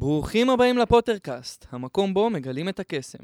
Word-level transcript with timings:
ברוכים 0.00 0.50
הבאים 0.50 0.78
לפוטרקאסט, 0.78 1.66
המקום 1.70 2.14
בו 2.14 2.30
מגלים 2.30 2.68
את 2.68 2.80
הקסם. 2.80 3.18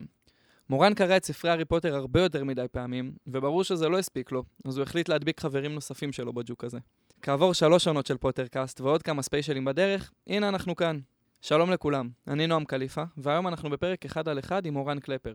מורן 0.70 0.94
קרא 0.94 1.16
את 1.16 1.24
ספרי 1.24 1.50
הארי 1.50 1.64
פוטר 1.64 1.94
הרבה 1.94 2.20
יותר 2.22 2.44
מדי 2.44 2.66
פעמים, 2.72 3.12
וברור 3.26 3.64
שזה 3.64 3.88
לא 3.88 3.98
הספיק 3.98 4.32
לו, 4.32 4.42
אז 4.64 4.76
הוא 4.76 4.82
החליט 4.82 5.08
להדביק 5.08 5.40
חברים 5.40 5.74
נוספים 5.74 6.12
שלו 6.12 6.32
בג'וק 6.32 6.64
הזה. 6.64 6.78
כעבור 7.22 7.52
שלוש 7.54 7.88
עונות 7.88 8.06
של 8.06 8.16
פוטרקאסט 8.16 8.80
ועוד 8.80 9.02
כמה 9.02 9.22
ספיישלים 9.22 9.64
בדרך, 9.64 10.12
הנה 10.26 10.48
אנחנו 10.48 10.76
כאן. 10.76 10.98
שלום 11.40 11.70
לכולם, 11.70 12.08
אני 12.28 12.46
נועם 12.46 12.64
קליפה, 12.64 13.02
והיום 13.16 13.48
אנחנו 13.48 13.70
בפרק 13.70 14.04
אחד 14.04 14.28
על 14.28 14.38
אחד 14.38 14.66
עם 14.66 14.74
מורן 14.74 14.98
קלפר. 15.00 15.34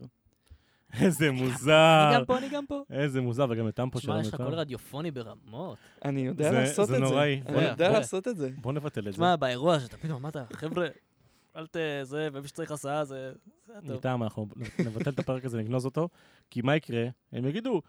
איזה 1.00 1.30
מוזר. 1.30 2.08
אני 2.08 2.16
גם 2.18 2.24
פה, 2.24 2.38
אני 2.38 2.48
גם 2.48 2.66
פה. 2.66 2.82
איזה 2.90 3.20
מוזר, 3.20 3.46
וגם 3.50 3.66
יותם 3.66 3.88
פה 3.92 4.00
שמע, 4.00 4.12
שלום 4.12 4.20
יש 4.26 4.34
לך. 4.34 4.42
קול 4.42 4.54
רדיופוני 4.54 5.10
ברמות. 5.10 5.78
אני 6.04 6.20
יודע 6.20 6.50
זה- 6.50 6.58
לעשות 6.60 6.88
זה 6.88 6.96
את 6.96 7.00
נוראי. 7.00 7.40
זה. 7.46 7.52
בוא 7.52 7.60
אני 7.60 7.68
יודע 7.68 7.90
לעשות 7.90 8.28
את 8.28 8.36
זה. 8.36 8.50
בוא 8.56 8.72
נבטל 8.72 9.00
את 9.00 9.04
זה. 9.04 9.10
תשמע, 9.12 9.36
באירוע 9.36 9.80
שאתה 9.80 9.96
פתאום 9.96 10.16
אמרת, 10.16 10.36
חבר'ה, 10.52 10.86
אל 11.56 11.66
ת... 11.66 11.76
זה, 12.02 12.28
ומי 12.32 12.48
שצריך 12.48 12.70
הסעה 12.70 13.04
זה... 13.04 13.32
זה 13.66 13.72
טוב. 13.82 13.90
איתם 13.92 14.20
אנחנו 14.22 14.46
נבטל 14.78 15.10
את 15.10 15.18
הפרק 15.18 15.44
הזה, 15.44 15.58
נגנוז 15.58 15.84
אותו, 15.84 16.08
כי 16.50 16.60
מה 16.62 16.76
יקרה? 16.76 17.04
הם 17.32 17.46
יגידו, 17.46 17.82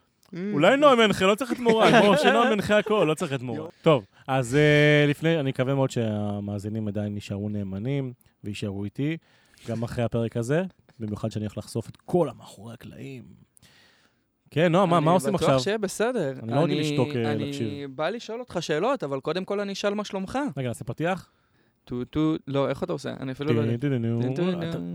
אולי 0.54 0.78
נועם 0.78 0.98
מנחה, 1.00 1.26
לא 1.26 1.36
צריך 1.36 1.52
את 1.52 1.60
מורן, 1.60 1.92
בוא, 2.02 2.16
שנועם 2.18 2.54
מנחה 2.54 2.78
הכל, 2.80 3.06
לא 3.10 3.14
צריך 3.14 3.34
את 3.34 3.42
מורן. 3.42 3.70
טוב, 3.82 4.06
אז 4.28 4.56
אה, 4.56 5.06
לפני, 5.10 5.40
אני 5.40 5.50
מקווה 5.50 5.76
מאוד 5.76 5.90
שהמאזינים 5.92 6.88
עדיין 6.88 7.16
נשארו 7.16 7.50
נאמנים 7.50 8.14
ויישארו 8.44 8.84
איתי, 8.86 9.18
גם 9.68 9.84
אחרי 9.84 10.04
הפרק 10.04 10.38
הזה, 10.38 10.64
במיוחד 11.00 11.32
שאני 11.32 11.46
הולך 11.46 11.58
לחשוף 11.58 11.90
את 11.90 11.98
כל 12.06 12.30
המאחורי 12.30 12.74
הקלעים. 12.74 13.24
כן, 14.52 14.72
נועם, 14.72 14.90
מה- 14.90 15.00
מה 15.00 15.12
עושים 15.12 15.30
אני 15.30 15.36
עכשיו? 15.36 15.50
בטוח 15.50 15.64
שיהיה 15.64 15.78
בסדר. 15.78 16.34
אני 16.44 16.52
לא 16.52 16.60
רגיל 16.60 16.80
לשתוק, 16.80 17.08
אה, 17.16 17.32
אני 17.32 17.46
להקשיב. 17.46 17.96
בא 17.96 18.10
לשאול 18.10 18.40
אותך 18.40 18.58
שאלות, 18.62 19.04
אבל 19.04 19.20
קודם 19.20 19.46
כל 19.46 19.60
אני 19.60 19.74
אשאל 19.74 19.94
מה 19.94 20.04
שלומך. 20.06 20.40
רגע, 20.58 20.68
נעשה 20.68 20.84
פתיח? 20.86 21.32
טו 21.92 22.06
טו, 22.06 22.36
לא, 22.48 22.70
איך 22.70 22.84
אתה 22.84 22.94
עושה? 22.94 23.14
אני 23.20 23.32
אפילו 23.32 23.54
לא 23.54 23.62
יודע. 23.62 23.72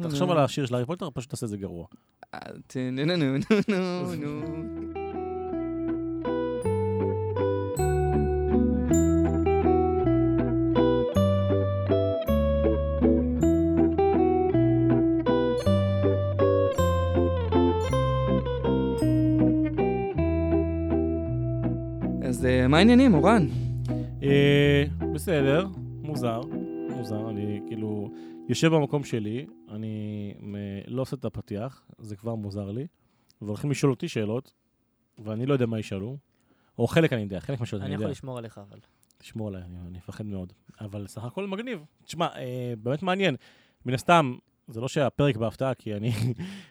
תחשוב 0.03 0.31
על 0.31 0.39
השיר 0.39 0.67
של 0.67 0.75
הארי 0.75 0.87
פוטר, 0.87 1.09
פשוט 1.15 1.31
תעשה 1.31 1.47
את 1.47 1.51
זה 1.51 1.57
גרוע. 1.57 1.87
נו 2.77 3.05
נו 3.07 3.17
נו 3.17 3.17
נו 3.17 3.35
נו 3.69 4.15
נו. 4.15 4.43
אז 22.23 22.49
מה 22.69 22.77
העניינים, 22.79 23.15
אורן? 23.15 23.47
אה, 24.23 24.85
בסדר, 25.15 25.67
מוזר, 26.03 26.41
מוזר, 27.07 27.31
אני 27.31 27.61
כאילו 27.67 28.11
יושב 28.49 28.69
במקום 28.75 29.05
שלי, 29.05 29.47
אני 29.71 30.35
מ- 30.41 30.55
לא 30.87 31.03
עושה 31.03 31.17
את 31.17 31.25
הפתיח, 31.25 31.87
זה 31.99 32.17
כבר 32.17 32.35
מוזר 32.35 32.71
לי, 32.71 32.87
והולכים 33.43 33.71
לשאול 33.71 33.93
אותי 33.93 34.09
שאלות, 34.09 34.53
ואני 35.19 35.47
לא 35.47 35.53
יודע 35.53 35.67
מה 35.67 35.79
ישאלו, 35.79 36.17
או 36.79 36.87
חלק 36.87 37.13
אני 37.13 37.23
יודע, 37.23 37.41
חלק 37.41 37.61
מהשאלות 37.61 37.83
אני 37.83 37.89
אני 37.89 37.95
יכול 37.95 38.03
יודע. 38.05 38.13
לשמור 38.13 38.39
עליך, 38.39 38.59
אבל. 38.71 38.79
תשמור 39.19 39.49
עליי, 39.49 39.63
אני, 39.63 39.79
אני 39.89 39.99
מפחד 39.99 40.27
מאוד, 40.27 40.53
אבל 40.81 41.07
סך 41.07 41.25
הכל 41.25 41.47
מגניב. 41.47 41.85
תשמע, 42.05 42.27
אה, 42.37 42.73
באמת 42.83 43.03
מעניין, 43.03 43.37
מן 43.87 43.95
הסתם, 43.95 44.35
זה 44.69 44.81
לא 44.81 44.89
שהפרק 44.89 45.37
בהפתעה, 45.37 45.75
כי 45.75 45.95
אני 45.95 46.13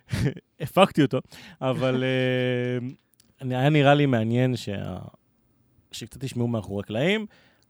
הפקתי 0.59 1.01
אותו, 1.01 1.17
אבל 1.61 2.03
אה, 2.03 2.87
אני- 3.41 3.55
היה 3.55 3.69
נראה 3.69 3.93
לי 3.93 4.05
מעניין 4.05 4.55
שה... 4.55 4.97
שקצת 5.91 6.23
תשמעו 6.23 6.47
מאחורי 6.47 6.79
הקלעים. 6.83 7.25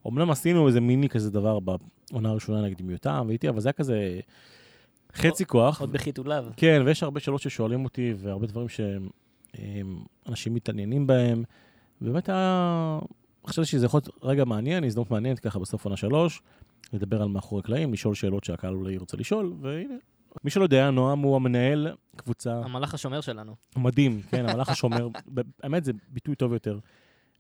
אמנם 0.08 0.32
עשינו 0.32 0.68
איזה 0.68 0.82
מיני 0.82 1.10
כזה 1.10 1.32
דבר 1.32 1.60
בעונה 1.60 2.30
הראשונה 2.30 2.62
נגיד 2.62 2.80
עם 2.80 2.90
יותם 2.90 3.24
והייתי, 3.28 3.50
אבל 3.50 3.60
זה 3.60 3.70
היה 3.70 3.74
כזה 3.74 4.20
חצי 5.16 5.46
כוח. 5.46 5.82
עוד 5.82 5.92
בחיתוליו. 5.92 6.46
כן, 6.58 6.82
ויש 6.86 7.04
הרבה 7.04 7.20
שאלות 7.20 7.42
ששואלים 7.42 7.84
אותי, 7.84 8.14
והרבה 8.18 8.48
דברים 8.48 8.68
שאנשים 8.70 10.54
מתעניינים 10.54 11.08
בהם. 11.08 11.44
באמת 12.02 12.30
היה... 12.30 13.00
חשבתי 13.48 13.68
שזה 13.68 13.86
יכול 13.86 13.98
להיות 13.98 14.24
רגע 14.24 14.46
מעניין, 14.46 14.84
הזדמנות 14.84 15.12
מעניינת 15.12 15.40
ככה 15.40 15.60
בסוף 15.60 15.86
עונה 15.86 15.98
שלוש, 15.98 16.42
לדבר 16.94 17.22
על 17.22 17.28
מאחורי 17.28 17.60
הקלעים, 17.60 17.94
לשאול 17.94 18.16
שאלות 18.16 18.44
שהקהל 18.44 18.74
אולי 18.74 18.94
ירצה 18.94 19.18
לשאול, 19.18 19.54
והנה. 19.62 19.94
מי 20.44 20.50
שלא 20.50 20.64
יודע, 20.64 20.92
נועם 20.92 21.20
הוא 21.20 21.36
המנהל 21.36 21.88
קבוצה 22.16 22.62
המלאך 22.64 22.94
השומר 22.94 23.22
שלנו. 23.22 23.56
מדהים, 23.78 24.22
כן, 24.32 24.50
המלאך 24.50 24.70
השומר, 24.70 25.08
האמת 25.64 25.84
זה 25.84 25.92
ביטוי 26.10 26.36
טוב 26.36 26.54
יותר. 26.54 26.80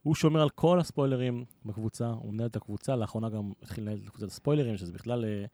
הוא 0.05 0.15
שומר 0.15 0.41
על 0.41 0.49
כל 0.49 0.79
הספוילרים 0.79 1.45
בקבוצה, 1.65 2.07
הוא 2.07 2.33
מנהל 2.33 2.47
את 2.47 2.55
הקבוצה, 2.55 2.95
לאחרונה 2.95 3.29
גם 3.29 3.51
התחיל 3.63 3.83
לנהל 3.83 3.97
את 4.03 4.09
קבוצת 4.09 4.27
הספוילרים, 4.27 4.77
שזה 4.77 4.93
בכלל, 4.93 5.25
אה, 5.25 5.45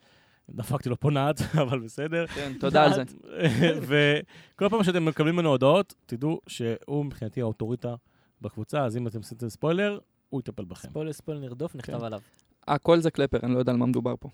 דפקתי 0.49 0.89
לו 0.89 0.99
פה 0.99 1.11
נעץ, 1.11 1.41
אבל 1.63 1.79
בסדר. 1.79 2.27
כן, 2.27 2.53
תודה 2.59 2.83
על 2.83 2.93
זה. 2.93 3.03
וכל 3.87 4.69
פעם 4.69 4.83
שאתם 4.83 5.05
מקבלים 5.05 5.35
ממנו 5.35 5.49
הודעות, 5.49 5.93
תדעו 6.05 6.41
שהוא 6.47 7.05
מבחינתי 7.05 7.41
האוטוריטה 7.41 7.95
בקבוצה, 8.41 8.85
אז 8.85 8.97
אם 8.97 9.07
אתם 9.07 9.17
עושים 9.17 9.49
ספוילר, 9.49 9.99
הוא 10.29 10.39
יטפל 10.39 10.65
בכם. 10.65 10.87
ספוילר 10.87 11.13
ספוילר 11.13 11.39
נרדוף, 11.39 11.75
נכתב 11.75 11.99
כן. 11.99 12.05
עליו. 12.05 12.19
הכל 12.67 12.99
זה 12.99 13.11
קלפר, 13.11 13.39
אני 13.43 13.53
לא 13.53 13.59
יודע 13.59 13.71
על 13.71 13.77
מה 13.77 13.85
מדובר 13.85 14.13
פה. 14.19 14.29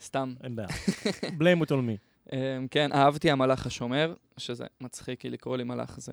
סתם. 0.00 0.34
אין 0.42 0.56
בעיה. 0.56 0.68
blame 1.40 1.62
it 1.64 1.68
on 1.68 1.70
me. 1.70 2.32
אמ, 2.32 2.66
כן, 2.70 2.92
אהבתי 2.92 3.30
המלאך 3.30 3.66
השומר, 3.66 4.14
שזה 4.36 4.64
מצחיק, 4.80 5.20
כי 5.20 5.30
לקרוא 5.30 5.56
לי 5.56 5.64
מלאך 5.64 6.00
זה 6.00 6.12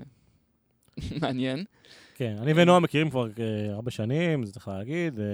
מעניין. 1.21 1.65
כן, 2.19 2.35
אני 2.41 2.53
ונועה 2.55 2.79
מכירים 2.79 3.09
כבר 3.09 3.27
אה, 3.39 3.73
הרבה 3.73 3.91
שנים, 3.91 4.45
זה 4.45 4.53
צריך 4.53 4.67
להגיד. 4.67 5.19
אה, 5.19 5.25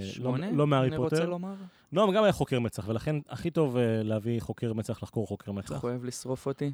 לא- 0.00 0.06
שמונה? 0.06 0.50
לא 0.50 0.66
מהארי 0.66 0.88
אני 0.88 0.96
רוצה 0.96 1.16
פוטר. 1.16 1.28
לומר. 1.28 1.54
נועם 1.92 2.12
גם 2.12 2.24
היה 2.24 2.32
חוקר 2.32 2.60
מצ"ח, 2.60 2.88
ולכן 2.88 3.16
הכי 3.28 3.50
טוב 3.50 3.76
אה, 3.76 4.02
להביא 4.02 4.40
חוקר 4.40 4.72
מצ"ח 4.72 5.02
לחקור 5.02 5.26
חוקר 5.26 5.52
מצ"ח. 5.52 5.72
הוא 5.82 5.90
אוהב 5.90 6.04
לשרוף 6.04 6.46
אותי. 6.46 6.72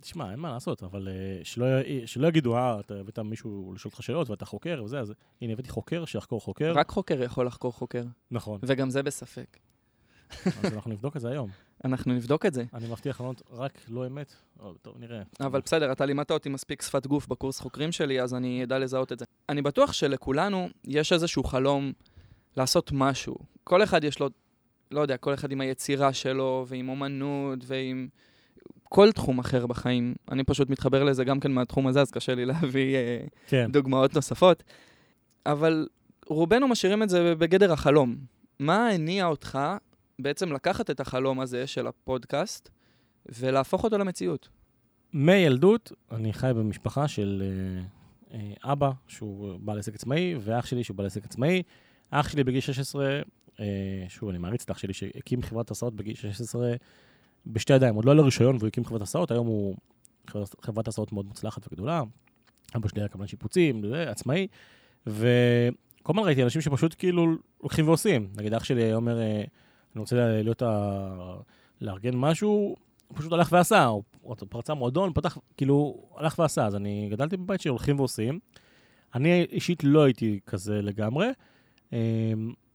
תשמע, 0.00 0.30
אין 0.30 0.38
מה 0.40 0.50
לעשות, 0.52 0.82
אבל 0.82 1.08
שלא 2.06 2.26
יגידו, 2.28 2.56
אה, 2.56 2.80
אתה 2.80 2.94
הבאת 2.94 3.18
מישהו 3.18 3.72
לשאול 3.74 3.90
אותך 3.92 4.02
שאלות 4.02 4.30
ואתה 4.30 4.44
חוקר 4.44 4.82
וזה, 4.84 5.00
אז 5.00 5.12
הנה, 5.42 5.52
הבאתי 5.52 5.68
חוקר 5.70 6.04
שיחקור 6.04 6.40
חוקר. 6.40 6.72
רק 6.76 6.90
חוקר 6.90 7.22
יכול 7.22 7.46
לחקור 7.46 7.72
חוקר, 7.72 8.02
נכון, 8.30 8.60
וגם 8.62 8.90
זה 8.90 9.02
בספק. 9.02 9.58
אז 10.44 10.72
אנחנו 10.74 10.90
נבדוק 10.90 11.16
את 11.16 11.20
זה 11.20 11.28
היום. 11.28 11.50
אנחנו 11.84 12.14
נבדוק 12.14 12.46
את 12.46 12.54
זה. 12.54 12.64
אני 12.74 12.88
מבטיח 12.88 13.20
לענות 13.20 13.42
רק 13.50 13.72
לא 13.88 14.06
אמת. 14.06 14.32
או, 14.60 14.74
טוב, 14.82 14.94
נראה. 14.98 15.22
אבל 15.40 15.60
בסדר, 15.60 15.92
אתה 15.92 16.06
לימדת 16.06 16.30
אותי 16.30 16.48
מספיק 16.48 16.82
שפת 16.82 17.06
גוף 17.06 17.26
בקורס 17.26 17.60
חוקרים 17.60 17.92
שלי, 17.92 18.20
אז 18.20 18.34
אני 18.34 18.64
אדע 18.64 18.78
לזהות 18.78 19.12
את 19.12 19.18
זה. 19.18 19.24
אני 19.48 19.62
בטוח 19.62 19.92
שלכולנו 19.92 20.68
יש 20.84 21.12
איזשהו 21.12 21.44
חלום 21.44 21.92
לעשות 22.56 22.90
משהו. 22.92 23.36
כל 23.64 23.82
אחד 23.82 24.04
יש 24.04 24.20
לו, 24.20 24.28
לא 24.90 25.00
יודע, 25.00 25.16
כל 25.16 25.34
אחד 25.34 25.52
עם 25.52 25.60
היצירה 25.60 26.12
שלו, 26.12 26.64
ועם 26.68 26.88
אומנות, 26.88 27.58
ועם 27.66 28.08
כל 28.88 29.12
תחום 29.12 29.38
אחר 29.38 29.66
בחיים. 29.66 30.14
אני 30.30 30.44
פשוט 30.44 30.70
מתחבר 30.70 31.04
לזה 31.04 31.24
גם 31.24 31.40
כן 31.40 31.52
מהתחום 31.52 31.86
הזה, 31.86 32.00
אז 32.00 32.10
קשה 32.10 32.34
לי 32.34 32.44
להביא 32.46 32.96
אה, 32.96 33.18
כן, 33.46 33.72
דוגמאות 33.72 34.14
נוספות. 34.14 34.62
אבל 35.46 35.88
רובנו 36.26 36.68
משאירים 36.68 37.02
את 37.02 37.08
זה 37.08 37.34
בגדר 37.34 37.72
החלום. 37.72 38.16
מה 38.58 38.88
הניע 38.88 39.26
אותך 39.26 39.58
בעצם 40.18 40.52
לקחת 40.52 40.90
את 40.90 41.00
החלום 41.00 41.40
הזה 41.40 41.66
של 41.66 41.86
הפודקאסט 41.86 42.68
ולהפוך 43.28 43.84
אותו 43.84 43.98
למציאות? 43.98 44.48
מילדות, 45.12 45.92
אני 46.12 46.32
חי 46.32 46.50
במשפחה 46.56 47.08
של 47.08 47.42
אה, 48.32 48.38
אה, 48.38 48.72
אבא, 48.72 48.90
שהוא 49.06 49.58
בעל 49.60 49.78
עסק 49.78 49.94
עצמאי, 49.94 50.34
ואח 50.40 50.66
שלי 50.66 50.84
שהוא 50.84 50.96
בעל 50.96 51.06
עסק 51.06 51.24
עצמאי. 51.24 51.62
אח 52.10 52.28
שלי 52.28 52.44
בגיל 52.44 52.60
16, 52.60 53.20
אה, 53.60 53.64
שוב, 54.08 54.28
אני 54.28 54.38
מעריץ 54.38 54.62
את 54.62 54.70
אח 54.70 54.78
שלי, 54.78 54.92
שהקים 54.92 55.42
חברת 55.42 55.70
הסעות 55.70 55.94
בגיל 55.96 56.14
16 56.14 56.72
בשתי 57.46 57.72
ידיים. 57.72 57.94
עוד 57.94 58.04
לא 58.04 58.12
היה 58.12 58.20
רישיון 58.22 58.56
והוא 58.56 58.68
הקים 58.68 58.84
חברת 58.84 59.02
הסעות, 59.02 59.30
היום 59.30 59.46
הוא 59.46 59.76
חברת- 60.62 60.88
הסעות 60.88 61.12
מאוד 61.12 61.26
מוצלחת 61.26 61.66
וגדולה. 61.68 62.02
אבא 62.76 62.88
שלי 62.88 63.00
היה 63.00 63.08
קבלן 63.08 63.26
שיפוצים, 63.26 63.86
זה, 63.88 64.10
עצמאי. 64.10 64.46
וכל 65.06 65.22
הזמן 66.12 66.22
ראיתי 66.22 66.42
אנשים 66.42 66.60
שפשוט 66.62 66.94
כאילו 66.98 67.26
לוקחים 67.62 67.88
ועושים. 67.88 68.28
נגיד 68.36 68.54
אח 68.54 68.64
שלי 68.64 68.94
אומר, 68.94 69.20
אה, 69.20 69.44
אני 69.94 70.00
רוצה 70.00 70.16
להיות 70.42 70.62
ה... 70.62 71.36
לארגן 71.80 72.16
משהו, 72.16 72.76
הוא 73.08 73.18
פשוט 73.18 73.32
הלך 73.32 73.48
ועשה, 73.52 73.84
הוא 73.84 74.36
פרצה 74.48 74.74
מועדון, 74.74 75.12
פתח, 75.14 75.38
כאילו, 75.56 76.04
הלך 76.16 76.38
ועשה. 76.38 76.66
אז 76.66 76.76
אני 76.76 77.08
גדלתי 77.10 77.36
בבית 77.36 77.60
שהולכים 77.60 77.98
ועושים. 77.98 78.38
אני 79.14 79.46
אישית 79.52 79.84
לא 79.84 80.04
הייתי 80.04 80.40
כזה 80.46 80.82
לגמרי, 80.82 81.26
אמ, 81.92 81.98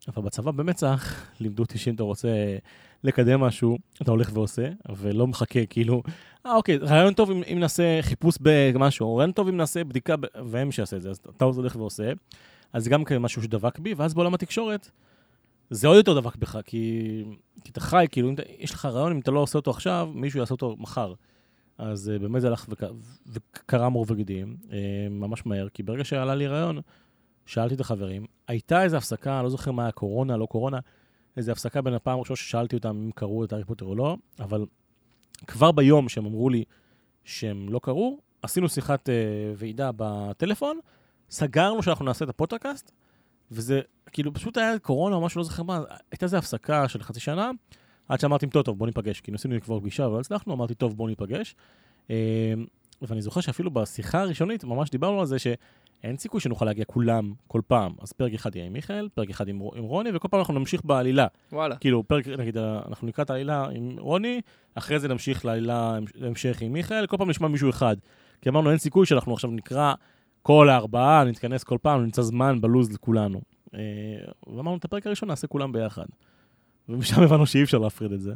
אבל 0.08 0.24
בצבא 0.24 0.52
במצ"ח 0.52 1.26
לימדו 1.42 1.64
אותי 1.64 1.78
שאם 1.78 1.96
אתה 1.96 2.04
רוצה 2.04 2.58
לקדם 3.04 3.40
משהו, 3.40 3.78
אתה 4.02 4.12
הולך 4.12 4.30
ועושה, 4.34 4.70
ולא 4.96 5.28
מחכה, 5.28 5.66
כאילו, 5.66 6.04
אה, 6.46 6.56
אוקיי, 6.56 6.78
רעיון 6.78 7.14
טוב 7.14 7.32
אם, 7.32 7.42
אם 7.54 7.60
נעשה 7.60 8.02
חיפוש 8.02 8.38
במשהו, 8.42 9.16
רעיון 9.16 9.32
טוב 9.32 9.48
אם 9.48 9.58
נעשה 9.58 9.84
בדיקה. 9.84 10.16
והם 10.46 10.72
שיעשה 10.72 10.98
את 10.98 11.02
זה, 11.02 11.10
אז 11.10 11.20
אתה 11.38 11.46
הולך 11.46 11.76
ועושה. 11.76 12.12
אז 12.74 12.88
גם 12.88 13.04
כן 13.04 13.18
משהו 13.18 13.44
שדבק 13.44 13.80
בי, 13.80 13.94
ואז 13.94 14.14
בעולם 14.14 14.34
התקשורת, 14.34 14.92
זה 15.74 15.88
עוד 15.88 15.98
יותר 15.98 16.20
דבק 16.20 16.36
בך, 16.36 16.58
כי, 16.66 17.24
כי 17.64 17.72
אתה 17.72 17.80
חי, 17.80 18.06
כאילו, 18.12 18.30
אם 18.30 18.36
יש 18.60 18.74
לך 18.74 18.86
רעיון, 18.86 19.12
אם 19.12 19.20
אתה 19.20 19.32
לא 19.32 19.40
עושה 19.40 19.58
אותו 19.58 19.72
עכשיו, 19.72 20.10
מישהו 20.14 20.40
יעשה 20.40 20.52
אותו 20.54 20.76
מחר. 20.80 21.14
אז 21.78 22.12
uh, 22.16 22.22
באמת 22.22 22.42
זה 22.42 22.48
הלך 22.48 22.66
וק... 22.70 22.84
וקרה 23.28 23.90
מור 23.90 24.06
וגידים, 24.08 24.58
uh, 24.64 24.72
ממש 25.10 25.46
מהר, 25.46 25.70
כי 25.70 25.84
ברגע 25.84 26.04
שעלה 26.04 26.36
לי 26.36 26.48
רעיון, 26.48 26.80
שאלתי 27.46 27.76
את 27.76 27.80
החברים, 27.80 28.26
הייתה 28.48 28.84
איזו 28.84 28.98
הפסקה, 28.98 29.36
אני 29.36 29.44
לא 29.44 29.50
זוכר 29.50 29.72
מה 29.72 29.84
היה, 29.84 29.92
קורונה, 29.92 30.38
לא 30.38 30.46
קורונה, 30.46 30.80
איזו 31.38 31.52
הפסקה 31.52 31.82
בין 31.82 31.94
הפעם 31.94 32.18
הראשונה 32.18 32.38
ששאלתי 32.38 32.76
אותם 32.76 32.90
אם 32.90 33.12
קראו 33.16 33.44
את 33.44 33.54
הארי 33.54 33.64
פוטר 33.64 33.86
או 33.86 33.96
לא, 33.96 34.18
אבל 34.40 34.66
כבר 35.48 35.72
ביום 35.72 36.10
שהם 36.10 36.26
אמרו 36.26 36.50
לי 36.50 36.64
שהם 37.24 37.70
לא 37.70 37.80
קראו, 37.84 38.18
עשינו 38.42 38.70
שיחת 38.70 39.10
אה, 39.10 39.16
ועידה 39.56 39.90
בטלפון, 39.96 40.80
סגרנו 41.30 41.84
שאנחנו 41.84 42.06
נעשה 42.06 42.26
את 42.26 42.30
הפודקאסט, 42.30 42.92
וזה 43.54 43.82
כאילו 44.12 44.34
פשוט 44.34 44.58
היה 44.58 44.80
קורונה 44.80 45.16
או 45.16 45.22
משהו, 45.22 45.40
לא 45.40 45.44
זוכר 45.44 45.64
מה, 45.64 45.82
הייתה 46.12 46.26
איזו 46.26 46.38
הפסקה 46.38 46.88
של 46.88 47.04
חצי 47.04 47.20
שנה, 47.20 47.52
עד 48.10 48.20
שאמרתי, 48.20 48.48
טוב, 48.48 48.64
טוב, 48.64 48.78
בוא 48.78 48.88
ניפגש, 48.88 49.22
כי 49.22 49.32
ניסינו 49.32 49.56
לקבוע 49.56 49.80
פגישה 49.80 50.08
ולא 50.08 50.20
הצלחנו, 50.20 50.54
אמרתי, 50.54 50.74
טוב, 50.74 50.98
בוא 50.98 51.10
ניפגש. 51.10 51.56
אה, 52.10 52.16
ואני 53.02 53.22
זוכר 53.22 53.42
שאפילו 53.42 53.72
בשיחה 53.72 54.22
הראשונית 54.22 54.64
ממש 54.64 54.90
דיברנו 54.90 55.20
על 55.20 55.26
זה 55.26 55.40
שאין 55.40 56.18
סיכוי 56.18 56.42
שנוכל 56.42 56.66
להגיע 56.66 56.86
כולם 56.86 57.34
כל 57.48 57.62
פעם. 57.68 57.92
אז 58.02 58.12
פרק 58.12 58.34
אחד 58.34 58.56
יהיה 58.56 58.66
עם 58.66 58.74
מיכאל, 58.74 59.10
פרק 59.14 59.30
אחד 59.30 59.48
עם, 59.48 59.62
עם 59.76 59.84
רוני, 59.84 60.10
וכל 60.14 60.28
פעם 60.28 60.40
אנחנו 60.40 60.54
נמשיך 60.54 60.82
בעלילה. 60.86 61.28
וואלה. 61.52 61.76
כאילו, 61.76 62.04
פרק, 62.08 62.28
נגיד, 62.28 62.58
אנחנו 62.58 63.08
נקרא 63.08 63.24
את 63.24 63.30
העלילה 63.30 63.68
עם 63.72 63.96
רוני, 64.00 64.42
אחרי 64.76 65.00
זה 65.00 65.08
נמשיך 65.08 65.46
לעלילה 65.46 66.00
להמשך 66.16 66.62
עם 66.62 66.74
מיכאל, 66.74 67.08
כל 67.08 67.18
פעם 67.18 67.30
נשמע 67.30 67.48
מישהו 67.48 67.70
אחד. 67.70 67.96
כי 68.42 68.50
אמרנו, 68.50 68.70
אין 68.70 68.78
סיכוי 68.78 69.06
שאנחנו 69.06 69.34
עכשיו 69.34 69.52
נקרא 69.52 69.94
כל 70.44 70.70
הארבעה, 70.70 71.24
נתכנס 71.24 71.64
כל 71.64 71.78
פעם, 71.82 72.04
נמצא 72.04 72.22
זמן 72.22 72.62
בלוז 72.62 72.94
לכולנו. 72.94 73.42
אה, 73.74 73.80
ואמרנו, 74.48 74.78
את 74.78 74.86
הפרק 74.86 75.08
הראשון 75.08 75.30
נעשה 75.30 75.48
כולם 75.48 75.72
ביחד. 75.72 76.06
ומשם 76.90 77.22
הבנו 77.24 77.46
שאי 77.46 77.64
אפשר 77.64 77.78
להפריד 77.78 78.12
את 78.12 78.22
זה. 78.22 78.34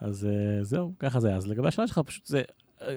אז 0.00 0.26
אה, 0.26 0.64
זהו, 0.64 0.92
ככה 0.98 1.20
זה 1.20 1.28
היה. 1.28 1.36
אז 1.36 1.46
לגבי 1.46 1.68
השאלה 1.68 1.86
שלך, 1.86 1.98
פשוט 1.98 2.26
זה, 2.26 2.42
אה, 2.82 2.94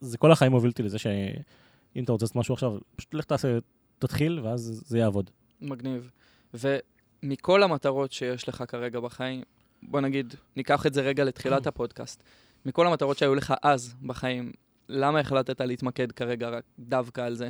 זה 0.00 0.18
כל 0.18 0.32
החיים 0.32 0.52
הוביל 0.52 0.70
אותי 0.70 0.82
לזה 0.82 0.98
שאם 0.98 2.04
אתה 2.04 2.12
רוצה 2.12 2.24
לעשות 2.24 2.36
משהו 2.36 2.54
עכשיו, 2.54 2.78
פשוט 2.96 3.14
לך 3.14 3.24
תעשה, 3.24 3.58
תתחיל, 3.98 4.40
ואז 4.42 4.82
זה 4.86 4.98
יעבוד. 4.98 5.30
מגניב. 5.60 6.10
ומכל 6.54 7.62
המטרות 7.62 8.12
שיש 8.12 8.48
לך 8.48 8.64
כרגע 8.68 9.00
בחיים, 9.00 9.42
בוא 9.82 10.00
נגיד, 10.00 10.34
ניקח 10.56 10.86
את 10.86 10.94
זה 10.94 11.00
רגע 11.00 11.24
לתחילת 11.24 11.66
הפודקאסט. 11.70 12.22
מכל 12.66 12.86
המטרות 12.86 13.18
שהיו 13.18 13.34
לך 13.34 13.54
אז 13.62 13.94
בחיים, 14.02 14.52
למה 14.88 15.20
החלטת 15.20 15.60
להתמקד 15.60 16.12
כרגע 16.12 16.48
רק 16.48 16.64
דווקא 16.78 17.20
על 17.20 17.34
זה? 17.34 17.48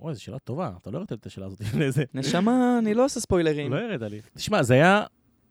אוי, 0.00 0.14
זו 0.14 0.22
שאלה 0.22 0.38
טובה, 0.38 0.72
אתה 0.82 0.90
לא 0.90 0.96
הראית 0.96 1.12
את 1.12 1.26
השאלה 1.26 1.46
הזאת 1.46 1.60
לפני 1.60 1.92
זה. 1.92 2.04
נשמה, 2.14 2.78
אני 2.78 2.94
לא 2.94 3.04
עושה 3.04 3.20
ספוילרים. 3.20 3.72
לא 3.72 3.78
הראית 3.78 4.02
לי. 4.02 4.20
תשמע, 4.34 4.62
זה 4.62 4.74
היה 4.74 5.04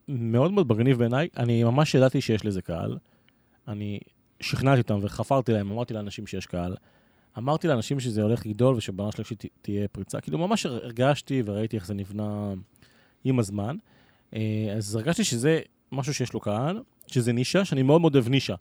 מאוד 0.08 0.52
מאוד 0.52 0.68
מגניב 0.68 0.98
בעיניי, 0.98 1.28
אני 1.38 1.64
ממש 1.64 1.96
ידעתי 1.96 2.22
שיש 2.22 2.46
לזה 2.46 2.62
קהל. 2.62 2.98
אני 3.68 4.00
שכנעתי 4.40 4.82
אותם 4.82 5.00
וחפרתי 5.02 5.52
להם, 5.52 5.72
אמרתי 5.72 5.94
לאנשים 5.94 6.28
שיש 6.28 6.46
קהל. 6.46 6.76
אמרתי 7.38 7.68
לאנשים 7.68 8.00
שזה 8.00 8.22
הולך 8.22 8.46
לגדול 8.46 8.76
ושבעונה 8.76 9.12
שלישית 9.12 9.44
תהיה 9.62 9.88
פריצה. 9.88 10.22
כאילו, 10.22 10.38
ממש 10.38 10.66
הרגשתי 10.66 11.44
וראיתי 11.46 11.76
איך 11.76 11.86
זה 11.86 11.94
נבנה 11.94 12.54
עם 13.24 13.40
הזמן. 13.40 13.76
אה, 14.36 14.74
אז 14.78 14.96
הרגשתי 14.96 15.24
שזה 15.24 15.60
משהו 15.92 16.14
שיש 16.14 16.34
לו 16.34 16.40
קהל, 16.40 16.82
שזה 17.08 17.34
נישה, 17.34 17.66
שאני 17.66 17.84
מאוד 17.84 18.02
מאוד 18.02 18.16
אוהב 18.16 18.30
נישה. 18.30 18.56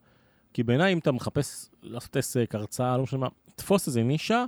כי 0.53 0.63
בעיניי, 0.63 0.93
אם 0.93 0.99
אתה 0.99 1.13
מחפש 1.13 1.71
לעשות 1.83 2.17
עסק, 2.17 2.55
הרצאה, 2.55 2.97
לא 2.97 3.03
משנה 3.03 3.19
מה, 3.19 3.29
תפוס 3.57 3.87
איזה 3.87 4.03
נישה 4.03 4.45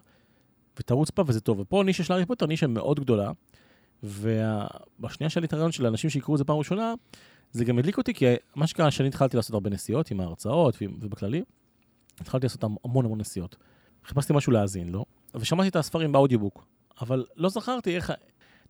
ותרוץ 0.79 1.11
בה 1.17 1.23
וזה 1.27 1.41
טוב. 1.41 1.59
ופה 1.59 1.83
נישה 1.87 2.05
של 2.05 2.13
הארי 2.13 2.27
פוטר, 2.27 2.47
נישה 2.47 2.67
מאוד 2.67 3.01
גדולה. 3.01 3.33
ובשנייה 4.03 5.31
שלי 5.31 5.47
את 5.47 5.53
הרעיון 5.53 5.73
של 5.73 5.87
אנשים 5.87 6.11
שיקראו 6.11 6.35
את 6.35 6.39
זה 6.39 6.45
פעם 6.45 6.57
ראשונה, 6.57 6.95
זה 7.53 7.65
גם 7.65 7.79
הדליק 7.79 7.99
אותי, 7.99 8.15
כי 8.15 8.25
מה 8.55 8.67
שקרה, 8.67 8.91
שאני 8.91 9.09
התחלתי 9.09 9.37
לעשות 9.37 9.55
הרבה 9.55 9.71
נסיעות 9.71 10.11
עם 10.11 10.21
ההרצאות 10.21 10.77
ובכללי, 11.01 11.43
התחלתי 12.21 12.47
לעשות 12.47 12.65
המון 12.65 13.05
המון 13.05 13.21
נסיעות. 13.21 13.57
חיפשתי 14.05 14.33
משהו 14.33 14.53
להאזין 14.53 14.89
לו, 14.89 15.05
ושמעתי 15.35 15.69
את 15.69 15.77
הספרים 15.77 16.13
באודיובוק, 16.13 16.67
אבל 17.01 17.25
לא 17.37 17.49
זכרתי 17.49 17.97
איך, 17.97 18.13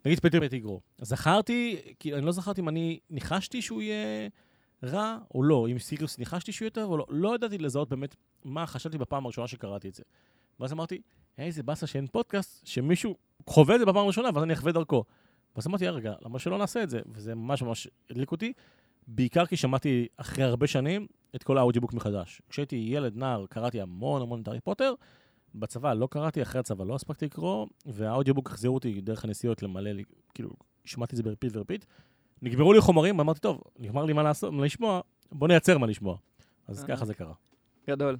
נגיד 0.05 0.19
פטר 0.19 0.39
פטיגרו, 0.47 0.81
זכרתי, 1.01 1.81
כי 1.99 2.15
אני 2.15 2.25
לא 2.25 2.31
זכרתי 2.31 2.61
אם 2.61 2.69
אני 2.69 2.99
ניחשתי 3.09 3.61
שהוא 3.61 3.81
יהיה 3.81 4.29
רע 4.83 5.17
או 5.35 5.43
לא, 5.43 5.67
אם 5.71 5.79
סיריוס 5.79 6.17
ניחשתי 6.17 6.51
שהוא 6.51 6.65
יותר 6.65 6.85
או 6.85 6.97
לא, 6.97 7.05
לא 7.09 7.35
ידעתי 7.35 7.57
לזהות 7.57 7.89
באמת 7.89 8.15
מה 8.45 8.67
חשבתי 8.67 8.97
בפעם 8.97 9.25
הראשונה 9.25 9.47
שקראתי 9.47 9.89
את 9.89 9.95
זה. 9.95 10.03
ואז 10.59 10.73
אמרתי, 10.73 11.01
איזה 11.37 11.63
באסה 11.63 11.87
שאין 11.87 12.07
פודקאסט, 12.07 12.67
שמישהו 12.67 13.15
חווה 13.47 13.75
את 13.75 13.79
זה 13.79 13.85
בפעם 13.85 14.03
הראשונה, 14.03 14.29
ואז 14.33 14.43
אני 14.43 14.53
אחווה 14.53 14.71
דרכו. 14.71 15.03
ואז 15.55 15.67
אמרתי, 15.67 15.87
רגע, 15.87 16.13
למה 16.21 16.39
שלא 16.39 16.57
נעשה 16.57 16.83
את 16.83 16.89
זה? 16.89 16.99
וזה 17.13 17.35
ממש 17.35 17.61
ממש 17.61 17.87
הדליק 18.09 18.31
אותי, 18.31 18.53
בעיקר 19.07 19.45
כי 19.45 19.57
שמעתי 19.57 20.07
אחרי 20.17 20.43
הרבה 20.43 20.67
שנים 20.67 21.07
את 21.35 21.43
כל 21.43 21.57
האודיובוק 21.57 21.93
מחדש. 21.93 22.41
כשהייתי 22.49 22.75
ילד, 22.89 23.17
נער, 23.17 23.45
קראתי 23.49 23.81
המון 23.81 24.21
המון 24.21 24.41
את 24.41 24.47
הארי 24.47 24.59
פוטר, 24.59 24.93
בצבא 25.55 25.93
לא 25.93 26.07
קראתי, 26.11 26.41
אחרי 26.41 26.59
הצבא 26.59 26.85
לא 26.85 26.95
הספקתי 26.95 27.25
לקרוא, 27.25 27.67
וה 27.85 27.97
audiobook 27.97 28.49
החזירו 28.49 28.75
אותי 28.75 29.01
דרך 29.01 29.25
הנסיעות 29.25 29.63
למלא 29.63 29.91
לי, 29.91 30.03
כאילו, 30.33 30.49
שמעתי 30.85 31.13
את 31.13 31.17
זה 31.17 31.23
ב 31.23 31.28
repeat 31.28 31.55
ו 31.55 31.59
repeat. 31.59 31.85
נגמרו 32.41 32.73
לי 32.73 32.81
חומרים, 32.81 33.19
אמרתי, 33.19 33.39
טוב, 33.39 33.61
נגמר 33.79 34.05
לי 34.05 34.13
מה 34.13 34.23
לעשות, 34.23 34.53
מה 34.53 34.65
לשמוע, 34.65 35.01
בוא 35.31 35.47
נייצר 35.47 35.77
מה 35.77 35.87
לשמוע. 35.87 36.17
אז 36.67 36.81
אה. 36.83 36.87
ככה 36.87 37.05
זה 37.05 37.13
קרה. 37.13 37.33
גדול. 37.87 38.17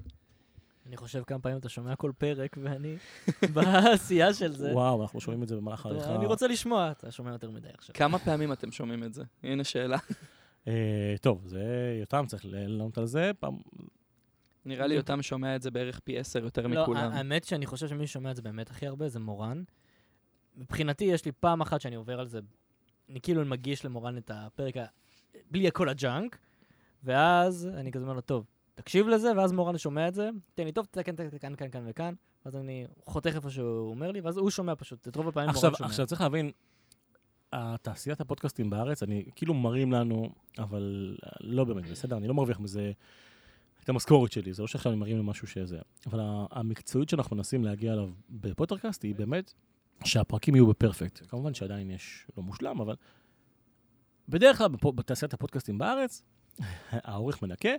אני 0.86 0.98
חושב 0.98 1.24
כמה 1.28 1.40
פעמים 1.40 1.58
אתה 1.58 1.70
שומע 1.70 1.96
כל 1.96 2.12
פרק, 2.18 2.58
ואני 2.62 2.96
בעשייה 3.54 4.34
של 4.34 4.52
זה. 4.52 4.74
וואו, 4.74 5.02
אנחנו 5.02 5.22
שומעים 5.22 5.44
את 5.44 5.48
זה 5.48 5.56
במהלך 5.56 5.86
העריכה. 5.86 6.16
אני 6.16 6.26
רוצה 6.26 6.48
לשמוע, 6.48 6.92
אתה 6.92 7.12
שומע 7.12 7.32
יותר 7.32 7.50
מדי 7.50 7.70
עכשיו. 7.78 7.96
כמה 7.96 8.20
פעמים 8.20 8.54
אתם 8.54 8.72
שומעים 8.72 9.04
את 9.04 9.14
זה? 9.14 9.24
הנה 9.44 9.64
שאלה. 9.64 9.98
אה, 10.68 11.16
טוב, 11.22 11.48
זה 11.48 11.98
יותם 12.00 12.26
צריך 12.28 12.46
לענות 12.46 12.98
על 12.98 13.06
זה. 13.06 13.32
נראה 14.66 14.88
לי 14.88 14.96
יותם 14.96 15.22
שומע 15.22 15.56
את 15.56 15.62
זה 15.62 15.72
בערך 15.72 16.00
פי 16.00 16.20
עשר 16.20 16.44
יותר 16.44 16.68
לא, 16.68 16.82
מכולם. 16.82 17.12
האמת 17.12 17.44
שאני 17.44 17.66
חושב 17.66 17.88
שמי 17.88 18.08
ששומע 18.08 18.32
את 18.32 18.36
זה 18.36 18.42
באמת 18.42 18.70
הכי 18.70 18.88
הרבה 18.88 19.10
זה 19.10 19.20
מורן. 19.20 19.64
מבחינתי, 20.56 21.04
יש 21.04 21.26
לי 21.26 21.32
פעם 21.32 21.62
אחת 21.62 21.82
שאני 21.82 21.96
עובר 21.96 22.20
על 22.20 22.28
זה, 22.28 22.40
אני 23.10 23.22
כאילו 23.22 23.46
מגיש 23.46 23.86
למורן 23.86 24.18
את 24.18 24.32
הפרק. 24.34 24.76
בלי 25.52 25.70
כל 25.74 25.90
הג'אנק, 25.90 26.38
ואז 27.04 27.70
אני 27.74 27.92
כזה 27.92 28.04
אומר 28.04 28.14
לו, 28.14 28.22
טוב, 28.22 28.46
תקשיב 28.76 29.08
לזה, 29.08 29.32
ואז 29.38 29.52
מורן 29.52 29.78
שומע 29.78 30.08
את 30.08 30.14
זה, 30.16 30.30
תן 30.56 30.64
לי, 30.64 30.72
טוב, 30.72 30.86
תתקן, 30.86 31.16
תתקן, 31.16 31.30
כאן, 31.40 31.56
כאן, 31.56 31.70
כאן 31.72 31.84
וכאן, 31.88 32.14
ואז 32.46 32.56
אני 32.56 32.86
חותך 33.06 33.36
איפה 33.36 33.50
שהוא 33.50 33.90
אומר 33.90 34.12
לי, 34.12 34.22
ואז 34.22 34.38
הוא 34.38 34.50
שומע 34.50 34.74
פשוט, 34.76 35.08
את 35.08 35.16
רוב 35.16 35.28
הפעמים 35.28 35.50
עכשיו, 35.50 35.64
מורן 35.70 35.78
שומע. 35.78 35.88
עכשיו 35.90 36.08
צריך 36.08 36.22
להבין, 36.22 36.52
תעשיית 37.82 38.22
הפודקאסטים 38.22 38.70
בארץ, 38.70 39.04
אני 39.04 39.26
כאילו 39.36 39.54
מרים 39.54 39.92
לנו, 39.92 40.30
אבל 40.60 41.18
לא 41.40 41.64
באמת, 41.64 41.90
בסדר, 41.90 42.18
אני 42.18 42.28
לא 42.28 42.34
מרוויח 42.34 42.60
מזה 42.60 42.92
את 43.84 43.90
המשכורת 43.90 44.32
שלי, 44.32 44.54
זה 44.54 44.64
לא 44.64 44.68
שעכשיו 44.68 44.92
אני 44.92 45.00
מרים 45.00 45.18
למשהו 45.18 45.48
שזה. 45.48 45.80
אבל 46.08 46.20
ה- 46.20 46.46
המקצועיות 46.52 47.10
שאנחנו 47.10 47.36
מנסים 47.36 47.64
להגיע 47.64 47.94
אליו 47.94 48.10
בפודקאסט 48.30 49.04
היא 49.04 49.16
באמת 49.16 49.54
שהפרקים 50.04 50.56
יהיו 50.56 50.68
בפרפקט. 50.68 51.22
כמובן 51.28 51.54
שעדיין 51.54 51.92
יש 51.92 52.28
לא 52.38 52.44
מושלם, 52.44 52.82
אבל 52.82 52.96
בדרך 54.30 54.58
כלל 54.58 54.68
בתעשיית 54.96 55.34
הפודקאסטים 55.34 55.78
בארץ, 55.78 56.24
העורך 56.92 57.42
מנקה, 57.44 57.70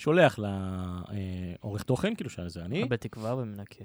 שולח 0.00 0.38
לעורך 0.38 1.82
תוכן, 1.82 2.14
כאילו 2.14 2.30
שזה 2.30 2.64
אני, 2.64 2.84
בתקווה 2.84 3.34
ומנקה. 3.34 3.84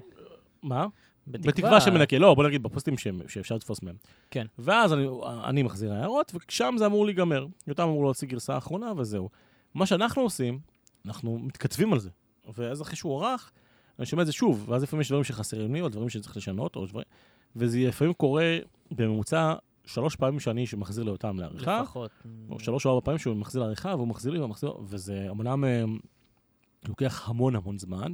מה? 0.62 0.86
בתקווה 1.26 1.80
שמנקה, 1.80 2.18
לא, 2.18 2.34
בוא 2.34 2.44
נגיד 2.46 2.62
בפוסטים 2.62 2.98
ש... 2.98 3.06
שאפשר 3.28 3.54
לתפוס 3.54 3.82
מהם. 3.82 3.96
כן. 4.30 4.46
ואז 4.58 4.92
אני, 4.92 5.06
אני 5.44 5.62
מחזיר 5.62 5.92
הערות, 5.92 6.32
ושם 6.34 6.74
זה 6.78 6.86
אמור 6.86 7.06
להיגמר. 7.06 7.46
יותם 7.66 7.82
אמור 7.82 8.04
להוציא 8.04 8.28
גרסה 8.28 8.58
אחרונה, 8.58 8.92
וזהו. 8.96 9.28
מה 9.74 9.86
שאנחנו 9.86 10.22
עושים, 10.22 10.58
אנחנו 11.06 11.38
מתכתבים 11.38 11.92
על 11.92 11.98
זה. 11.98 12.10
ואז 12.54 12.82
אחרי 12.82 12.96
שהוא 12.96 13.24
ערך, 13.24 13.52
אני 13.98 14.06
שומע 14.06 14.22
את 14.22 14.26
זה 14.26 14.32
שוב, 14.32 14.64
ואז 14.68 14.82
לפעמים 14.82 15.00
יש 15.00 15.08
דברים 15.08 15.24
שחסרים 15.24 15.74
לי, 15.74 15.80
או 15.80 15.88
דברים 15.88 16.08
שצריך 16.08 16.36
לשנות, 16.36 16.76
או 16.76 16.86
דברים... 16.86 17.04
וזה 17.56 17.78
לפעמים 17.78 18.12
קורה 18.12 18.58
בממוצע 18.90 19.54
שלוש 19.86 20.16
פעמים 20.16 20.40
שאני 20.40 20.64
מחזיר 20.76 21.04
ליותם 21.04 21.38
לעריכה, 21.38 21.82
לפחות. 21.82 22.10
או 22.50 22.60
שלוש 22.60 22.86
או 22.86 22.90
ארבע 22.90 23.04
פעמים 23.04 23.18
שהוא 23.18 23.36
מחזיר 23.36 23.62
לעריכה, 23.62 23.88
והוא 23.88 24.08
מחזיר 24.08 24.32
לי 24.32 24.38
ומחזיר, 24.40 24.72
וזה 24.84 25.26
אמנם 25.30 25.64
אה, 25.64 25.84
לוקח 26.88 27.28
המון 27.28 27.56
המון 27.56 27.78
זמן, 27.78 28.12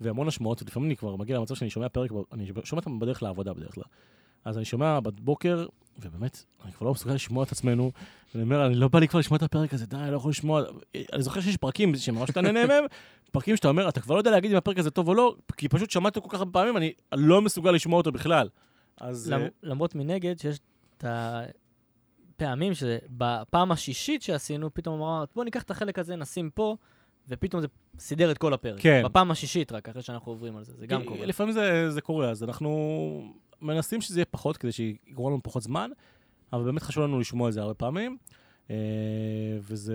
והמון 0.00 0.28
השמעות, 0.28 0.62
ולפעמים 0.62 0.88
אני 0.88 0.96
כבר 0.96 1.16
מגיע 1.16 1.36
למצב 1.36 1.54
שאני 1.54 1.70
שומע 1.70 1.88
פרק, 1.88 2.10
אני 2.32 2.50
שומע 2.64 2.80
אותם 2.80 2.98
בדרך 2.98 3.22
לעבודה 3.22 3.52
בדרך 3.52 3.74
כלל. 3.74 3.84
אז 4.44 4.56
אני 4.56 4.64
שומע 4.64 5.00
בבוקר, 5.00 5.66
ובאמת, 5.98 6.44
אני 6.64 6.72
כבר 6.72 6.86
לא 6.86 6.92
מסוגל 6.92 7.14
לשמוע 7.14 7.44
את 7.44 7.52
עצמנו, 7.52 7.90
ואני 8.34 8.44
אומר, 8.44 8.66
אני 8.66 8.74
לא 8.74 8.88
בא 8.88 8.98
לי 8.98 9.08
כבר 9.08 9.20
לשמוע 9.20 9.36
את 9.36 9.42
הפרק 9.42 9.74
הזה, 9.74 9.86
די, 9.86 9.96
אני 9.96 10.10
לא 10.10 10.16
יכול 10.16 10.30
לשמוע. 10.30 10.62
אני 11.12 11.22
זוכר 11.22 11.40
שיש 11.40 11.56
פרקים 11.56 11.96
שממש 11.96 12.30
אתה 12.30 12.40
נהנה 12.40 12.66
מהם, 12.66 12.84
פרקים 13.32 13.56
שאתה 13.56 13.68
אומר, 13.68 13.88
אתה 13.88 14.00
כבר 14.00 14.14
לא 14.14 14.20
יודע 14.20 14.30
להגיד 14.30 14.50
אם 14.50 14.56
הפרק 14.56 14.78
הזה 14.78 14.90
טוב 14.90 15.08
או 15.08 15.14
לא, 15.14 15.36
כי 15.56 15.68
פשוט 15.68 15.90
שמעתי 15.90 16.20
כל 16.20 16.28
כך 16.30 16.38
הרבה 16.38 16.52
פעמים, 16.52 16.76
אני 16.76 16.92
לא 17.12 17.42
מסוגל 17.42 17.70
לשמוע 17.70 17.96
אותו 17.96 18.12
בכלל. 18.12 18.48
אז... 19.00 19.32
אה, 19.32 19.48
למרות 19.62 19.94
מנגד 19.94 20.38
שיש 20.38 20.58
את 20.98 21.04
הפעמים 21.04 22.74
שבפעם 22.74 23.72
השישית 23.72 24.22
שעשינו, 24.22 24.74
פתאום 24.74 25.00
אמרה, 25.00 25.24
בוא 25.34 25.44
ניקח 25.44 25.62
את 25.62 25.70
החלק 25.70 25.98
הזה, 25.98 26.16
נשים 26.16 26.50
פה, 26.50 26.76
ופתאום 27.28 27.62
זה 27.62 27.68
סידר 27.98 28.30
את 28.30 28.38
כל 28.38 28.54
הפרק. 28.54 28.80
כן. 28.80 29.02
בפעם 29.04 29.30
השישית 29.30 29.72
רק, 29.72 29.88
אחרי 29.88 30.02
שאנחנו 30.02 30.32
עוברים 30.32 30.56
על 30.56 30.64
זה, 30.64 30.72
זה 30.76 30.86
גם 30.86 31.00
כי 31.00 31.06
קורה. 31.06 31.26
לפעמים 31.26 31.52
זה, 31.52 31.90
זה 31.90 32.00
קורה, 32.00 32.30
אז 32.30 32.42
אנחנו 32.42 33.34
מנסים 33.62 34.00
שזה 34.00 34.18
יהיה 34.18 34.24
פחות, 34.24 34.56
כדי 34.56 34.72
שיגרום 34.72 35.32
לנו 35.32 35.42
פחות 35.42 35.62
זמן, 35.62 35.90
אבל 36.52 36.64
באמת 36.64 36.82
חשוב 36.82 37.04
לנו 37.04 37.20
לשמוע 37.20 37.48
את 37.48 37.54
זה 37.54 37.60
הרבה 37.60 37.74
פעמים, 37.74 38.16
אה, 38.70 38.76
וזה, 39.60 39.94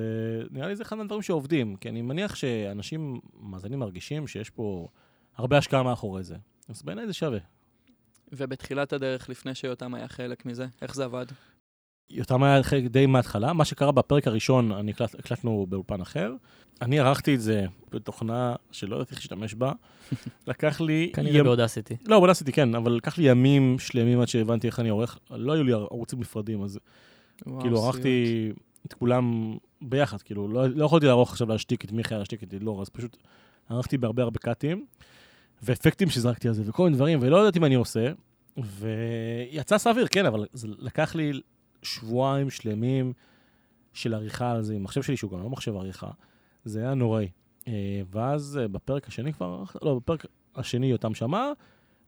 נראה 0.51 0.67
לי 0.67 0.75
זה 0.75 0.83
אחד 0.83 0.95
מהדברים 0.95 1.21
שעובדים, 1.21 1.75
כי 1.75 1.89
אני 1.89 2.01
מניח 2.01 2.35
שאנשים, 2.35 3.19
מאזינים 3.39 3.79
מרגישים 3.79 4.27
שיש 4.27 4.49
פה 4.49 4.87
הרבה 5.35 5.57
השקעה 5.57 5.83
מאחורי 5.83 6.23
זה. 6.23 6.35
אז 6.69 6.83
בעיניי 6.83 7.07
זה 7.07 7.13
שווה. 7.13 7.39
ובתחילת 8.31 8.93
הדרך, 8.93 9.29
לפני 9.29 9.55
שיותם 9.55 9.93
היה 9.93 10.07
חלק 10.07 10.45
מזה, 10.45 10.67
איך 10.81 10.95
זה 10.95 11.05
עבד? 11.05 11.25
יותם 12.09 12.43
היה 12.43 12.63
חלק 12.63 12.83
די 12.83 13.05
מההתחלה. 13.05 13.53
מה 13.53 13.65
שקרה 13.65 13.91
בפרק 13.91 14.27
הראשון, 14.27 14.71
אני 14.71 14.91
הקלט, 14.91 15.15
הקלטנו 15.19 15.65
באולפן 15.69 16.01
אחר. 16.01 16.33
אני 16.81 16.99
ערכתי 16.99 17.35
את 17.35 17.41
זה 17.41 17.65
בתוכנה 17.91 18.55
שלא 18.71 18.95
ידעתי 18.95 19.11
איך 19.11 19.19
להשתמש 19.19 19.53
בה. 19.53 19.71
לקח 20.47 20.81
לי... 20.81 21.11
כנראה 21.13 21.43
באודסיטי. 21.43 21.97
לא, 22.07 22.19
באודסיטי 22.19 22.51
כן, 22.51 22.75
אבל 22.75 22.91
לקח 22.91 23.17
לי 23.17 23.29
ימים 23.29 23.79
שלמים 23.79 24.19
עד 24.19 24.27
שהבנתי 24.27 24.67
איך 24.67 24.79
אני 24.79 24.89
עורך. 24.89 25.19
לא 25.29 25.53
היו 25.53 25.63
לי 25.63 25.73
ערוצים 25.73 26.19
נפרדים, 26.19 26.63
אז 26.63 26.79
וואו, 27.45 27.61
כאילו 27.61 27.77
סיוט. 27.77 27.95
ערכתי 27.95 28.51
את 28.85 28.93
כולם 28.93 29.57
ביחד, 29.81 30.21
כאילו, 30.21 30.47
לא, 30.47 30.69
לא 30.69 30.85
יכולתי 30.85 31.05
לערוך 31.05 31.31
עכשיו 31.31 31.49
להשתיק 31.49 31.85
את 31.85 31.91
מיכאל, 31.91 32.17
להשתיק 32.17 32.43
את 32.43 32.53
ליאור, 32.59 32.81
אז 32.81 32.89
פשוט 32.89 33.17
ערכתי 33.69 33.97
בהרבה 33.97 34.23
הרבה 34.23 34.39
קאטים, 34.39 34.85
ואפקטים 35.63 36.09
שזרקתי 36.09 36.47
על 36.47 36.53
זה, 36.53 36.63
וכל 36.65 36.83
מיני 36.83 36.95
דברים, 36.95 37.19
ולא 37.21 37.41
ידעתי 37.41 37.59
מה 37.59 37.67
אני 37.67 37.75
עושה, 37.75 38.11
ויצא 38.57 39.77
סביר, 39.77 40.07
כן, 40.07 40.25
אבל 40.25 40.45
זה 40.53 40.67
לקח 40.79 41.15
לי 41.15 41.41
שבועיים 41.83 42.49
שלמים 42.49 43.13
של 43.93 44.13
עריכה 44.13 44.51
על 44.51 44.61
זה, 44.61 44.73
עם 44.73 44.83
מחשב 44.83 45.03
שלי, 45.03 45.17
שהוא 45.17 45.31
גם 45.31 45.43
לא 45.43 45.49
מחשב 45.49 45.75
עריכה, 45.75 46.09
זה 46.65 46.79
היה 46.79 46.93
נוראי. 46.93 47.29
אה, 47.67 48.01
ואז 48.11 48.59
אה, 48.61 48.67
בפרק 48.67 49.07
השני 49.07 49.33
כבר, 49.33 49.63
לא, 49.81 49.95
בפרק 49.95 50.25
השני 50.55 50.87
יותם 50.87 51.13
שמע, 51.13 51.51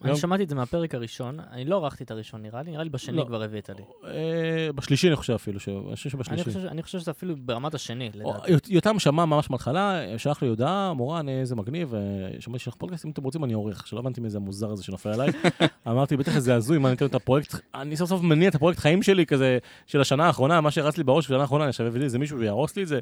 אני 0.04 0.16
שמעתי 0.16 0.44
את 0.44 0.50
זה 0.50 0.56
מהפרק 0.56 0.96
הראשון, 0.96 1.40
אני 1.52 1.66
לא 1.66 1.76
ערכתי 1.86 2.04
את 2.04 2.12
הראשון 2.12 2.42
נראה 2.42 2.62
לי, 2.64 2.72
נראה 2.72 2.84
לי 2.84 2.90
בשני 2.90 3.18
לא. 3.18 3.24
כבר 3.26 3.44
הבאת 3.44 3.70
לי. 3.70 3.84
אה, 4.08 4.72
בשלישי 4.76 5.08
אני 5.08 5.16
חושב 5.16 5.34
אפילו, 5.34 5.60
ש- 5.60 5.68
אני 5.70 5.96
חושב 5.96 6.10
אני 6.18 6.24
שבשלישי. 6.24 6.44
חושב- 6.44 6.66
אני 6.68 6.84
חושב 6.84 7.00
שזה 7.00 7.12
אפילו 7.12 7.36
ברמת 7.38 7.74
השני, 7.74 8.10
לדעתי. 8.14 8.52
יות- 8.52 8.70
יותם 8.70 9.00
שמע 9.00 9.26
ממש 9.26 9.50
מההתחלה, 9.50 10.02
שלח 10.18 10.42
לי 10.42 10.48
הודעה, 10.48 10.94
מורן, 10.94 11.30
איזה 11.30 11.56
מגניב, 11.56 11.96
אה, 11.96 12.00
שמעתי 12.40 12.64
שלך 12.64 12.76
פודקאסט, 12.76 13.06
אם 13.06 13.12
אתם 13.12 13.24
רוצים 13.24 13.44
אני 13.44 13.54
עורך, 13.54 13.88
שלא 13.88 14.00
הבנתי 14.00 14.22
מאיזה 14.22 14.38
המוזר 14.38 14.72
הזה 14.72 14.84
שנופל 14.84 15.10
עליי. 15.10 15.30
אמרתי, 15.88 16.18
בטח 16.18 16.36
איזה 16.36 16.56
הזוי, 16.56 16.78
מה 16.78 16.88
אני 16.88 16.96
אתן 16.96 17.06
את 17.06 17.16
הפרויקט, 17.16 17.56
אני 17.76 17.98
סוף 17.98 18.10
סוף 18.10 18.22
מניע 18.22 18.50
את 18.50 18.56
הפרויקט 18.56 18.80
חיים 18.80 19.04
שלי 19.04 19.26
כזה, 19.26 19.58
של 19.88 20.02
השנה 20.02 20.26
האחרונה, 20.26 20.62
מה 20.62 20.72
שרץ 20.72 20.98
לי 20.98 21.04
בראש 21.04 21.26
בשנה 21.26 21.42
האחרונה, 21.42 21.64
אני 21.64 21.74
שווה 21.74 22.02
איזה 22.02 22.20
מישהו 22.20 22.40
ויהרוס 22.40 22.76
לי 22.76 22.84
את 22.84 22.88
זה. 22.88 23.00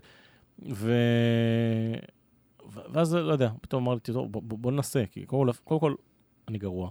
ו... 0.73 0.93
ואז, 2.91 3.15
לא 3.15 3.31
יודע, 3.31 3.49
פתאום 3.61 3.87
אמרתי, 3.87 4.13
טוב, 4.13 4.31
בוא, 4.31 4.41
בוא, 4.45 4.57
בוא 4.57 4.71
ננסה, 4.71 5.03
כי 5.11 5.25
קודם 5.25 5.45
כל, 5.45 5.51
קודם 5.63 5.79
כל, 5.79 5.93
אני 6.47 6.57
גרוע. 6.57 6.89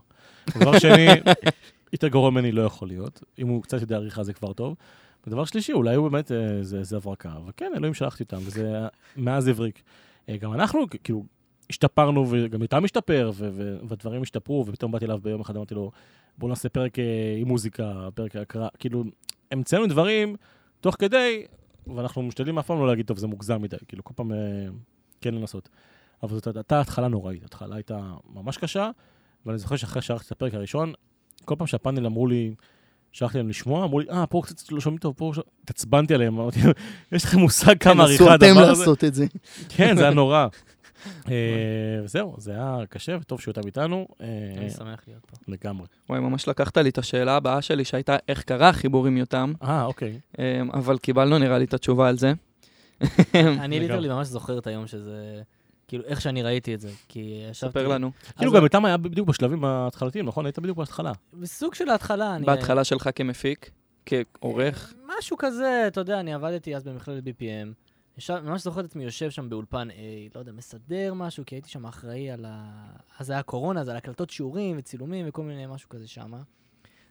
דבר 0.58 0.78
שני, 0.78 1.06
יותר 1.92 2.08
גרוע 2.08 2.30
ממני 2.30 2.52
לא 2.52 2.62
יכול 2.62 2.88
להיות, 2.88 3.22
אם 3.38 3.48
הוא 3.48 3.62
קצת 3.62 3.80
יודע 3.80 3.96
עריכה 3.96 4.24
זה 4.24 4.32
כבר 4.32 4.52
טוב. 4.52 4.76
ודבר 5.26 5.44
שלישי, 5.44 5.72
אולי 5.72 5.94
הוא 5.94 6.08
באמת 6.08 6.32
אה, 6.32 6.50
איזה 6.50 6.78
איזה 6.78 6.96
הברקה, 6.96 7.32
וכן, 7.46 7.72
אלוהים 7.76 7.94
שלחתי 7.94 8.22
אותם, 8.22 8.36
וזה 8.40 8.78
מאז 9.16 9.48
הבריק. 9.48 9.82
אה, 10.28 10.36
גם 10.36 10.52
אנחנו, 10.52 10.80
כאילו, 11.04 11.24
השתפרנו, 11.70 12.26
וגם 12.30 12.62
איתם 12.62 12.84
השתפר, 12.84 13.30
ו- 13.34 13.50
ו- 13.52 13.78
והדברים 13.88 14.22
השתפרו, 14.22 14.64
ופתאום 14.66 14.92
באתי 14.92 15.04
אליו 15.04 15.18
ביום 15.22 15.40
אחד, 15.40 15.56
אמרתי 15.56 15.74
לו, 15.74 15.90
בוא 16.38 16.48
נעשה 16.48 16.68
פרק 16.68 16.98
אה, 16.98 17.04
עם 17.38 17.48
מוזיקה, 17.48 18.08
פרק 18.14 18.36
הקרא, 18.36 18.68
כאילו, 18.78 19.04
המצאנו 19.50 19.86
דברים 19.86 20.36
תוך 20.80 20.96
כדי, 20.98 21.44
ואנחנו 21.96 22.22
משתדלים 22.22 22.58
אף 22.58 22.66
פעם 22.66 22.78
לא 22.78 22.86
להגיד, 22.86 23.06
טוב, 23.06 23.18
זה 23.18 23.26
מוגזם 23.26 23.62
מדי, 23.62 23.76
כאילו, 23.88 24.04
כל 24.04 24.14
פעם 24.16 24.32
כן 25.20 25.34
לנסות. 25.34 25.68
אבל 26.22 26.34
זאת 26.34 26.56
הייתה 26.56 26.80
התחלה 26.80 27.08
נוראית, 27.08 27.44
התחלה 27.44 27.76
הייתה 27.76 28.00
ממש 28.34 28.56
קשה, 28.56 28.90
ואני 29.46 29.58
זוכר 29.58 29.76
שאחרי 29.76 30.02
שערכתי 30.02 30.26
את 30.26 30.32
הפרק 30.32 30.54
הראשון, 30.54 30.92
כל 31.44 31.54
פעם 31.58 31.66
שהפאנל 31.66 32.06
אמרו 32.06 32.26
לי, 32.26 32.54
שלחתי 33.12 33.38
להם 33.38 33.48
לשמוע, 33.48 33.84
אמרו 33.84 34.00
לי, 34.00 34.06
אה, 34.10 34.26
פה 34.26 34.42
קצת 34.44 34.72
לא 34.72 34.80
שומעים 34.80 34.98
טוב, 34.98 35.14
פה... 35.16 35.32
ש-" 35.34 35.38
התעצבנתי 35.62 36.14
עליהם, 36.14 36.38
אמרתי, 36.38 36.60
יש 37.12 37.24
לכם 37.24 37.38
מושג 37.38 37.78
כמה 37.78 38.02
עריכה 38.02 38.24
תנסו 38.24 38.32
הדבר 38.32 38.52
אתם 38.52 38.58
הזה? 38.58 38.80
לעשות 38.80 39.04
את 39.04 39.14
זה. 39.14 39.26
כן, 39.68 39.96
זה 39.96 40.02
היה 40.02 40.14
נורא. 40.20 40.46
אה, 41.28 42.00
וזהו, 42.04 42.34
זה 42.38 42.52
היה 42.52 42.76
קשה, 42.88 43.16
וטוב 43.20 43.40
שהוא 43.40 43.52
איתם 43.56 43.66
איתנו, 43.66 44.08
אה, 44.20 44.26
אני 44.56 44.70
שמח 44.70 45.00
להיות 45.08 45.26
פה. 45.26 45.36
לגמרי. 45.48 45.86
וואי, 46.08 46.20
ממש 46.20 46.48
לקחת 46.48 46.78
לי 46.78 46.88
את 46.88 46.98
השאלה 46.98 47.36
הבאה 47.36 47.62
שלי, 47.62 47.84
שהייתה 47.84 48.16
איך 48.28 48.42
קרה 48.42 48.68
החיבור 48.68 49.06
עם 49.06 49.16
יותם, 49.16 49.52
אה, 49.62 49.84
אוקיי. 49.84 50.20
אמ, 50.38 50.70
אבל 50.70 50.98
קיבלנו 50.98 51.38
נראה 51.38 51.58
לי 51.58 51.64
את 51.64 51.74
התשובה 51.74 52.08
על 52.08 52.18
זה. 52.18 52.32
אני 53.34 53.80
ליטרלי. 53.80 54.08
ממש 54.08 54.26
זוכר 54.26 54.58
את 54.58 54.66
היום 54.66 54.86
שזה, 54.86 55.42
כאילו, 55.90 56.04
איך 56.04 56.20
שאני 56.20 56.42
ראיתי 56.42 56.74
את 56.74 56.80
זה, 56.80 56.90
כי 57.08 57.46
ישבתי... 57.50 57.70
ספר 57.72 57.88
לנו. 57.88 58.10
כאילו 58.36 58.52
גם 58.52 58.64
איתם 58.64 58.84
היה 58.84 58.96
בדיוק 58.96 59.28
בשלבים 59.28 59.64
ההתחלתיים, 59.64 60.26
נכון? 60.26 60.46
היית 60.46 60.58
בדיוק 60.58 60.78
בהתחלה. 60.78 61.12
בסוג 61.32 61.74
של 61.74 61.88
ההתחלה, 61.88 62.36
אני... 62.36 62.46
בהתחלה 62.46 62.84
שלך 62.84 63.08
כמפיק, 63.14 63.70
כעורך, 64.06 64.94
משהו 65.18 65.36
כזה, 65.36 65.84
אתה 65.86 66.00
יודע, 66.00 66.20
אני 66.20 66.34
עבדתי 66.34 66.76
אז 66.76 66.84
במכללת 66.84 67.24
BPM. 67.24 68.30
ממש 68.30 68.62
זוכר 68.62 68.80
את 68.80 68.84
עצמי 68.84 69.04
יושב 69.04 69.30
שם 69.30 69.50
באולפן 69.50 69.88
A, 69.90 69.94
לא 70.34 70.40
יודע, 70.40 70.52
מסדר 70.52 71.14
משהו, 71.14 71.44
כי 71.46 71.54
הייתי 71.54 71.68
שם 71.68 71.86
אחראי 71.86 72.30
על 72.30 72.44
ה... 72.48 72.86
אז 73.18 73.30
היה 73.30 73.42
קורונה, 73.42 73.80
אז 73.80 73.88
על 73.88 73.96
הקלטות 73.96 74.30
שיעורים 74.30 74.76
וצילומים 74.78 75.26
וכל 75.28 75.42
מיני 75.42 75.66
משהו 75.66 75.88
כזה 75.88 76.08
שם. 76.08 76.32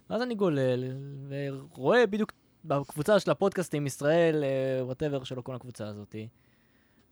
ואז 0.09 0.21
אני 0.21 0.35
גולל, 0.35 0.83
ורואה 1.29 2.07
בדיוק 2.07 2.31
בקבוצה 2.65 3.19
של 3.19 3.31
הפודקאסטים 3.31 3.85
ישראל, 3.85 4.43
וואטאבר, 4.81 5.23
שלא 5.23 5.41
כל 5.41 5.55
הקבוצה 5.55 5.87
הזאתי. 5.87 6.27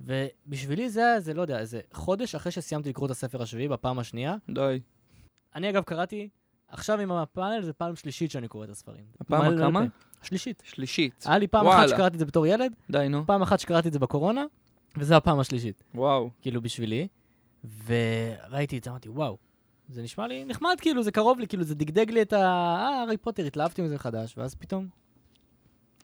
ובשבילי 0.02 0.90
זה 0.90 1.16
זה 1.20 1.34
לא 1.34 1.42
יודע, 1.42 1.60
איזה 1.60 1.82
חודש 1.94 2.36
אחרי 2.36 2.52
שסיימתי 2.52 2.90
לקרוא 2.90 3.06
את 3.06 3.12
הספר 3.12 3.42
השביעי 3.42 3.68
בפעם 3.68 4.00
השנייה. 4.00 4.36
די. 4.50 4.80
אני 5.56 5.70
אגב 5.70 5.84
קראתי, 5.84 6.30
עכשיו 6.68 7.00
עם 7.00 7.12
הפאנל, 7.12 7.62
זה 7.62 7.74
פעם 7.74 7.96
שלישית 7.96 8.32
שאני 8.32 8.48
קורא 8.48 8.66
את 8.66 8.70
הספרים. 8.70 9.06
הפעם 9.22 9.58
הכמה? 9.58 9.86
שלישית. 10.22 10.64
שלישית. 10.66 11.24
היה 11.26 11.38
לי 11.38 11.48
פעם 11.48 11.66
וואלה. 11.66 11.80
אחת 11.80 11.90
שקראתי 11.90 12.14
את 12.14 12.20
זה 12.20 12.26
בתור 12.26 12.48
ילד, 12.48 12.74
די, 12.90 13.08
נו. 13.10 13.26
פעם 13.26 13.42
אחת 13.42 13.60
שקראתי 13.60 13.88
את 13.88 13.94
זה 13.94 14.00
בקורונה, 14.00 14.46
וזו 14.98 15.16
הפעם 15.16 15.40
השלישית, 15.40 15.84
וואו. 15.96 16.30
כאילו 16.42 16.62
בשבילי. 16.62 17.08
וראיתי 17.86 18.78
את 18.78 18.84
זה, 18.84 18.90
אמרתי, 18.90 19.10
וואו, 19.10 19.38
זה 19.90 20.02
נשמע 20.02 20.28
לי 20.28 20.46
נחמד, 20.46 20.76
כאילו, 20.82 21.04
זה 21.04 21.12
קרוב 21.12 21.40
לי, 21.40 21.48
כאילו, 21.48 21.64
זה 21.64 21.76
דגדג 21.76 22.12
לי 22.12 22.22
את 22.22 22.34
ה... 22.34 22.38
אה, 22.38 23.00
הארי 23.00 23.18
פוטר, 23.18 23.46
התלהבתי 23.46 23.82
מזה 23.82 23.96
מחדש, 23.96 24.38
ואז 24.38 24.56
פתאום, 24.56 24.88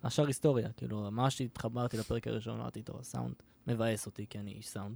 השאר 0.03 0.27
היסטוריה, 0.27 0.69
כאילו, 0.77 1.11
ממש 1.11 1.41
התחברתי 1.41 1.97
לפרק 1.97 2.27
הראשון, 2.27 2.59
אמרתי, 2.59 2.81
טוב, 2.81 2.99
הסאונד 2.99 3.33
מבאס 3.67 4.05
אותי, 4.05 4.25
כי 4.29 4.39
אני 4.39 4.51
איש 4.51 4.67
סאונד. 4.67 4.95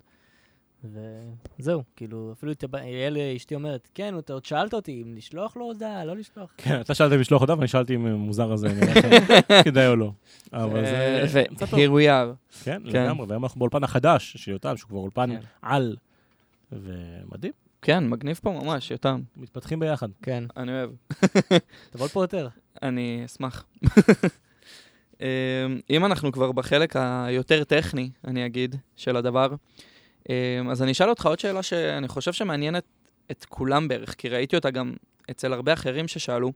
וזהו, 1.59 1.83
כאילו, 1.95 2.31
אפילו 2.31 2.51
יעל 2.83 3.17
אשתי 3.35 3.55
אומרת, 3.55 3.87
כן, 3.93 4.17
אתה 4.19 4.33
עוד 4.33 4.45
שאלת 4.45 4.73
אותי 4.73 5.03
אם 5.05 5.15
לשלוח 5.15 5.57
לו 5.57 5.65
הודעה, 5.65 6.05
לא 6.05 6.15
לשלוח. 6.15 6.53
כן, 6.57 6.81
אתה 6.81 6.93
שאלת 6.93 7.13
אם 7.13 7.19
לשלוח 7.19 7.41
הודעה, 7.41 7.57
ואני 7.57 7.67
שאלתי 7.67 7.95
אם 7.95 8.13
מוזר 8.13 8.51
הזה, 8.51 8.67
לכם 8.67 9.09
כדאי 9.65 9.87
או 9.87 9.95
לא. 9.95 10.11
אבל 10.53 10.85
זה... 11.27 11.43
ו-here 11.51 11.89
we 11.89 12.07
are. 12.07 12.63
כן, 12.63 12.81
כן. 12.91 13.03
לגמרי, 13.03 13.25
והיום 13.27 13.43
אנחנו 13.43 13.59
באולפן 13.59 13.83
החדש 13.83 14.37
של 14.37 14.51
יותם, 14.51 14.77
שהוא 14.77 14.89
כבר 14.89 14.99
אולפן 14.99 15.29
כן. 15.29 15.41
על, 15.61 15.95
ומדהים, 16.71 17.53
כן, 17.81 18.07
מגניב 18.07 18.39
פה 18.43 18.51
ממש, 18.51 18.91
יותם. 18.91 19.21
מתפתחים 19.37 19.79
ביחד. 19.79 20.09
כן, 20.21 20.43
אני 20.57 20.71
אוהב. 20.71 20.89
תבוא 21.91 22.05
לפה 22.05 22.23
יותר. 22.23 22.47
אני 22.83 23.21
אשמח. 23.25 23.65
אמ, 25.21 25.25
אם 25.89 26.05
אנחנו 26.05 26.31
כבר 26.31 26.51
בחלק 26.51 26.95
היותר 26.95 27.63
טכני, 27.63 28.09
אני 28.27 28.45
אגיד, 28.45 28.75
של 28.95 29.17
הדבר, 29.17 29.47
אמ, 30.29 30.69
אז 30.69 30.83
אני 30.83 30.91
אשאל 30.91 31.09
אותך 31.09 31.25
עוד 31.25 31.39
שאלה 31.39 31.63
שאני 31.63 32.07
חושב 32.07 32.33
שמעניינת 32.33 32.83
את 33.31 33.45
כולם 33.45 33.87
בערך, 33.87 34.15
כי 34.17 34.29
ראיתי 34.29 34.55
אותה 34.55 34.69
גם 34.69 34.93
אצל 35.31 35.53
הרבה 35.53 35.73
אחרים 35.73 36.07
ששאלו. 36.07 36.51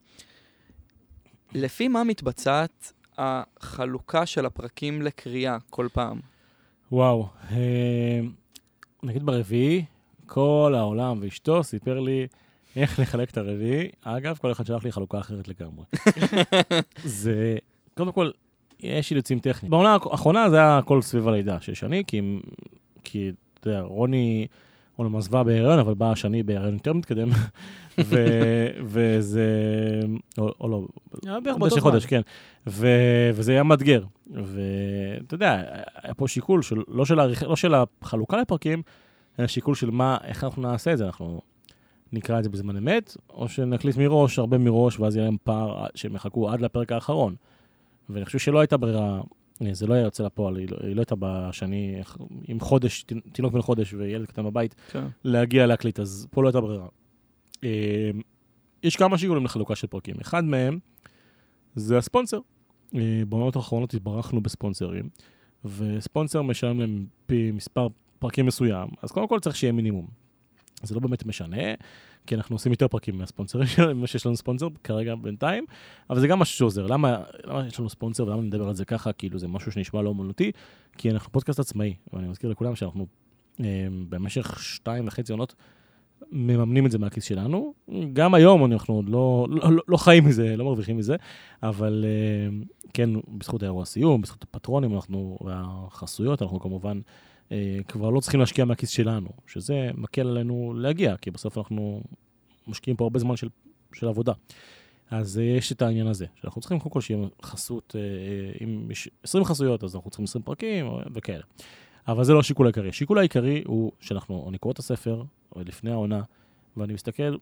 לפי 1.54 1.88
מה 1.88 2.04
מתבצעת 2.04 2.94
החלוקה 3.18 4.26
של 4.26 4.46
הפרקים 4.46 5.02
לקריאה 5.02 5.58
כל 5.70 5.88
פעם? 5.94 6.20
וואו, 6.92 7.28
אה, 7.52 8.20
נגיד 9.04 9.26
ברביעי, 9.26 9.86
כל 10.26 10.74
העולם 10.78 11.20
ואשתו 11.22 11.64
סיפר 11.64 12.00
לי 12.00 12.28
איך 12.76 13.00
לחלק 13.00 13.30
את 13.30 13.38
הרביעי. 13.38 13.90
אגב, 14.02 14.38
כל 14.38 14.52
אחד 14.52 14.66
שלח 14.66 14.84
לי 14.84 14.92
חלוקה 14.92 15.20
אחרת 15.20 15.48
לגמרי. 15.48 15.86
זה, 17.04 17.58
קודם 17.98 18.12
כל, 18.12 18.32
יש 18.82 19.12
אילוצים 19.12 19.40
טכניים. 19.40 19.72
בעונה 19.72 19.98
האחרונה 20.12 20.50
זה 20.50 20.56
היה 20.58 20.78
הכל 20.78 21.02
סביב 21.02 21.28
הלידה 21.28 21.62
של 21.62 21.74
שני, 21.74 22.04
כי, 22.08 22.22
כי 23.04 23.32
אתה 23.60 23.70
יודע, 23.70 23.82
רוני, 23.82 24.48
רוני 24.98 25.18
עזבה 25.18 25.44
בהיריון, 25.44 25.80
אבל 25.80 25.94
באה 25.94 26.16
שני 26.16 26.44
בהיריון 26.44 26.74
יותר 26.74 26.94
מתקדם, 26.94 27.30
ו, 28.00 28.26
וזה, 28.84 29.46
או, 30.38 30.52
או 30.60 30.68
לא, 30.68 30.88
היה 31.26 31.40
בערך 31.40 31.58
חודש 31.58 31.74
באותו 31.74 31.78
לחודש, 31.78 32.02
זמן. 32.02 32.10
כן. 32.10 32.22
ו, 32.68 32.88
וזה 33.34 33.52
היה 33.52 33.64
מאתגר. 33.64 34.04
ואתה 34.28 35.34
יודע, 35.34 35.64
היה 36.04 36.14
פה 36.14 36.28
שיקול 36.28 36.62
של, 36.62 36.82
לא, 36.88 37.06
של 37.06 37.20
העריכ, 37.20 37.44
לא 37.44 37.56
של 37.56 37.74
החלוקה 38.02 38.38
לפרקים, 38.38 38.82
אלא 39.40 39.48
שיקול 39.48 39.76
של 39.76 39.92
מה, 39.92 40.18
איך 40.24 40.44
אנחנו 40.44 40.62
נעשה 40.62 40.94
את 40.94 40.98
זה. 40.98 41.06
אנחנו 41.06 41.42
נקרא 42.14 42.40
את 42.40 42.44
זה 42.44 42.50
בזמן 42.50 42.78
אמת, 42.78 43.18
או 43.30 43.50
שנקליט 43.50 43.98
מראש, 43.98 44.40
הרבה 44.40 44.58
מראש, 44.58 45.00
ואז 45.00 45.16
יהיה 45.16 45.26
להם 45.26 45.38
פער 45.44 45.86
שהם 45.96 46.16
יחכו 46.16 46.50
עד 46.50 46.62
לפרק 46.62 46.92
האחרון. 46.92 47.36
ואני 48.14 48.26
חושב 48.26 48.40
שלא 48.40 48.60
הייתה 48.60 48.78
ברירה, 48.78 49.22
אה, 49.62 49.74
זה 49.74 49.88
לא 49.88 49.94
היה 49.94 50.04
יוצא 50.04 50.24
לפועל, 50.24 50.58
היא 50.58 50.68
לא, 50.72 50.78
היא 50.84 50.96
לא 50.96 51.02
הייתה 51.02 51.16
בשני, 51.20 52.02
עם 52.48 52.60
חודש, 52.60 53.06
תינוק 53.32 53.54
בן 53.54 53.62
חודש 53.62 53.94
וילד 53.94 54.26
קטן 54.26 54.44
בבית, 54.44 54.76
כן. 54.92 55.06
להגיע 55.24 55.66
להקליט, 55.66 56.00
אז 56.00 56.28
פה 56.32 56.44
לא 56.44 56.48
הייתה 56.48 56.62
ברירה. 56.62 56.88
אה, 57.64 58.12
יש 58.84 58.96
כמה 58.96 59.18
שיקולים 59.18 59.46
לחלוקה 59.46 59.76
של 59.76 59.88
פרקים. 59.88 60.16
אחד 60.22 60.44
מהם 60.44 60.80
זה 61.76 61.98
הספונסר. 61.98 62.40
אה, 62.96 63.24
בעונות 63.30 63.56
האחרונות 63.56 63.94
התברכנו 63.94 64.42
בספונסרים, 64.42 65.10
וספונסר 65.66 66.42
משלם 66.42 66.80
להם 66.80 67.06
פי 67.26 67.52
מספר 67.52 67.88
פרקים 68.20 68.46
מסוים, 68.46 68.88
אז 69.02 69.12
קודם 69.12 69.28
כל 69.28 69.40
צריך 69.40 69.56
שיהיה 69.56 69.74
מינימום. 69.74 70.08
זה 70.84 70.96
לא 70.96 71.02
באמת 71.02 71.26
משנה, 71.26 71.74
כי 72.26 72.36
אנחנו 72.36 72.56
עושים 72.56 72.72
יותר 72.72 72.88
פרקים 72.88 73.18
מהספונסרים 73.18 73.68
שלנו, 73.68 73.96
ממה 73.96 74.08
שיש 74.08 74.26
לנו 74.26 74.38
ספונסר 74.38 74.68
כרגע 74.84 75.16
בינתיים, 75.16 75.66
אבל 76.10 76.20
זה 76.20 76.28
גם 76.28 76.40
משהו 76.40 76.58
שעוזר. 76.58 76.88
למה, 76.88 77.24
למה 77.44 77.68
יש 77.68 77.80
לנו 77.80 77.90
ספונסר 77.90 78.28
ולמה 78.28 78.42
נדבר 78.42 78.68
על 78.68 78.76
זה 78.76 78.86
ככה, 78.86 79.14
כאילו 79.14 79.40
זה 79.40 79.48
משהו 79.48 79.72
שנשמע 79.72 80.02
לא 80.02 80.10
אומנותי? 80.10 80.52
כי 80.98 81.12
אנחנו 81.12 81.32
פודקאסט 81.32 81.60
עצמאי, 81.60 81.94
ואני 82.14 82.28
מזכיר 82.28 82.50
לכולם 82.50 82.76
שאנחנו 82.76 83.08
אה, 83.60 83.66
במשך 84.10 84.64
שתיים 84.64 85.08
וחצי 85.08 85.32
עונות 85.32 85.56
מממנים 86.32 86.86
את 86.86 86.92
זה 86.92 87.00
מהכיס 87.00 87.24
שלנו. 87.24 87.74
גם 88.14 88.34
היום 88.34 88.66
אנחנו 88.66 88.94
עוד 88.94 89.10
לא, 89.10 89.48
לא, 89.50 89.72
לא, 89.72 89.82
לא 89.88 89.98
חיים 89.98 90.26
מזה, 90.26 90.58
לא 90.58 90.66
מרוויחים 90.66 90.98
מזה, 90.98 91.16
אבל 91.64 92.06
אה, 92.08 92.58
כן, 92.94 93.10
בזכות 93.28 93.64
האירוע 93.64 93.86
סיום, 93.86 94.22
בזכות 94.22 94.44
הפטרונים 94.44 94.96
אנחנו, 94.96 95.38
והחסויות, 95.42 96.42
אנחנו 96.42 96.60
כמובן 96.60 97.00
כבר 97.88 98.10
לא 98.10 98.20
צריכים 98.20 98.40
להשקיע 98.40 98.66
מהכיס 98.66 98.90
שלנו, 98.90 99.30
שזה 99.48 99.92
מקל 99.94 100.28
עלינו 100.28 100.74
להגיע, 100.78 101.18
כי 101.18 101.32
בסוף 101.32 101.58
אנחנו 101.58 102.02
משקיעים 102.68 102.98
פה 102.98 103.04
הרבה 103.04 103.20
זמן 103.20 103.36
של, 103.36 103.50
של 103.94 104.08
עבודה. 104.08 104.34
אז 105.12 105.40
אה, 105.40 105.44
יש 105.44 105.72
את 105.72 105.82
העניין 105.82 106.08
הזה, 106.08 106.26
שאנחנו 106.42 106.62
צריכים 106.62 106.80
קודם 106.80 106.92
כל 106.92 107.02
שיהיה 107.02 107.28
חסות, 107.44 107.96
אה, 107.96 108.64
אם 108.64 108.92
יש 108.92 109.10
20 109.24 109.46
חסויות, 109.46 109.84
אז 109.84 109.96
אנחנו 109.96 110.10
צריכים 110.10 110.24
20 110.24 110.44
פרקים 110.44 110.86
וכאלה. 111.14 111.44
אבל 112.08 112.24
זה 112.24 112.34
לא 112.34 112.40
השיקול 112.40 112.66
העיקרי. 112.66 112.90
השיקול 112.90 113.18
העיקרי 113.18 113.64
הוא 113.66 113.92
שאנחנו, 114.00 114.46
אני 114.50 114.58
קורא 114.58 114.72
את 114.72 114.80
הספר, 114.80 115.24
לפני 115.56 115.92
העונה, 115.92 116.22
ואני 116.78 116.94
מסתכל 116.94 117.38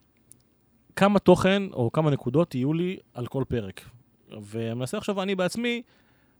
כמה 0.95 1.19
תוכן 1.19 1.63
או 1.73 1.91
כמה 1.91 2.11
נקודות 2.11 2.55
יהיו 2.55 2.73
לי 2.73 2.97
על 3.13 3.27
כל 3.27 3.43
פרק. 3.47 3.81
ומנסה 4.41 4.97
עכשיו 4.97 5.21
אני 5.21 5.35
בעצמי 5.35 5.81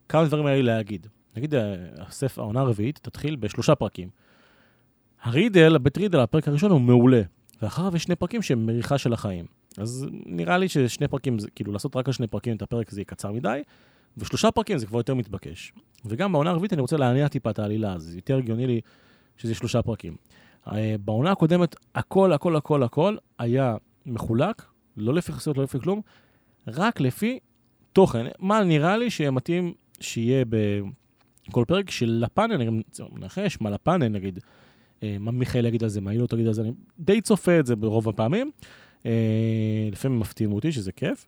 כמה 0.10 0.26
דברים 0.26 0.46
היה 0.46 0.56
לי 0.56 0.64
להגיד. 0.64 1.08
נגיד, 1.39 1.53
הספר, 1.98 2.41
העונה 2.41 2.60
הרביעית 2.60 3.00
תתחיל 3.01 3.36
בשלושה 3.36 3.75
פרקים. 3.75 4.10
הרידל, 5.22 5.75
הבית 5.75 5.98
רידל, 5.98 6.19
הפרק 6.19 6.48
הראשון 6.48 6.72
הוא 6.72 6.81
מעולה, 6.81 7.22
ואחריו 7.62 7.96
יש 7.96 8.03
שני 8.03 8.15
פרקים 8.15 8.41
שהם 8.41 8.65
מריחה 8.65 8.98
של 8.98 9.13
החיים. 9.13 9.46
אז 9.77 10.08
נראה 10.25 10.58
לי 10.58 10.69
ששני 10.69 11.08
פרקים, 11.08 11.38
כאילו 11.55 11.74
לעשות 11.74 11.96
רק 11.96 12.08
על 12.08 12.13
שני 12.13 12.27
פרקים 12.27 12.55
את 12.55 12.62
הפרק 12.62 12.91
זה 12.91 13.00
יהיה 13.00 13.05
קצר 13.05 13.31
מדי, 13.31 13.62
ושלושה 14.17 14.51
פרקים 14.51 14.77
זה 14.77 14.86
כבר 14.86 15.00
יותר 15.00 15.15
מתבקש. 15.15 15.74
וגם 16.05 16.31
בעונה 16.31 16.50
הרביעית 16.50 16.74
אני 16.74 16.81
רוצה 16.81 16.98
להניע 16.98 17.27
טיפה 17.27 17.50
את 17.50 17.60
העלילה, 17.60 17.93
אז 17.93 18.15
יותר 18.15 18.38
הגיוני 18.38 18.67
לי 18.67 18.81
שזה 19.38 19.55
שלושה 19.55 19.81
פרקים. 19.81 20.15
אה, 20.72 20.96
בעונה 21.05 21.31
הקודמת, 21.31 21.75
הכל, 21.96 22.34
הכל, 22.34 22.55
הכל, 22.55 22.84
הכל 22.84 23.15
היה 23.39 23.75
מחולק, 24.05 24.65
לא 24.98 25.13
לפי 25.13 25.31
חסויות, 25.31 25.58
לא 25.58 25.63
לפי 25.63 25.79
כלום, 25.79 26.01
רק 26.67 27.00
לפי 27.00 27.39
תוכן. 27.93 28.25
מה 28.39 28.63
נראה 28.63 28.98
לי 28.98 29.10
שמתאים 29.10 29.74
שיהיה 30.00 30.46
בכל 31.50 31.63
פרק 31.68 31.91
של 31.91 32.10
לפאנל, 32.24 32.53
אני 32.53 32.65
גם 32.65 32.82
מנחש 33.12 33.58
מה 33.62 33.70
לפאנל 33.70 34.08
נגיד, 34.08 34.39
אה, 35.03 35.18
מה 35.20 35.32
מיכאל 35.32 35.65
יגיד 35.65 35.84
על 35.84 35.89
זה, 35.89 36.01
מה 36.01 36.12
היא 36.12 36.20
לא 36.20 36.27
תגיד 36.27 36.48
על 36.48 36.53
זה, 36.53 36.62
אני 36.62 36.72
די 37.00 37.22
צופה 37.22 37.60
את 37.60 37.65
זה 37.65 37.75
ברוב 37.75 38.10
הפעמים. 38.10 38.51
אה, 39.06 39.89
לפעמים 39.91 40.20
מפתיעים 40.20 40.51
אותי, 40.53 40.72
שזה 40.72 40.91
כיף. 40.91 41.27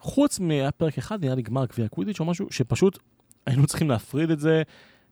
חוץ 0.00 0.40
מהפרק 0.40 0.98
אחד, 0.98 1.24
נראה 1.24 1.34
לי 1.34 1.42
גמר 1.42 1.66
גביע 1.66 1.88
קווידיץ' 1.88 2.20
או 2.20 2.24
משהו, 2.24 2.46
שפשוט 2.50 2.98
היינו 3.46 3.66
צריכים 3.66 3.90
להפריד 3.90 4.30
את 4.30 4.40
זה. 4.40 4.62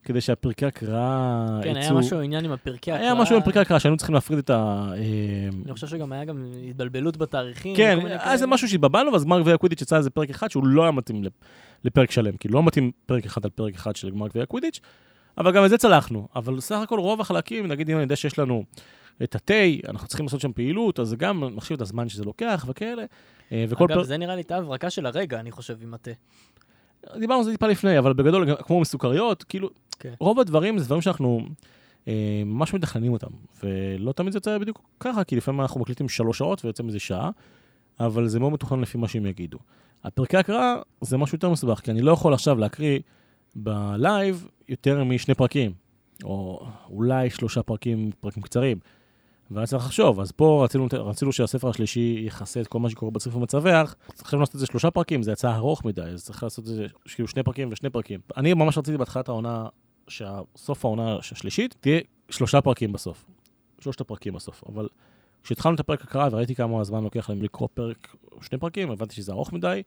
כדי 0.04 0.20
שהפרקי 0.20 0.66
הקראה 0.66 1.60
כן, 1.62 1.76
היה 1.76 1.92
משהו 1.92 2.20
עניין 2.20 2.44
עם 2.44 2.52
הפרקי 2.52 2.92
הקראה. 2.92 3.06
היה 3.06 3.14
משהו 3.14 3.36
עם 3.36 3.42
פרקי 3.42 3.58
הקראה 3.58 3.80
שהיינו 3.80 3.96
צריכים 3.96 4.14
להפריד 4.14 4.38
את 4.38 4.50
ה... 4.50 4.88
אה, 4.96 5.48
אני 5.64 5.72
חושב 5.72 5.86
שגם 5.86 6.12
היה 6.12 6.24
גם 6.24 6.44
התבלבלות 6.70 7.16
בתאריכים. 7.16 7.76
כן, 7.76 7.98
היה 8.06 8.32
איזה 8.32 8.46
משהו 8.46 8.68
שהתבלבלנו, 8.68 9.12
ואז 9.12 9.24
גמר 9.24 9.40
גביע 9.40 9.56
קווידיץ' 9.56 9.82
יצא 9.82 9.96
איזה 9.96 10.10
פרק 10.10 10.30
אחד 10.30 10.50
שהוא 10.50 10.66
לא 10.66 10.82
היה 10.82 10.90
מתאים 10.90 11.24
לפרק 11.84 12.10
שלם, 12.10 12.36
כי 12.36 12.48
לא 12.48 12.62
מתאים 12.62 12.90
פרק 13.06 13.26
אחד 13.26 13.44
על 13.44 13.50
פרק 13.50 13.74
אחד 13.74 13.96
של 13.96 14.10
גמר 14.10 14.28
גביע 14.28 14.46
קווידיץ', 14.46 14.80
אבל 15.38 15.52
גם 15.52 15.64
את 15.64 15.70
זה 15.70 15.78
צלחנו. 15.78 16.28
אבל 16.36 16.60
סך 16.60 16.76
הכל 16.76 16.98
רוב 16.98 17.20
החלקים, 17.20 17.66
נגיד 17.66 17.90
אם 17.90 17.96
אני 17.96 18.02
יודע 18.02 18.16
שיש 18.16 18.38
לנו 18.38 18.64
את 19.22 19.34
התה, 19.34 19.54
אנחנו 19.88 20.08
צריכים 20.08 20.26
לעשות 20.26 20.40
שם 20.40 20.52
פעילות, 20.52 21.00
אז 21.00 21.08
זה 21.08 21.16
גם 21.16 21.56
מחשיב 21.56 21.74
את 21.74 21.80
הזמן 21.80 22.08
שזה 22.08 22.24
לוקח 22.24 22.64
וכאלה. 22.68 23.04
אה, 23.52 23.64
אגב, 23.84 24.02
זה 24.02 24.16
נראה 24.16 24.34
לי 24.34 24.40
את 24.42 24.50
ההברקה 24.50 24.90
של 24.90 25.06
הרגע, 25.06 25.40
אני 25.40 25.50
חושב, 25.50 25.76
עם 25.82 25.94
התה. 25.94 26.10
דיברנו 27.18 27.38
על 27.38 27.44
זה 27.44 27.50
טיפה 27.50 27.66
לפני, 27.66 27.98
אבל 27.98 28.12
בגדול, 28.12 28.56
כמו 28.62 28.80
מסוכריות, 28.80 29.42
כאילו, 29.42 29.68
okay. 29.68 29.96
כן. 29.98 30.14
רוב 30.20 30.40
הדברים 30.40 30.78
זה 30.78 30.84
דברים 30.84 31.02
שאנחנו 31.02 31.40
אה, 32.08 32.42
ממש 32.46 32.74
מתכננים 32.74 33.12
אותם, 33.12 33.30
ולא 33.62 34.12
תמיד 34.12 34.32
זה 34.32 34.36
יוצא 34.36 34.58
בדיוק 34.58 34.82
ככה, 35.00 35.24
כי 35.24 35.36
לפעמים 35.36 35.60
אנחנו 35.60 35.80
מקליטים 35.80 36.08
שלוש 36.08 36.38
שעות 36.38 36.64
ויוצא 36.64 36.82
מזה 36.82 36.98
שעה, 36.98 37.30
אבל 38.00 38.28
זה 38.28 38.40
מאוד 38.40 38.52
מתוכנן 38.52 38.80
לפי 38.80 38.98
מה 38.98 39.08
שהם 39.08 39.26
יגידו. 39.26 39.58
הפרקי 40.04 40.36
הקראה 40.36 40.74
זה 41.00 41.16
משהו 41.16 41.36
יותר 41.36 41.50
מסובך, 41.50 41.80
כי 41.80 41.90
אני 41.90 42.02
לא 42.02 42.12
יכול 42.12 42.34
עכשיו 42.34 42.58
להקריא 42.58 42.98
בלייב 43.54 44.48
יותר 44.68 45.04
משני 45.04 45.34
פרקים, 45.34 45.72
או 46.24 46.66
אולי 46.90 47.30
שלושה 47.30 47.62
פרקים, 47.62 48.10
פרקים 48.20 48.42
קצרים. 48.42 48.78
והיה 49.54 49.66
צריך 49.66 49.84
לחשוב, 49.84 50.20
אז 50.20 50.32
פה 50.32 50.64
רצינו, 50.64 50.86
רצינו 50.92 51.32
שהספר 51.32 51.68
השלישי 51.68 52.22
יכסה 52.26 52.60
את 52.60 52.66
כל 52.66 52.78
מה 52.78 52.90
שקורה 52.90 53.10
בצריף 53.10 53.36
המצווח, 53.36 53.94
צריכים 54.14 54.40
לעשות 54.40 54.54
את 54.54 54.60
זה 54.60 54.66
שלושה 54.66 54.90
פרקים, 54.90 55.22
זה 55.22 55.32
יצא 55.32 55.54
ארוך 55.54 55.84
מדי, 55.84 56.02
אז 56.02 56.24
צריך 56.24 56.42
לעשות 56.42 56.64
את 56.64 56.70
זה 56.70 56.86
כאילו 57.14 57.28
שני 57.28 57.42
פרקים 57.42 57.68
ושני 57.72 57.90
פרקים. 57.90 58.20
אני 58.36 58.54
ממש 58.54 58.78
רציתי 58.78 58.98
בהתחלת 58.98 59.28
העונה, 59.28 59.66
שסוף 60.08 60.84
העונה 60.84 61.16
השלישית 61.16 61.76
תהיה 61.80 62.00
שלושה 62.28 62.60
פרקים 62.60 62.92
בסוף. 62.92 63.24
שלושת 63.80 64.00
הפרקים 64.00 64.32
בסוף, 64.32 64.62
אבל 64.68 64.88
כשהתחלנו 65.42 65.74
את 65.74 65.80
הפרק 65.80 66.02
הקראה 66.02 66.28
וראיתי 66.32 66.54
כמה 66.54 66.84
זמן 66.84 67.02
לוקח 67.02 67.30
להם 67.30 67.42
לקרוא 67.42 67.68
פרק, 67.74 68.16
שני 68.40 68.58
פרקים, 68.58 68.90
הבנתי 68.90 69.14
שזה 69.14 69.32
ארוך 69.32 69.52
מדי, 69.52 69.82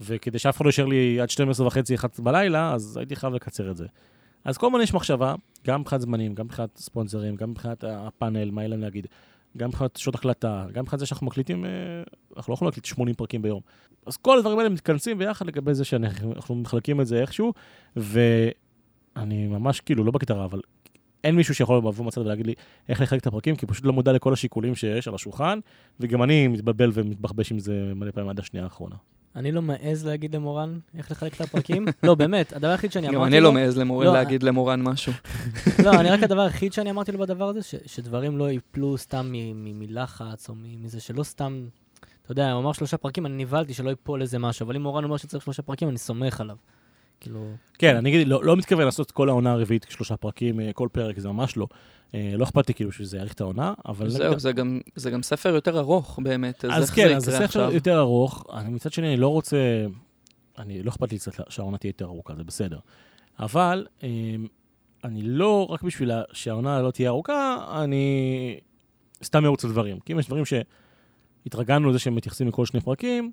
וכדי 0.00 0.38
שאף 0.38 0.56
אחד 0.56 0.64
לא 0.64 0.68
יישאר 0.68 0.86
לי 0.86 1.20
עד 1.20 1.30
12 1.30 1.66
וחצי, 1.66 1.94
1 1.94 2.20
בלילה, 2.20 2.72
אז 2.74 2.96
הייתי 2.96 3.16
חייב 3.16 3.34
לקצר 3.34 3.70
את 3.70 3.76
זה. 3.76 3.86
אז 4.44 4.58
כל 4.58 4.66
הזמן 4.66 4.80
יש 4.80 4.94
מחשבה, 4.94 5.34
גם 5.66 5.80
מבחינת 5.80 6.00
זמנים, 6.00 6.34
גם 6.34 6.44
מבחינת 6.44 6.76
ספונסרים, 6.76 7.36
גם 7.36 7.50
מבחינת 7.50 7.84
הפאנל, 7.84 8.50
מה 8.50 8.60
יהיה 8.60 8.68
להם 8.68 8.80
להגיד, 8.80 9.06
גם 9.56 9.68
מבחינת 9.68 9.96
שעות 9.96 10.14
הקלטה, 10.14 10.66
גם 10.72 10.82
מבחינת 10.82 11.00
זה 11.00 11.06
שאנחנו 11.06 11.26
מקליטים, 11.26 11.64
אה, 11.64 11.70
אנחנו 12.36 12.50
לא 12.50 12.54
יכולים 12.54 12.68
להקליט 12.68 12.84
80 12.84 13.14
פרקים 13.14 13.42
ביום. 13.42 13.60
אז 14.06 14.16
כל 14.16 14.38
הדברים 14.38 14.58
האלה 14.58 14.70
מתכנסים 14.70 15.18
ביחד 15.18 15.46
לגבי 15.46 15.74
זה 15.74 15.84
שאנחנו 15.84 16.54
מחלקים 16.54 17.00
את 17.00 17.06
זה 17.06 17.20
איכשהו, 17.20 17.52
ואני 17.96 19.46
ממש 19.46 19.80
כאילו, 19.80 20.04
לא 20.04 20.12
בקטרה, 20.12 20.44
אבל 20.44 20.60
אין 21.24 21.36
מישהו 21.36 21.54
שיכול 21.54 21.76
לבוא 21.76 22.04
מצד 22.04 22.20
ולהגיד 22.20 22.46
לי 22.46 22.54
איך 22.88 23.00
לחלק 23.00 23.20
את 23.20 23.26
הפרקים, 23.26 23.56
כי 23.56 23.66
פשוט 23.66 23.84
לא 23.84 23.92
מודע 23.92 24.12
לכל 24.12 24.32
השיקולים 24.32 24.74
שיש 24.74 25.08
על 25.08 25.14
השולחן, 25.14 25.58
וגם 26.00 26.22
אני 26.22 26.48
מתבלבל 26.48 26.90
ומתבחבש 26.94 27.52
עם 27.52 27.58
זה 27.58 27.92
מלא 27.94 28.10
פעמים 28.10 28.30
עד 28.30 28.38
השנייה 28.38 28.64
האחרונה. 28.64 28.96
אני 29.36 29.52
לא 29.52 29.62
מעז 29.62 30.06
להגיד 30.06 30.34
למורן 30.34 30.78
איך 30.98 31.10
לחלק 31.10 31.34
את 31.34 31.40
הפרקים. 31.40 31.86
לא, 32.02 32.14
באמת, 32.14 32.52
הדבר 32.52 32.70
היחיד 32.70 32.92
שאני 32.92 33.08
אמרתי 33.08 33.18
לו... 33.18 33.26
גם 33.26 33.32
אני 33.32 33.40
לא 33.40 33.52
מעז 33.52 33.78
למורן 33.78 34.06
לא, 34.06 34.12
להגיד 34.12 34.42
למורן 34.42 34.82
משהו. 34.82 35.12
לא, 35.84 35.90
אני 35.90 36.10
רק 36.10 36.22
הדבר 36.22 36.40
היחיד 36.40 36.72
שאני 36.72 36.90
אמרתי 36.90 37.12
לו 37.12 37.18
בדבר 37.18 37.48
הזה, 37.48 37.60
שדברים 37.86 38.38
לא 38.38 38.50
ייפלו 38.50 38.98
סתם 38.98 39.32
מלחץ, 39.54 40.48
או 40.48 40.54
מזה 40.56 41.00
שלא 41.00 41.22
סתם... 41.22 41.68
אתה 42.22 42.32
יודע, 42.32 42.52
הוא 42.52 42.60
אמר 42.60 42.72
שלושה 42.72 42.96
פרקים, 42.96 43.26
אני 43.26 43.44
נבהלתי 43.44 43.74
שלא 43.74 43.90
ייפול 43.90 44.22
איזה 44.22 44.38
משהו, 44.38 44.64
אבל 44.64 44.76
אם 44.76 44.82
מורן 44.82 45.04
אומר 45.04 45.16
שצריך 45.16 45.44
שלושה 45.44 45.62
פרקים, 45.62 45.88
אני 45.88 45.98
סומך 45.98 46.40
עליו. 46.40 46.56
כאילו... 47.20 47.52
כן, 47.78 47.96
אני 47.96 48.08
אגיד, 48.08 48.28
לא, 48.28 48.44
לא 48.44 48.56
מתכוון 48.56 48.84
לעשות 48.84 49.10
כל 49.10 49.28
העונה 49.28 49.52
הרביעית 49.52 49.86
שלושה 49.88 50.16
פרקים, 50.16 50.60
אה, 50.60 50.72
כל 50.72 50.88
פרק, 50.92 51.18
זה 51.18 51.28
ממש 51.28 51.56
לא. 51.56 51.66
אה, 52.14 52.32
לא 52.36 52.44
אכפת 52.44 52.68
לי 52.68 52.74
כאילו 52.74 52.92
שזה 52.92 53.16
יאריך 53.16 53.32
את 53.32 53.40
העונה, 53.40 53.74
אבל... 53.86 54.08
זהו, 54.08 54.26
נגיד... 54.26 54.38
זה, 54.38 54.52
גם, 54.52 54.80
זה 54.96 55.10
גם 55.10 55.22
ספר 55.22 55.54
יותר 55.54 55.78
ארוך 55.78 56.18
באמת, 56.22 56.64
אז, 56.64 56.82
אז 56.82 56.90
כן, 56.90 57.16
אז 57.16 57.24
זה 57.24 57.32
ספר 57.32 57.44
עכשיו? 57.44 57.70
יותר 57.72 57.98
ארוך. 57.98 58.46
אני, 58.52 58.70
מצד 58.70 58.92
שני, 58.92 59.08
אני 59.08 59.16
לא 59.16 59.28
רוצה... 59.28 59.86
אני, 60.58 60.82
לא 60.82 60.90
אכפת 60.90 61.12
לי 61.12 61.18
שהעונה 61.48 61.78
תהיה 61.78 61.88
יותר 61.88 62.04
ארוכה, 62.04 62.34
זה 62.34 62.44
בסדר. 62.44 62.78
אבל 63.38 63.86
אה, 64.02 64.08
אני 65.04 65.22
לא, 65.22 65.66
רק 65.70 65.82
בשביל 65.82 66.12
שהעונה 66.32 66.82
לא 66.82 66.90
תהיה 66.90 67.08
ארוכה, 67.08 67.56
אני 67.82 68.60
סתם 69.24 69.44
ארוץ 69.44 69.64
על 69.64 69.70
דברים. 69.70 70.00
כי 70.00 70.12
אם 70.12 70.18
יש 70.18 70.26
דברים 70.26 70.44
שהתרגלנו 70.44 71.90
לזה 71.90 71.98
שהם 71.98 72.14
מתייחסים 72.14 72.48
לכל 72.48 72.66
שני 72.66 72.80
פרקים, 72.80 73.32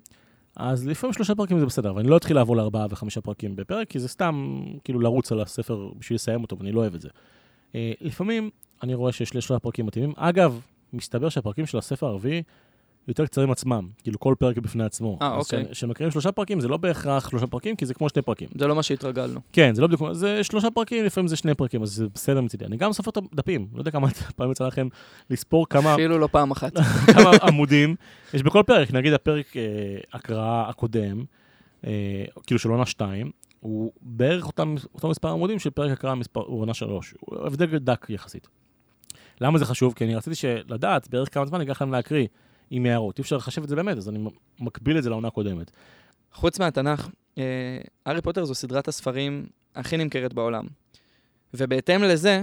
אז 0.58 0.86
לפעמים 0.86 1.14
שלושה 1.14 1.34
פרקים 1.34 1.58
זה 1.58 1.66
בסדר, 1.66 1.90
אבל 1.90 2.00
אני 2.00 2.08
לא 2.08 2.16
אתחיל 2.16 2.36
לעבור 2.36 2.56
לארבעה 2.56 2.86
וחמישה 2.90 3.20
פרקים 3.20 3.56
בפרק, 3.56 3.88
כי 3.88 3.98
זה 3.98 4.08
סתם 4.08 4.62
כאילו 4.84 5.00
לרוץ 5.00 5.32
על 5.32 5.40
הספר 5.40 5.88
בשביל 5.98 6.14
לסיים 6.14 6.42
אותו, 6.42 6.58
ואני 6.58 6.72
לא 6.72 6.80
אוהב 6.80 6.94
את 6.94 7.00
זה. 7.00 7.08
Uh, 7.08 7.74
לפעמים 8.00 8.50
אני 8.82 8.94
רואה 8.94 9.12
שיש 9.12 9.36
לשלושה 9.36 9.58
פרקים 9.58 9.86
מתאימים. 9.86 10.12
אגב, 10.16 10.60
מסתבר 10.92 11.28
שהפרקים 11.28 11.66
של 11.66 11.78
הספר 11.78 12.06
הרביעי 12.06 12.42
יותר 13.08 13.26
קצרים 13.26 13.50
עצמם, 13.50 13.88
כאילו 14.02 14.20
כל 14.20 14.34
פרק 14.38 14.58
בפני 14.58 14.84
עצמו. 14.84 15.18
אה, 15.22 15.34
אוקיי. 15.36 15.64
כשמקריאים 15.70 16.10
שלושה 16.10 16.32
פרקים 16.32 16.60
זה 16.60 16.68
לא 16.68 16.76
בהכרח 16.76 17.30
שלושה 17.30 17.46
פרקים, 17.46 17.76
כי 17.76 17.86
זה 17.86 17.94
כמו 17.94 18.08
שני 18.08 18.22
פרקים. 18.22 18.48
זה 18.54 18.66
לא 18.66 18.74
מה 18.74 18.82
שהתרגלנו. 18.82 19.40
כן, 19.52 19.74
זה 19.74 19.82
לא 19.82 19.86
בדיוק, 19.86 20.12
זה 20.12 20.44
שלושה 20.44 20.70
פרקים, 20.70 21.04
לפעמים 21.04 21.28
זה 21.28 21.36
שני 21.36 21.54
פרקים, 21.54 21.82
אז 21.82 21.90
זה 21.90 22.06
בסדר 22.14 22.40
מצידי. 22.40 22.64
אני 22.64 22.76
גם 22.76 22.92
סופר 22.92 23.10
את 23.10 23.16
הדפים, 23.32 23.68
לא 23.74 23.78
יודע 23.78 23.90
כמה 23.90 24.08
פעמים 24.36 24.52
יצא 24.52 24.66
לכם 24.66 24.88
לספור 25.30 25.68
כמה... 25.68 25.94
אפילו 25.94 26.18
לא 26.18 26.28
פעם 26.32 26.50
אחת. 26.50 26.72
כמה 27.14 27.30
עמודים 27.42 27.94
יש 28.34 28.42
בכל 28.42 28.62
פרק. 28.66 28.92
נגיד 28.92 29.12
הפרק 29.12 29.56
אה, 29.56 29.62
הקראה 30.12 30.68
הקודם, 30.68 31.24
אה, 31.86 32.24
כאילו 32.46 32.58
של 32.58 32.68
עונה 32.68 32.86
שתיים, 32.86 33.30
הוא 33.60 33.92
בערך 34.02 34.46
אותם, 34.46 34.74
אותו 34.94 35.08
מספר 35.08 35.28
עמודים 35.28 35.58
של 35.58 35.70
פרק 35.70 35.92
הקראה 35.92 36.14
מספר, 36.14 36.40
עונה 36.40 36.74
שלוש. 36.74 37.14
הוא 37.20 37.46
הבדל 37.46 37.78
דק 37.78 38.06
יחסית. 38.08 38.48
למה 39.40 39.58
זה 39.58 39.64
חשוב? 39.64 39.94
כי 39.94 40.04
אני 40.04 40.14
רציתי 40.14 40.46
לדעת 40.68 41.08
בערך 41.08 41.34
כמה 41.34 41.46
זמן 41.46 41.60
ייקח 41.60 41.82
להם 41.82 41.92
להקריא. 41.92 42.26
עם 42.70 42.86
הערות. 42.86 43.18
אי 43.18 43.22
אפשר 43.22 43.36
לחשב 43.36 43.62
את 43.62 43.68
זה 43.68 43.76
באמת, 43.76 43.96
אז 43.96 44.08
אני 44.08 44.18
מקביל 44.60 44.98
את 44.98 45.02
זה 45.02 45.10
לעונה 45.10 45.28
הקודמת. 45.28 45.70
חוץ 46.32 46.58
מהתנ"ך, 46.58 47.08
אה, 47.38 47.78
הארי 48.06 48.22
פוטר 48.22 48.44
זו 48.44 48.54
סדרת 48.54 48.88
הספרים 48.88 49.46
הכי 49.74 49.96
נמכרת 49.96 50.32
בעולם. 50.32 50.66
ובהתאם 51.54 52.02
לזה, 52.02 52.42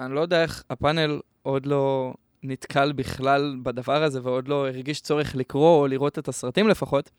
אני 0.00 0.14
לא 0.14 0.20
יודע 0.20 0.42
איך 0.42 0.64
הפאנל 0.70 1.20
עוד 1.42 1.66
לא 1.66 2.14
נתקל 2.42 2.92
בכלל 2.92 3.56
בדבר 3.62 4.02
הזה 4.02 4.20
ועוד 4.22 4.48
לא 4.48 4.68
הרגיש 4.68 5.00
צורך 5.00 5.36
לקרוא 5.36 5.80
או 5.80 5.86
לראות 5.86 6.18
את 6.18 6.28
הסרטים 6.28 6.68
לפחות, 6.68 7.10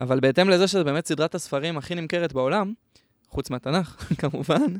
אבל 0.00 0.20
בהתאם 0.20 0.48
לזה 0.48 0.68
שזו 0.68 0.84
באמת 0.84 1.06
סדרת 1.06 1.34
הספרים 1.34 1.78
הכי 1.78 1.94
נמכרת 1.94 2.32
בעולם, 2.32 2.72
חוץ 3.28 3.50
מהתנ"ך, 3.50 3.96
כמובן, 4.20 4.74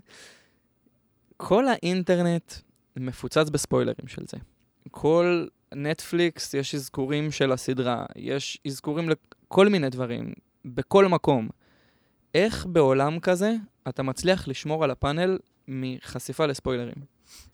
כל 1.37 1.65
האינטרנט 1.69 2.53
מפוצץ 2.97 3.49
בספוילרים 3.51 4.07
של 4.07 4.23
זה. 4.29 4.37
כל 4.91 5.47
נטפליקס 5.77 6.55
יש 6.55 6.75
אזכורים 6.75 7.31
של 7.31 7.53
הסדרה, 7.53 8.07
יש 8.17 8.59
אזכורים 8.67 9.09
לכל 9.09 9.69
מיני 9.69 9.91
דברים, 9.91 10.33
בכל 10.65 11.07
מקום. 11.07 11.49
איך 12.35 12.67
בעולם 12.67 13.21
כזה 13.21 13.55
אתה 13.89 14.03
מצליח 14.03 14.49
לשמור 14.49 14.85
על 14.85 14.91
הפאנל 14.91 15.39
מחשיפה 15.69 16.47
לספוילרים? 16.47 16.95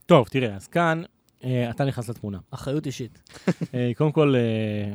טוב, 0.07 0.29
תראה, 0.29 0.57
אז 0.57 0.67
כאן 0.67 1.03
אה, 1.45 1.71
אתה 1.71 1.85
נכנס 1.85 2.09
לתמונה. 2.09 2.39
אחריות 2.51 2.87
אישית. 2.87 3.23
אה, 3.75 3.91
קודם 3.97 4.13
כל, 4.13 4.35
אה, 4.37 4.95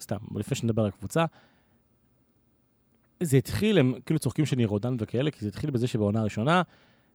סתם, 0.00 0.16
לפני 0.36 0.56
שנדבר 0.56 0.82
על 0.82 0.88
הקבוצה, 0.88 1.24
זה 3.20 3.36
התחיל, 3.36 3.78
הם 3.78 3.94
כאילו 4.06 4.20
צוחקים 4.20 4.46
שאני 4.46 4.64
רודן 4.64 4.96
וכאלה, 4.98 5.30
כי 5.30 5.38
זה 5.40 5.48
התחיל 5.48 5.70
בזה 5.70 5.86
שבעונה 5.86 6.20
הראשונה, 6.20 6.62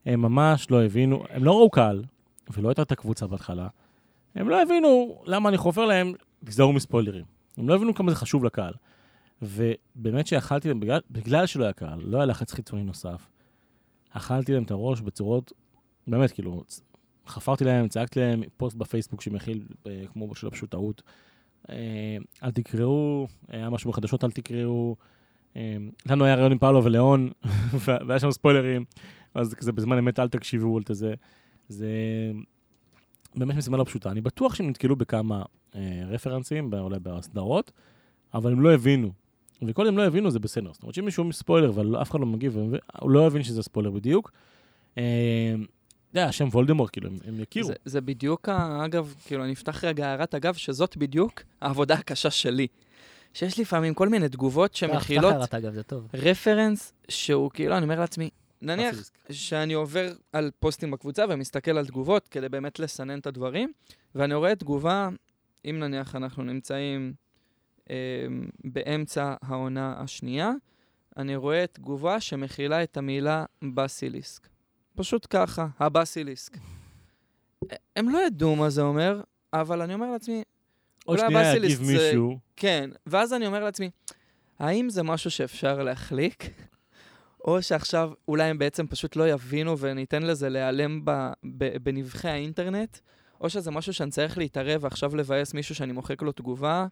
הם 0.06 0.21
ממש 0.21 0.71
לא 0.71 0.84
הבינו, 0.84 1.23
הם 1.30 1.43
לא 1.43 1.52
ראו 1.52 1.69
קהל, 1.69 2.04
ולא 2.54 2.69
הייתה 2.69 2.82
את 2.82 2.91
הקבוצה 2.91 3.28
בהתחלה, 3.28 3.67
הם 4.38 4.50
לא 4.50 4.62
הבינו 4.62 5.21
למה 5.26 5.50
אני 5.50 5.58
חופר 5.58 5.86
להם, 5.86 6.13
תיזהרו 6.45 6.73
מספוילרים. 6.73 7.26
הם 7.58 7.69
לא 7.69 7.76
הבינו 7.76 7.93
כמה 7.93 8.12
זה 8.12 8.15
חשוב 8.15 8.43
לקהל. 8.43 8.73
ובאמת 9.41 10.28
שאכלתי 10.28 10.67
להם, 10.67 10.80
בגלל, 10.80 11.00
בגלל 11.12 11.45
שלא 11.45 11.63
היה 11.63 11.73
קהל, 11.73 12.00
לא 12.04 12.17
היה 12.17 12.26
לחץ 12.26 12.54
חיצוני 12.54 12.84
נוסף, 12.84 13.28
אכלתי 14.10 14.54
להם 14.54 14.63
את 14.63 14.71
הראש 14.71 15.02
בצורות, 15.02 15.54
באמת, 16.08 16.32
כאילו, 16.32 16.63
חפרתי 17.28 17.63
להם, 17.63 17.88
צעקתי 17.88 18.19
להם, 18.19 18.43
פוסט 18.58 18.78
בפייסבוק 18.78 19.21
שמכיל, 19.21 19.65
אה, 19.88 20.04
כמו 20.13 20.36
שלא 20.36 20.50
פשוט 20.50 20.71
טעות. 20.71 21.02
אה, 21.69 22.17
אל 22.43 22.52
תקראו, 22.52 23.28
היה 23.47 23.69
משהו 23.69 23.91
בחדשות, 23.91 24.23
אל 24.23 24.32
תקראו. 24.32 24.95
אה, 25.56 25.78
לנו 26.06 26.26
היה 26.26 26.36
רעיון 26.36 26.52
עם 26.52 26.58
פאולו 26.58 26.84
ולאון, 26.84 27.30
והיה 28.06 28.19
שם 28.19 28.32
ספוילרים, 28.32 28.86
אז 29.34 29.54
כזה 29.54 29.71
בזמן 29.71 29.97
אמת 29.97 30.19
אל 30.19 30.28
תקשיבו 30.28 30.78
על 30.78 30.95
זה. 30.95 31.13
זה 31.69 31.91
באמת 33.36 33.56
משימה 33.56 33.78
לא 33.78 33.84
פשוטה. 33.84 34.12
אני 34.12 34.22
בטוח 34.22 34.56
שהם 34.56 34.70
נתקלו 34.70 34.96
בכמה 34.96 35.44
אה, 35.76 35.82
רפרנסים, 36.08 36.74
אולי 36.74 37.00
בסדרות, 37.04 37.72
אבל 38.34 38.52
הם 38.52 38.62
לא 38.62 38.74
הבינו. 38.74 39.12
וכל 39.62 39.88
הם 39.88 39.98
לא 39.98 40.06
הבינו 40.06 40.32
זה 40.32 40.40
בסדר. 40.40 40.74
זאת 40.74 40.84
אומרת 40.84 40.96
שאם 40.96 41.06
מישהו 41.06 41.24
מספוילר 41.24 41.72
ואף 41.76 42.12
אחד 42.12 42.20
לא 42.20 42.26
מגיב, 42.26 42.58
הוא 43.00 43.12
לא 43.12 43.28
הבין 43.28 43.44
שזה 43.44 43.63
ספוילר 43.63 43.92
בדיוק. 43.92 44.32
אה, 44.98 45.04
אתה 46.12 46.20
יודע, 46.20 46.30
השם 46.30 46.48
וולדמורט, 46.48 46.90
כאילו, 46.92 47.10
הם, 47.10 47.18
הם 47.28 47.40
יכירו. 47.40 47.68
זה, 47.68 47.74
זה 47.86 48.02
בדיוק, 48.02 48.50
אגב, 48.86 49.13
כאילו, 49.26 49.44
אני 49.44 49.54
אפתח 49.54 49.84
רגע 49.84 50.08
הערת 50.08 50.36
אגב, 50.36 50.54
שזאת 50.54 50.98
בדיוק 50.98 51.42
העבודה 51.62 51.94
הקשה 51.94 52.32
שלי. 52.32 52.68
שיש 53.34 53.60
לפעמים 53.60 53.94
כל 53.94 54.10
מיני 54.10 54.30
תגובות 54.30 54.76
שמכילות 54.76 55.34
קח 55.34 55.38
הערת, 55.38 55.54
אגב, 55.54 55.74
זה 55.74 55.84
טוב. 55.84 56.08
רפרנס 56.13 56.94
שהוא 57.10 57.52
כאילו, 57.54 57.78
אני 57.78 57.84
אומר 57.84 58.00
לעצמי, 58.00 58.30
נניח. 58.62 58.96
שאני 59.32 59.74
עובר 59.74 60.13
על 60.34 60.52
פוסטים 60.60 60.91
בקבוצה 60.91 61.26
ומסתכל 61.30 61.78
על 61.78 61.86
תגובות 61.86 62.28
כדי 62.28 62.50
באמת 62.50 62.80
לסנן 62.80 63.20
את 63.20 63.28
הדברים, 63.28 63.72
ואני 64.15 64.34
רואה 64.34 64.56
תגובה, 64.56 65.10
אם 65.65 65.80
נניח 65.80 66.15
אנחנו 66.15 66.43
נמצאים 66.43 67.13
אה, 67.89 67.96
באמצע 68.63 69.36
העונה 69.41 69.93
השנייה, 69.98 70.52
אני 71.17 71.36
רואה 71.36 71.65
תגובה 71.67 72.20
שמכילה 72.22 72.84
את 72.84 72.98
המילה 72.98 73.46
בסיליסק. 73.74 74.48
פשוט 74.96 75.28
ככה, 75.30 75.67
הבסיליסק. 75.80 76.58
הם 77.96 78.10
לא 78.10 78.26
ידעו 78.28 78.56
מה 78.56 78.70
זה 78.70 78.82
אומר, 78.82 79.22
אבל 79.54 79.82
אני 79.82 79.93
אומר 79.93 80.12
לעצמי, 80.12 80.43
עוד 81.06 81.20
אולי 81.20 81.30
שנייה 81.30 81.50
הבסיליסק 81.52 81.80
יגיב 81.82 81.88
זה- 81.88 81.93
מישהו, 82.08 82.39
כן, 82.56 82.89
ואז 83.06 83.34
אני 83.34 83.48
אומר 83.48 83.63
לעצמי, 83.63 83.89
האם 84.60 84.89
זה 84.89 85.04
משהו 85.04 85.32
שאפשר 85.32 85.84
להחליק? 85.84 86.43
או 87.48 87.62
שעכשיו 87.62 88.12
אולי 88.28 88.44
הם 88.44 88.58
בעצם 88.58 88.88
פשוט 88.88 89.16
לא 89.16 89.30
יבינו 89.30 89.78
וניתן 89.80 90.24
לזה 90.24 90.50
להיעלם 90.50 91.02
ב- 91.06 91.32
ב- 91.58 91.78
בנבחי 91.84 92.30
האינטרנט? 92.30 92.98
או 93.42 93.50
שזה 93.50 93.72
משהו 93.72 93.94
שאני 93.94 94.12
צריך 94.12 94.38
להתערב 94.38 94.84
ועכשיו 94.84 95.16
לבאס 95.16 95.54
מישהו 95.54 95.76
שאני 95.76 95.92
מוחק 95.92 96.22
לו 96.22 96.32
תגובה? 96.32 96.88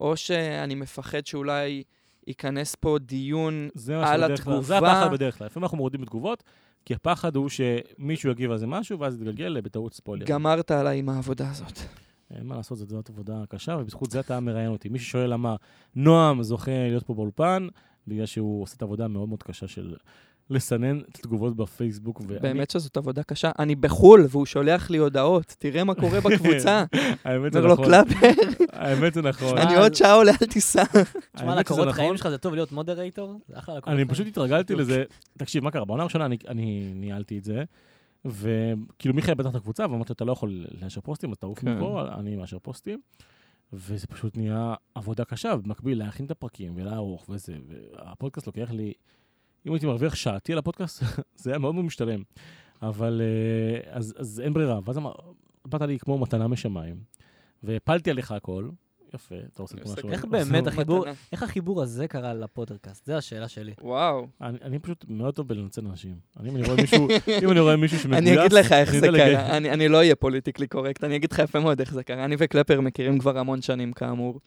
או 0.00 0.16
שאני 0.16 0.74
מפחד 0.74 1.26
שאולי 1.26 1.82
ייכנס 2.26 2.74
פה 2.74 2.96
דיון 3.00 3.68
על 3.88 4.26
כלל, 4.26 4.26
זה 4.26 4.34
התגובה. 4.34 4.78
הפחד 4.78 5.12
בדרך 5.12 5.38
כלל. 5.38 5.46
לפעמים 5.46 5.64
אנחנו 5.64 5.76
מורידים 5.76 6.00
בתגובות, 6.00 6.42
כי 6.84 6.94
הפחד 6.94 7.36
הוא 7.36 7.48
שמישהו 7.48 8.30
יגיב 8.30 8.50
על 8.50 8.58
זה 8.58 8.66
משהו, 8.66 8.98
ואז 8.98 9.14
יתגלגל 9.14 9.60
בטעות 9.60 9.94
ספוילר. 9.94 10.26
גמרת 10.26 10.70
עליי 10.70 10.98
עם 10.98 11.08
העבודה 11.08 11.50
הזאת. 11.50 11.78
אין 12.36 12.46
מה 12.46 12.56
לעשות, 12.56 12.78
זאת 12.78 13.08
עבודה 13.10 13.42
קשה, 13.48 13.76
ובזכות 13.80 14.10
זה 14.10 14.20
אתה 14.20 14.40
מראיין 14.40 14.68
אותי. 14.68 14.88
מי 14.88 14.98
ששואל 14.98 15.32
למה 15.32 15.56
נועם 15.96 16.42
זוכה 16.42 16.70
להיות 16.70 17.02
פה 17.02 17.14
באולפן, 17.14 17.66
בגלל 18.06 18.26
שהוא 18.26 18.62
עושה 18.62 18.74
את 18.76 18.82
העבודה 18.82 19.04
המאוד 19.04 19.28
מאוד 19.28 19.42
קשה 19.42 19.68
של 19.68 19.94
לסנן 20.50 20.98
את 21.00 21.18
התגובות 21.18 21.56
בפייסבוק. 21.56 22.20
ואני- 22.26 22.38
באמת 22.40 22.70
שזאת 22.70 22.96
עבודה 22.96 23.22
קשה. 23.22 23.50
אני 23.58 23.74
בחו"ל 23.74 24.26
והוא 24.28 24.46
שולח 24.46 24.90
לי 24.90 24.98
הודעות, 24.98 25.54
תראה 25.58 25.84
מה 25.84 25.94
קורה 25.94 26.20
בקבוצה. 26.24 26.84
האמת 27.24 27.52
זה 27.52 27.58
אומר 27.58 27.68
לו, 27.68 27.74
נכון. 27.74 27.84
קלאפר, 27.84 28.26
האמת 28.72 29.14
זה 29.14 29.22
נכון. 29.22 29.58
אני 29.58 29.76
עוד 29.76 29.94
שעה 29.94 30.12
עולה 30.14 30.32
על 30.40 30.46
טיסה. 30.46 30.82
תשמע, 31.36 31.54
לקורות 31.60 31.80
נכון. 31.88 31.92
חיים 31.92 32.16
שלך 32.16 32.28
זה 32.28 32.38
טוב 32.38 32.54
להיות 32.54 32.72
moderator? 32.72 33.40
זה 33.48 33.58
אחלה 33.58 33.76
לקורות 33.76 33.98
אני. 33.98 34.04
פשוט 34.08 34.26
התרגלתי 34.26 34.74
לזה. 34.74 35.04
תקשיב, 35.38 35.64
מה 35.64 35.70
קרה? 35.70 35.84
בעונה 35.84 36.02
הראשונה 36.02 36.26
אני- 36.26 36.36
אני 36.48 36.92
ניהלתי 36.94 37.38
את 37.38 37.44
זה, 37.44 37.64
וכאילו 38.24 39.14
מיכאל 39.14 39.34
פתח 39.34 39.50
את 39.50 39.54
הקבוצה, 39.54 39.82
ואמרתי 39.90 40.08
לו, 40.10 40.14
אתה 40.14 40.24
לא 40.24 40.32
יכול 40.32 40.66
לאשר 40.82 41.00
פוסטים, 41.00 41.30
אז 41.30 41.38
תעוף 41.38 41.58
כן. 41.58 41.74
מפה, 41.76 42.02
אני 42.18 42.36
מאשר 42.36 42.58
פוסטים. 42.62 43.00
וזה 43.72 44.06
פשוט 44.06 44.36
נהיה 44.36 44.74
עבודה 44.94 45.24
קשה, 45.24 45.56
במקביל 45.56 45.98
להכין 45.98 46.26
את 46.26 46.30
הפרקים 46.30 46.72
ולערוך 46.76 47.26
וזה, 47.28 47.56
והפודקאסט 47.68 48.46
לוקח 48.46 48.70
לי, 48.70 48.92
אם 49.66 49.72
הייתי 49.72 49.86
מרוויח 49.86 50.14
שעתי 50.14 50.52
על 50.52 50.58
הפודקאסט, 50.58 51.02
זה 51.42 51.50
היה 51.50 51.58
מאוד 51.58 51.74
מאוד 51.74 51.84
משתלם. 51.84 52.22
אבל 52.82 53.22
אה, 53.24 53.92
אז, 53.92 54.14
אז 54.18 54.40
אין 54.40 54.52
ברירה, 54.52 54.80
ואז 54.84 54.98
אמר, 54.98 55.12
באת 55.64 55.82
לי 55.82 55.98
כמו 55.98 56.18
מתנה 56.18 56.48
משמיים, 56.48 56.96
והפלתי 57.62 58.10
עליך 58.10 58.32
הכל, 58.32 58.68
יפה, 59.14 59.34
אתה 59.52 59.62
עושה 59.62 59.76
כמו 59.76 59.82
עושה 59.82 59.94
משהו. 59.94 60.10
איך 60.10 60.24
באמת 60.24 60.66
החיבור. 60.66 61.04
איך 61.32 61.42
החיבור 61.42 61.82
הזה 61.82 62.08
קרה 62.08 62.34
לפודקאסט? 62.34 63.06
זו 63.06 63.12
השאלה 63.12 63.48
שלי. 63.48 63.72
וואו. 63.80 64.26
אני, 64.40 64.58
אני 64.62 64.78
פשוט 64.78 65.04
מאוד 65.08 65.34
טוב 65.34 65.48
בלנצל 65.48 65.86
אנשים. 65.86 66.14
אני, 66.40 66.50
אם 66.50 66.56
אני 66.56 66.66
רואה 67.60 67.76
מישהו, 67.76 67.98
שמגויס, 67.98 68.22
אני 68.22 68.40
אגיד 68.40 68.52
לך 68.52 68.72
איך 68.72 68.94
זה. 68.94 69.08
קרה, 69.16 69.56
אני 69.56 69.70
אני 69.70 69.88
לא 69.88 69.96
אהיה 69.96 70.14
פוליטיקלי 70.14 70.66
קורקט, 70.66 71.04
אני 71.04 71.16
אגיד 71.16 71.32
לך 71.32 71.38
יפה 71.38 71.60
מאוד 71.60 71.80
איך 71.80 71.94
זה 71.94 72.02
קרה. 72.02 72.24
אני 72.24 72.36
וקלפר 72.38 72.80
מכירים 72.80 73.18
כבר 73.18 73.38
המון 73.38 73.62
שנים, 73.62 73.92
כאמור. 73.92 74.40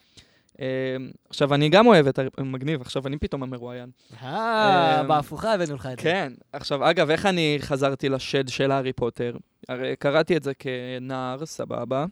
אה, 0.62 0.96
עכשיו, 1.30 1.54
אני 1.54 1.70
גם 1.70 1.88
אוהב 1.88 2.08
את 2.08 2.20
ה... 2.20 2.22
מגניב, 2.40 2.82
עכשיו 2.82 3.08
אני 3.08 3.18
פתאום 3.18 3.44
המרואיין. 3.44 3.90
אה, 4.24 5.02
אמ, 5.02 5.08
בהפוכה 5.08 5.54
הבאנו 5.54 5.76
לך 5.76 5.86
את 5.86 6.00
זה. 6.00 6.04
כן. 6.04 6.34
עכשיו, 6.54 6.90
אגב, 6.90 7.10
איך 7.10 7.26
אני 7.26 7.58
חזרתי 7.60 8.10
לשד 8.10 8.48
של 8.48 8.72
הארי 8.72 8.94
פוטר? 8.94 9.38
הרי 9.70 9.96
קראתי 9.96 10.38
את 10.38 10.44
זה 10.44 10.52
כנער, 10.54 11.46
סבבה, 11.46 12.06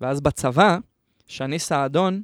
ואז 0.00 0.20
בצבא, 0.20 0.78
שני 1.26 1.58
סעדון, 1.58 2.22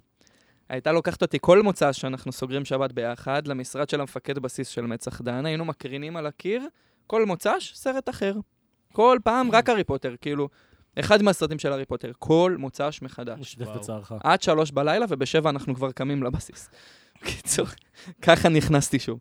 הייתה 0.69 0.93
לוקחת 0.93 1.23
אותי 1.23 1.39
כל 1.41 1.63
מוצא 1.63 1.93
שאנחנו 1.93 2.33
סוגרים 2.33 2.65
שבת 2.65 2.93
ביחד, 2.93 3.47
למשרד 3.47 3.89
של 3.89 4.01
המפקד 4.01 4.39
בסיס 4.39 4.69
של 4.69 4.87
מצח 4.87 5.21
דן, 5.21 5.47
היינו 5.47 5.65
מקרינים 5.65 6.17
על 6.17 6.27
הקיר, 6.27 6.63
כל 7.07 7.27
מוצ"ש, 7.27 7.73
סרט 7.75 8.09
אחר. 8.09 8.35
כל 8.93 9.19
פעם 9.25 9.51
רק 9.53 9.69
הארי 9.69 9.85
פוטר, 9.85 10.15
כאילו, 10.21 10.49
אחד 10.99 11.23
מהסרטים 11.23 11.59
של 11.59 11.73
הארי 11.73 11.85
פוטר, 11.85 12.13
כל 12.19 12.57
מוצ"ש 12.59 13.03
מחדש. 13.03 13.57
וואו. 13.59 13.79
בצערך. 13.79 14.13
עד 14.25 14.43
שלוש 14.43 14.71
בלילה, 14.71 15.07
ובשבע 15.09 15.51
אנחנו 15.51 15.75
כבר 15.75 15.93
קמים 15.93 16.23
לבסיס. 16.23 16.71
בקיצור, 17.23 17.67
ככה 18.23 18.49
נכנסתי 18.49 18.99
שוב. 18.99 19.19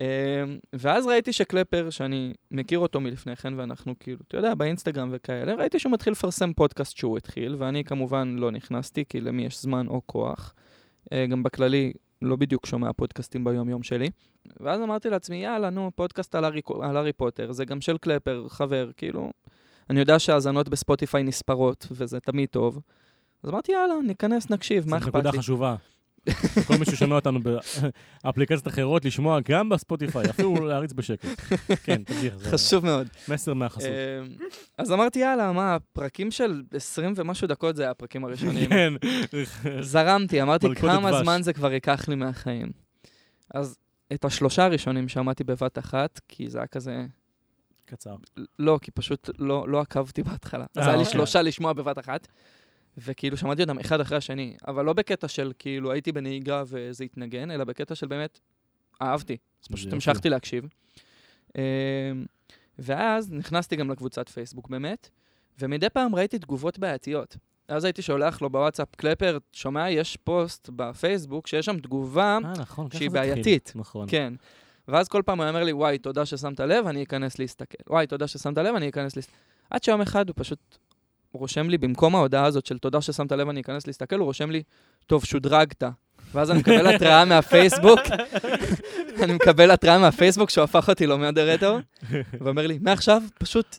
אמ, 0.00 0.58
ואז 0.72 1.06
ראיתי 1.06 1.32
שקלפר, 1.32 1.90
שאני 1.90 2.32
מכיר 2.50 2.78
אותו 2.78 3.00
מלפני 3.00 3.36
כן, 3.36 3.54
ואנחנו 3.56 3.94
כאילו, 4.00 4.18
אתה 4.28 4.36
יודע, 4.36 4.54
באינסטגרם 4.54 5.08
וכאלה, 5.12 5.54
ראיתי 5.54 5.78
שהוא 5.78 5.92
מתחיל 5.92 6.12
לפרסם 6.12 6.52
פודקאסט 6.52 6.96
שהוא 6.96 7.16
התחיל, 7.16 7.56
ואני 7.58 7.84
כמובן 7.84 8.36
לא 8.38 8.50
נכנסתי, 8.50 9.04
כי 9.08 9.20
למי 9.20 9.46
יש 9.46 9.62
זמן 9.62 9.86
או 9.86 10.00
כוח. 10.06 10.54
אה, 11.12 11.26
גם 11.26 11.42
בכללי, 11.42 11.92
לא 12.22 12.36
בדיוק 12.36 12.66
שומע 12.66 12.92
פודקאסטים 12.92 13.44
ביום-יום 13.44 13.82
שלי. 13.82 14.10
ואז 14.60 14.80
אמרתי 14.80 15.10
לעצמי, 15.10 15.36
יאללה, 15.36 15.70
נו, 15.70 15.90
פודקאסט 15.94 16.34
על 16.34 16.44
הארי, 16.44 16.60
על 16.82 16.96
הארי 16.96 17.12
פוטר, 17.12 17.52
זה 17.52 17.64
גם 17.64 17.80
של 17.80 17.98
קלפר, 17.98 18.46
חבר, 18.48 18.90
כאילו, 18.96 19.32
אני 19.90 20.00
יודע 20.00 20.18
שהאזנות 20.18 20.68
בספוטיפיי 20.68 21.22
נספרות, 21.22 21.86
וזה 21.90 22.20
תמיד 22.20 22.48
טוב. 22.48 22.80
אז 23.42 23.50
אמרתי, 23.50 23.72
יאללה, 23.72 23.94
ניכנס, 24.06 24.50
נקשיב, 24.50 24.90
מה 24.90 24.96
אכפת 24.96 25.08
נקודה 25.08 25.30
לי? 25.30 25.38
חשובה. 25.38 25.76
כל 26.66 26.76
מי 26.76 26.84
ששומע 26.84 27.14
אותנו 27.14 27.40
באפליקציות 28.22 28.68
אחרות, 28.68 29.04
לשמוע 29.04 29.38
גם 29.48 29.68
בספוטיפיי, 29.68 30.30
אפילו 30.30 30.66
להריץ 30.66 30.92
בשקט. 30.92 31.26
כן, 31.84 32.02
תמשיך. 32.04 32.36
זה 32.36 32.50
חשוב 32.50 32.84
מאוד. 32.84 33.08
מסר 33.28 33.54
מהחסות. 33.54 33.90
אמ, 34.22 34.36
אז 34.78 34.92
אמרתי, 34.92 35.18
יאללה, 35.18 35.52
מה, 35.52 35.76
פרקים 35.92 36.30
של 36.30 36.62
20 36.74 37.12
ומשהו 37.16 37.48
דקות 37.48 37.76
זה 37.76 37.82
היה 37.82 37.90
הפרקים 37.90 38.24
הראשונים. 38.24 38.68
כן. 38.68 38.92
זרמתי, 39.80 40.42
אמרתי, 40.42 40.66
כמה. 40.74 41.22
זמן 41.22 41.42
זה 41.42 41.52
כבר 41.52 41.72
ייקח 41.72 42.08
לי 42.08 42.14
מהחיים. 42.14 42.70
אז 43.54 43.76
את 44.12 44.24
השלושה 44.24 44.64
הראשונים 44.64 45.08
שמעתי 45.08 45.44
בבת 45.44 45.78
אחת, 45.78 46.20
כי 46.28 46.50
זה 46.50 46.58
היה 46.58 46.66
כזה... 46.66 47.06
קצר. 47.86 48.14
לא, 48.58 48.78
כי 48.82 48.90
פשוט 48.90 49.30
לא, 49.38 49.68
לא 49.68 49.80
עקבתי 49.80 50.22
בהתחלה. 50.22 50.64
אז 50.76 50.82
אה, 50.82 50.86
היה 50.86 50.96
לי 50.96 51.02
אוקיי. 51.02 51.12
שלושה 51.12 51.42
לשמוע 51.42 51.72
בבת 51.72 51.98
אחת. 51.98 52.28
וכאילו 52.98 53.36
שמעתי 53.36 53.62
אותם 53.62 53.78
אחד 53.78 54.00
אחרי 54.00 54.18
השני, 54.18 54.56
אבל 54.66 54.84
לא 54.84 54.92
בקטע 54.92 55.28
של 55.28 55.52
כאילו 55.58 55.92
הייתי 55.92 56.12
בנהיגה 56.12 56.62
וזה 56.66 57.04
התנגן, 57.04 57.50
אלא 57.50 57.64
בקטע 57.64 57.94
של 57.94 58.06
באמת 58.06 58.40
אהבתי. 59.02 59.36
אז 59.62 59.68
פשוט 59.68 59.92
המשכתי 59.92 60.28
להקשיב. 60.28 60.68
אמ, 61.58 61.62
ואז 62.78 63.32
נכנסתי 63.32 63.76
גם 63.76 63.90
לקבוצת 63.90 64.28
פייסבוק 64.28 64.68
באמת, 64.68 65.08
ומדי 65.58 65.90
פעם 65.90 66.14
ראיתי 66.14 66.38
תגובות 66.38 66.78
בעייתיות. 66.78 67.36
אז 67.68 67.84
הייתי 67.84 68.02
שולח 68.02 68.42
לו 68.42 68.50
בוואטסאפ, 68.50 68.94
קלפר, 68.96 69.38
שומע, 69.52 69.90
יש 69.90 70.16
פוסט 70.16 70.70
בפייסבוק 70.76 71.46
שיש 71.46 71.66
שם 71.66 71.78
תגובה, 71.78 72.38
אה, 72.44 72.52
נכון, 72.58 72.90
שהיא 72.90 73.10
זה 73.10 73.18
התחיל. 73.18 73.34
בעייתית. 73.34 73.72
נכון. 73.74 74.06
כן. 74.10 74.34
ואז 74.88 75.08
כל 75.08 75.22
פעם 75.24 75.40
הוא 75.40 75.48
אומר 75.48 75.64
לי, 75.64 75.72
וואי, 75.72 75.98
תודה 75.98 76.26
ששמת 76.26 76.60
לב, 76.60 76.86
אני 76.86 77.02
אכנס 77.02 77.38
להסתכל. 77.38 77.78
וואי, 77.90 78.06
תודה 78.06 78.26
ששמת 78.26 78.58
לב, 78.58 78.74
אני 78.74 78.88
אכנס 78.88 79.16
להסתכל. 79.16 79.36
עד 79.70 79.82
שיום 79.82 80.00
אחד 80.00 80.28
הוא 80.28 80.34
פשוט 80.38 80.78
רושם 81.32 81.70
לי, 81.70 81.78
במקום 81.78 82.14
ההודעה 82.14 82.44
הזאת 82.44 82.66
של 82.66 82.78
תודה 82.78 83.00
ששמת 83.00 83.32
לב, 83.32 83.48
אני 83.48 83.60
אכנס 83.60 83.86
להסתכל, 83.86 84.18
הוא 84.18 84.24
רושם 84.24 84.50
לי, 84.50 84.62
טוב, 85.06 85.24
שודרגת. 85.24 85.84
ואז 86.34 86.50
אני 86.50 86.58
מקבל 86.58 86.94
התראה 86.94 87.24
מהפייסבוק, 87.24 88.00
אני 89.22 89.32
מקבל 89.32 89.70
התראה 89.70 89.98
מהפייסבוק 89.98 90.50
שהוא 90.50 90.64
הפך 90.64 90.88
אותי 90.88 91.06
למודרטור, 91.06 91.78
ואומר 92.40 92.66
לי, 92.66 92.78
מעכשיו, 92.80 93.22
פשוט 93.38 93.78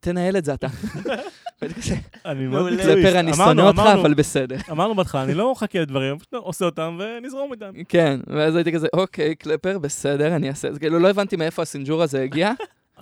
תנהל 0.00 0.36
את 0.36 0.44
זה 0.44 0.54
אתה. 0.54 0.66
אני 2.26 2.46
מאוד. 2.46 2.72
קלפר, 2.82 3.20
אני 3.20 3.34
שונא 3.34 3.62
אותך, 3.62 3.82
אבל 3.92 4.14
בסדר. 4.14 4.56
אמרנו 4.70 4.94
בהתחלה, 4.94 5.24
אני 5.24 5.34
לא 5.34 5.52
מחכה 5.52 5.80
לדברים, 5.80 6.18
פשוט 6.18 6.34
עושה 6.34 6.64
אותם 6.64 6.98
ונזרום 7.00 7.52
איתם. 7.52 7.70
כן, 7.88 8.20
ואז 8.26 8.56
הייתי 8.56 8.72
כזה, 8.72 8.86
אוקיי, 8.92 9.34
קלפר, 9.34 9.78
בסדר, 9.78 10.36
אני 10.36 10.48
אעשה 10.48 10.68
את 10.68 10.74
זה. 10.74 10.80
כאילו, 10.80 10.98
לא 10.98 11.10
הבנתי 11.10 11.36
מאיפה 11.36 11.62
הסינג'ור 11.62 12.02
הזה 12.02 12.22
הגיע, 12.22 12.52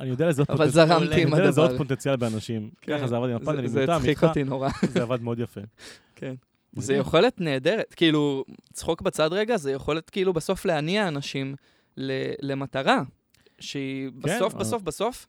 אני 0.00 0.08
יודע 0.10 0.28
לזהות 0.28 0.50
אבל 0.50 0.56
פוטנציאל- 0.66 0.86
זרמתי 0.88 1.14
אני 1.14 1.22
עם 1.22 1.28
יודע 1.28 1.48
לזהות 1.48 1.70
הדבר. 1.70 1.78
פוטנציאל 1.82 2.16
באנשים. 2.16 2.70
כן. 2.80 2.98
ככה 2.98 3.06
זה 3.06 3.16
עבד 3.16 3.28
עם 3.30 3.36
הפאנלים 3.36 3.66
זה 3.66 3.84
הצחיק 3.84 4.24
אותי 4.24 4.44
נורא. 4.44 4.68
זה 4.92 5.02
עבד 5.02 5.22
מאוד 5.22 5.38
יפה. 5.38 5.60
כן. 6.14 6.34
זה 6.76 6.94
יכולת 6.94 7.40
נהדרת. 7.40 7.94
כאילו, 7.94 8.44
צחוק 8.72 9.02
בצד 9.02 9.32
רגע, 9.32 9.56
זה 9.56 9.72
יכולת 9.72 10.10
כאילו 10.10 10.32
בסוף 10.32 10.64
להניע 10.64 11.08
אנשים 11.08 11.54
ל- 11.96 12.12
למטרה, 12.42 13.02
שהיא 13.60 14.10
כן, 14.10 14.20
בסוף, 14.20 14.54
אבל- 14.54 14.60
בסוף, 14.60 14.82
בסוף, 14.82 15.26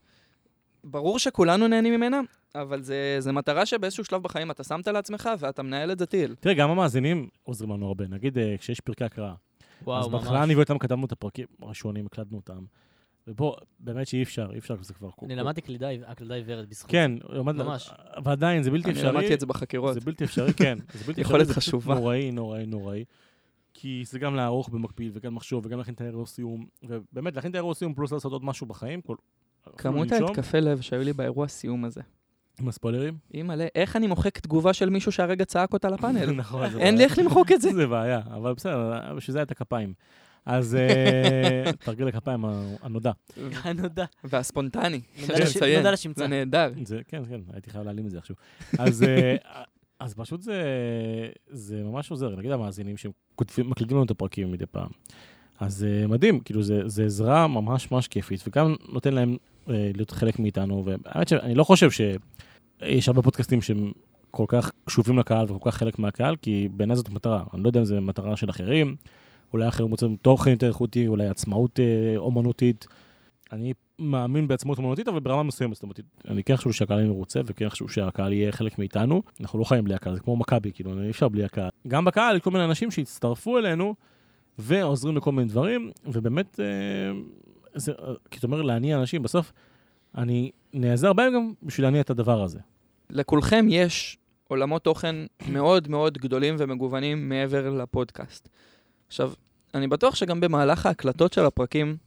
ברור 0.84 1.20
שכולנו 1.20 1.68
נהנים 1.68 1.94
ממנה, 1.94 2.22
אבל 2.56 2.82
זה, 2.82 3.16
זה 3.20 3.32
מטרה 3.32 3.66
שבאיזשהו 3.66 4.06
שלב 4.06 4.24
בחיים 4.24 4.52
אתה 4.52 4.64
שמת 4.64 4.88
לעצמך 4.88 5.30
ואתה 5.40 5.64
מנהל 5.64 5.92
את 5.92 6.00
זה 6.00 6.06
טיל. 6.06 6.36
תראה, 6.40 6.56
גם 6.56 6.70
המאזינים 6.70 7.28
עוזרים 7.44 7.72
לנו 7.72 7.88
הרבה. 7.88 8.06
נגיד, 8.08 8.38
אה, 8.38 8.56
כשיש 8.60 8.80
פרקי 8.80 9.04
הקראה. 9.04 9.34
וואו, 9.84 10.00
אז 10.00 10.08
ממש. 10.08 10.14
בהתחלה 10.22 10.44
אני 10.44 10.56
ואותם 10.56 10.78
כתבנו 10.78 11.06
את 11.06 11.12
הפרקים 11.12 11.46
הראשונים, 11.62 12.06
הקלטנו 12.06 12.38
אותם. 12.38 12.64
ופה, 13.28 13.56
באמת 13.80 14.08
שאי 14.08 14.24
אפשר, 14.24 14.50
אי 14.54 14.58
אפשר, 14.60 14.76
זה 14.82 14.94
כבר... 14.94 15.10
אני 15.24 15.36
למדתי 15.36 15.62
קלידה, 15.62 15.88
הקלדה 16.08 16.36
עיוורת 16.36 16.70
בזכות. 16.70 16.92
כן. 16.92 17.12
ממש. 17.44 17.92
אבל 18.16 18.32
עדיין, 18.32 18.64
זה 18.64 18.72
בלתי 18.72 18.90
אני 18.90 18.94
אפשרי. 18.94 19.10
למדתי 19.12 19.34
את 19.34 19.40
זה 19.40 19.46
בחקירות. 19.46 19.94
זה 19.94 20.00
בלתי 20.00 20.24
אפשרי, 20.24 20.54
כן. 20.54 20.78
זה 20.94 21.00
בלתי 21.00 21.10
אפשרי, 21.12 21.22
יכולת 21.22 21.48
זה 21.48 21.54
פשוט 21.54 21.64
חשובה. 21.64 21.94
נוראי, 21.96 22.32
נוראי, 22.32 22.66
נוראי. 22.66 23.04
כי 23.74 24.04
זה 24.06 24.20
גם 24.20 24.36
לערוך 24.36 24.70
במקביל, 24.70 25.12
וגם 25.14 25.36
לחשוב, 25.36 25.66
וגם 25.66 25.78
להכין 25.78 25.94
את 25.94 26.02
האירוע 26.02 26.26
סיום. 26.26 26.66
ובאמת, 26.84 27.36
להכין 27.36 27.52
את 27.52 27.56
האירוע 27.56 27.74
סיום 27.74 27.94
פלוס 27.94 28.12
לעשות 28.14 28.32
עוד 28.32 28.46
משהו 28.46 28.68
בחיים. 28.68 29.02
כל- 29.02 29.16
כמות 29.78 30.12
ההתקפי 30.12 30.62
לב 30.62 30.82
שהיו 30.82 31.02
לי 31.04 31.14
באירוע 31.14 31.48
סיום 31.48 31.86
הזה. 31.86 32.02
עם 32.62 32.68
הספוילרים. 32.68 33.18
אימא'לה, 33.34 33.68
איך 33.76 33.96
אני 33.96 34.08
מוחק 34.08 34.40
תגובה 34.40 34.74
של 34.74 34.90
מישהו 34.90 35.12
שהרגע 35.12 35.46
צעק 35.46 35.74
אותה 35.74 35.90
לפאנל? 35.90 36.32
נכון, 36.42 36.70
זה 36.70 36.80
אין 36.80 36.94
לי 36.94 36.98
בעיה. 36.98 37.10
איך 37.10 37.20
למחוק 37.20 37.52
את 37.52 37.62
זה. 37.62 37.74
זה 37.82 37.88
בעיה, 37.88 38.20
אבל 38.36 38.54
בסדר, 38.54 38.92
בשביל 39.16 39.34
זה 39.34 39.40
היה 39.40 39.44
את 39.44 39.52
הכפיים. 39.52 39.94
אז 40.46 40.76
אה, 40.76 41.72
תרגיל 41.80 42.08
הכפיים 42.08 42.46
הנודע. 42.82 43.12
הנודע. 43.64 44.06
והספונטני, 44.24 45.02
נודע 45.78 45.92
לשמצה. 45.92 46.22
זה 46.22 46.28
נהדר. 46.28 46.72
כן, 47.08 47.24
כן, 47.30 47.40
הייתי 47.54 47.70
חייב 47.70 47.84
להעלים 47.84 48.06
את 48.06 48.12
זה 48.12 48.18
איכשהו. 48.18 48.36
אז, 48.80 49.04
אה, 49.04 49.36
אז 50.00 50.14
פשוט 50.14 50.42
זה, 50.42 50.64
זה 51.50 51.84
ממש 51.84 52.12
עוזר. 52.12 52.36
נגיד 52.36 52.52
המאזינים 52.52 52.98
שמקליטים 52.98 53.98
לנו 53.98 54.04
את 54.04 54.12
הפרקים 54.12 54.52
מדי 54.52 54.66
פעם. 54.66 54.90
אז 55.60 55.76
זה 55.76 56.06
מדהים, 56.08 56.40
כאילו 56.40 56.64
זה, 56.64 56.82
זה 56.86 57.06
עזרה 57.06 57.48
ממש 57.48 57.92
ממש 57.92 58.08
כיפית, 58.08 58.44
וגם 58.48 58.76
נותן 58.94 59.14
להם 59.14 59.38
אה, 59.70 59.92
להיות 59.96 60.12
חלק 60.12 60.40
מאיתנו, 60.40 60.86
והאמת 60.86 61.28
שאני 61.28 61.56
לא 61.56 61.64
חושב 61.64 61.90
שיש 61.92 63.08
הרבה 63.08 63.22
פודקאסטים 63.22 63.62
שהם 63.62 63.92
כל 64.32 64.46
כך 64.48 64.72
קשובים 64.86 65.20
לקהל 65.20 65.46
וכל 65.52 65.72
כך 65.72 65.78
חלק 65.78 66.00
מהקהל, 66.00 66.36
כי 66.36 66.70
בעיניי 66.72 66.96
זאת 66.96 67.10
מטרה. 67.10 67.44
אני 67.54 67.64
לא 67.64 67.70
יודע 67.70 67.80
אם 67.80 67.86
זו 67.86 68.02
מטרה 68.02 68.36
של 68.36 68.50
אחרים, 68.50 68.96
אולי 69.54 69.68
אחרים 69.68 69.90
רוצים 69.92 70.16
תוכן 70.16 70.52
יותר 70.52 70.68
איכותי, 70.68 71.08
אולי 71.08 71.28
עצמאות 71.28 71.80
אה, 71.80 72.18
אומנותית. 72.18 72.88
אני 73.52 73.74
מאמין 74.00 74.48
בעצמאות 74.48 74.78
אומנותית, 74.78 75.08
אבל 75.08 75.20
ברמה 75.20 75.44
מסוימת, 75.44 75.74
זאת 75.74 75.84
אומרת, 75.84 76.00
אני 76.28 76.44
כן 76.44 76.56
חושב 76.58 76.72
שהקהל 76.72 77.00
יהיה 77.00 77.10
מרוצה, 77.10 77.42
וכן 77.46 77.70
חושב 77.70 77.88
שהקהל 77.88 78.34
יהיה 78.34 78.52
חלק 78.52 78.80
מאיתנו. 78.80 79.22
אנחנו 79.42 79.60
לא 79.60 79.64
חיים 79.64 79.84
בלי 79.84 79.94
הקהל, 79.94 80.14
זה 80.14 80.20
כמו 80.20 80.36
מכבי, 80.36 80.72
כאילו, 80.74 81.04
אי 81.04 81.10
אפשר 81.10 81.28
בלי 81.28 81.44
הקהל. 81.44 81.70
גם 81.88 82.06
בקהל, 82.06 82.40
כל 82.40 82.52
מיני 82.52 82.66
אנשים 82.66 82.92
שהצטרפו 82.92 83.58
אלינו, 83.58 83.96
ועוזרים 84.58 85.18
לכל 85.18 85.32
מיני 85.32 85.48
דברים, 85.48 85.92
ובאמת, 86.06 86.60
אה, 86.60 86.66
זה, 87.76 87.92
כי 88.32 88.40
אתה 88.40 88.48
אומר 88.48 88.62
להניע 88.62 88.98
אנשים, 88.98 89.24
בסוף, 89.24 89.52
אני 90.18 90.52
נעזר 90.74 91.14
בהם 91.14 91.34
גם 91.34 91.54
בשביל 91.64 91.86
להניע 91.86 92.02
את 92.02 92.10
הדבר 92.10 92.44
הזה. 92.44 92.60
לכולכם 93.10 93.66
יש 93.70 94.18
עולמות 94.48 94.84
תוכן 94.84 95.16
מאוד 95.50 95.88
מאוד 95.88 96.18
גדולים 96.18 96.56
ומגוונים 96.58 97.30
מעבר 97.30 97.70
לפודקאסט. 97.70 98.50
עכשיו, 99.12 99.34
אני 99.74 99.88
בטוח 99.88 100.16
שגם 100.16 100.40
במהלך 100.40 100.86
ההקלטות 100.86 101.34
של 101.34 101.46
הפרקים, 101.46 101.98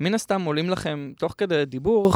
מן 0.00 0.14
הסתם 0.14 0.42
עולים 0.42 0.70
לכם, 0.70 1.12
תוך 1.18 1.34
כדי 1.38 1.64
דיבור, 1.64 2.12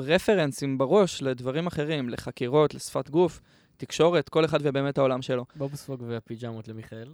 רפרנסים 0.00 0.78
בראש 0.78 1.22
לדברים 1.22 1.66
אחרים, 1.66 2.08
לחקירות, 2.08 2.74
לשפת 2.74 3.10
גוף, 3.10 3.40
תקשורת, 3.76 4.28
כל 4.28 4.44
אחד 4.44 4.58
ובאמת 4.62 4.98
העולם 4.98 5.22
שלו. 5.22 5.44
בובספוג 5.56 6.02
והפיג'מות 6.06 6.68
למיכאל. 6.68 7.08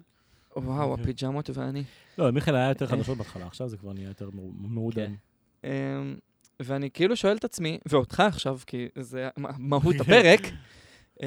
וואו. 0.57 0.95
הפיג'מות 0.95 1.51
ואני. 1.55 1.85
לא, 2.19 2.31
מיכאל 2.31 2.55
היה 2.57 2.69
יותר 2.69 2.87
חדשות 2.87 3.19
בהתחלה, 3.19 3.47
עכשיו 3.47 3.69
זה 3.69 3.77
כבר 3.77 3.93
נהיה 3.93 4.09
יותר 4.09 4.31
מעודן. 4.61 5.15
כן. 5.63 5.69
אמ, 5.69 6.17
ואני 6.61 6.91
כאילו 6.91 7.17
שואל 7.17 7.37
את 7.37 7.45
עצמי, 7.45 7.79
ואותך 7.87 8.21
עכשיו, 8.21 8.59
כי 8.67 8.89
זה 8.99 9.29
מה- 9.37 9.51
מהות 9.59 9.95
הפרק, 10.01 10.41
אמ, 11.23 11.27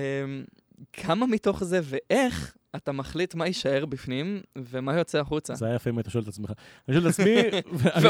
כמה 0.94 1.26
מתוך 1.26 1.64
זה 1.64 1.80
ואיך 1.84 2.56
אתה 2.76 2.92
מחליט 2.92 3.36
מה 3.36 3.48
יישאר 3.48 3.86
בפנים 3.86 4.42
ומה 4.56 4.96
יוצא 4.98 5.20
החוצה. 5.20 5.56
זה 5.56 5.66
היה 5.66 5.76
יפה 5.76 5.90
אם 5.90 5.98
היית 5.98 6.10
שואל 6.10 6.24
את 6.24 6.28
עצמך. 6.28 6.52
אני 6.88 6.96
שואל 6.96 7.08
את 7.08 7.14
עצמי, 7.14 7.36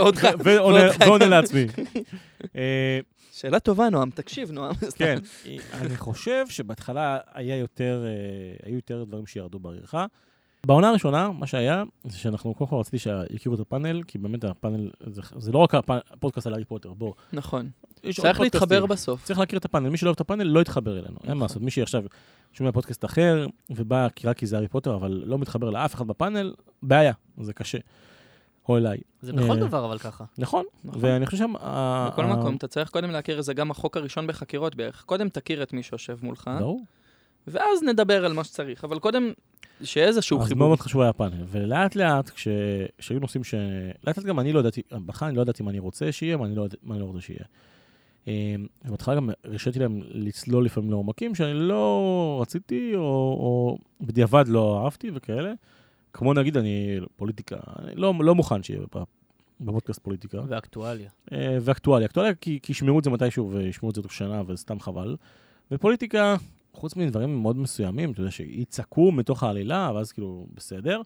ועונה- 0.43 1.25
לעצמי. 1.25 1.65
אה, 2.55 2.99
שאלה 3.31 3.59
טובה, 3.59 3.89
נועם, 3.89 4.09
תקשיב, 4.09 4.51
נועם. 4.51 4.73
כן, 4.97 5.17
אני 5.73 5.97
חושב 5.97 6.45
שבהתחלה 6.49 7.17
היה 7.33 7.57
יותר, 7.57 8.03
אה, 8.05 8.11
היו 8.67 8.75
יותר 8.75 9.03
דברים 9.03 9.25
שירדו 9.25 9.59
בעריכה. 9.59 10.05
בעונה 10.65 10.89
הראשונה, 10.89 11.31
מה 11.31 11.47
שהיה, 11.47 11.83
זה 12.03 12.17
שאנחנו 12.17 12.53
קודם 12.53 12.69
כל 12.69 12.75
רציתי 12.75 12.97
שיכירו 12.99 13.55
את 13.55 13.59
הפאנל, 13.59 14.03
כי 14.03 14.17
באמת 14.17 14.43
הפאנל, 14.43 14.89
זה, 15.07 15.21
זה 15.37 15.51
לא 15.51 15.57
רק 15.59 15.75
הפ- 15.75 15.89
הפודקאסט 16.11 16.47
על 16.47 16.53
הארי 16.53 16.65
פוטר, 16.65 16.93
בוא. 16.93 17.13
נכון. 17.33 17.69
צריך 18.15 18.39
להתחבר. 18.39 18.85
בסוף. 18.85 19.23
צריך 19.23 19.39
להכיר 19.39 19.59
את 19.59 19.65
הפאנל, 19.65 19.89
מי 19.89 19.97
שלא 19.97 20.09
אוהב 20.09 20.15
את 20.15 20.21
הפאנל 20.21 20.43
לא 20.43 20.59
יתחבר 20.59 20.99
אלינו, 20.99 21.17
אין 21.27 21.37
מה 21.37 21.45
לעשות. 21.45 21.61
מי 21.61 21.71
שעכשיו 21.71 22.03
שומע 22.53 22.71
פודקאסט 22.71 23.05
אחר, 23.05 23.47
ובא 23.69 24.07
כי 24.15 24.27
רק 24.27 24.37
כי 24.37 24.45
זה 24.45 24.55
הארי 24.55 24.67
פוטר, 24.67 24.95
אבל 24.95 25.23
לא 25.25 25.37
מתחבר 25.39 25.69
לאף 25.69 25.95
אחד 25.95 26.07
בפאנל, 26.07 26.53
בעיה, 26.83 27.13
זה 27.41 27.53
קשה. 27.53 27.77
או 28.69 28.77
אליי. 28.77 28.97
זה 29.21 29.33
בכל 29.33 29.51
אה, 29.51 29.55
דבר 29.55 29.85
אבל 29.85 29.97
ככה. 29.97 30.23
נכון, 30.37 30.65
נכון. 30.83 30.99
ואני 31.03 31.25
חושב 31.25 31.37
שם... 31.37 31.53
בכל 32.11 32.25
מקום, 32.25 32.55
אתה 32.55 32.67
צריך 32.67 32.89
קודם 32.89 33.11
להכיר, 33.11 33.41
זה 33.41 33.53
גם 33.53 33.71
החוק 33.71 33.97
הראשון 33.97 34.27
בחקירות 34.27 34.75
בערך. 34.75 35.03
קודם 35.05 35.29
תכיר 35.29 35.63
את 35.63 35.73
מי 35.73 35.83
שיושב 35.83 36.17
מולך, 36.21 36.49
ברור. 36.59 36.81
ואז 37.47 37.83
נדבר 37.83 38.25
על 38.25 38.33
מה 38.33 38.43
שצריך. 38.43 38.83
אבל 38.83 38.99
קודם, 38.99 39.31
שיהיה 39.83 40.07
איזשהו 40.07 40.37
אז 40.37 40.39
מאוד 40.41 40.47
חיבור. 40.49 40.67
מאוד 40.67 40.79
חשוב 40.79 41.01
היה 41.01 41.09
הפאנל, 41.09 41.43
ולאט 41.47 41.95
לאט, 41.95 42.29
כש- 42.29 42.47
כשהיו 42.97 43.19
נושאים 43.19 43.43
ש... 43.43 43.53
לאט 44.07 44.17
לאט 44.17 44.25
גם 44.25 44.39
אני 44.39 44.53
לא 44.53 44.59
ידעתי, 44.59 44.81
בהתחלה 44.91 45.29
אני 45.29 45.37
לא 45.37 45.41
ידעתי 45.41 45.63
מה 45.63 45.71
אני 45.71 45.79
רוצה 45.79 46.11
שיהיה, 46.11 46.37
מה 46.37 46.45
אני 46.45 46.55
לא, 46.55 46.61
יודע- 46.61 46.77
מה 46.83 46.93
אני 46.93 47.01
לא 47.01 47.05
רוצה 47.05 47.21
שיהיה. 47.21 47.45
ובהתחלה 48.27 49.15
גם 49.15 49.29
הרשיתי 49.43 49.79
להם 49.79 50.01
לצלול 50.09 50.65
לפעמים 50.65 50.91
לעומקים 50.91 51.35
שאני 51.35 51.53
לא 51.53 52.37
רציתי, 52.41 52.95
או, 52.95 53.01
או 53.39 53.77
בדיעבד 54.01 54.47
לא 54.47 54.83
אהבתי 54.83 55.11
וכאלה. 55.13 55.53
כמו 56.13 56.33
נגיד, 56.33 56.57
אני 56.57 56.99
פוליטיקה, 57.15 57.57
אני 57.79 57.95
לא, 57.95 58.13
לא 58.19 58.35
מוכן 58.35 58.63
שיהיה 58.63 58.79
בפ- 58.81 59.05
בפודקאסט 59.61 59.99
פוליטיקה. 60.03 60.41
ואקטואליה. 60.47 61.09
אה, 61.33 61.57
ואקטואליה. 61.61 62.05
אקטואליה 62.05 62.33
כי, 62.33 62.59
כי 62.63 62.71
ישמעו 62.71 62.99
את 62.99 63.03
זה 63.03 63.09
מתישהו 63.09 63.51
וישמעו 63.51 63.89
את 63.89 63.95
זה 63.95 64.01
תוך 64.01 64.13
שנה 64.13 64.41
וסתם 64.47 64.79
חבל. 64.79 65.15
ופוליטיקה, 65.71 66.35
חוץ 66.73 66.95
מדברים 66.95 67.41
מאוד 67.41 67.57
מסוימים, 67.57 68.11
אתה 68.11 68.21
יודע, 68.21 68.31
שיצעקו 68.31 69.11
מתוך 69.11 69.43
העלילה, 69.43 69.91
ואז 69.95 70.11
כאילו, 70.11 70.45
בסדר. 70.55 71.01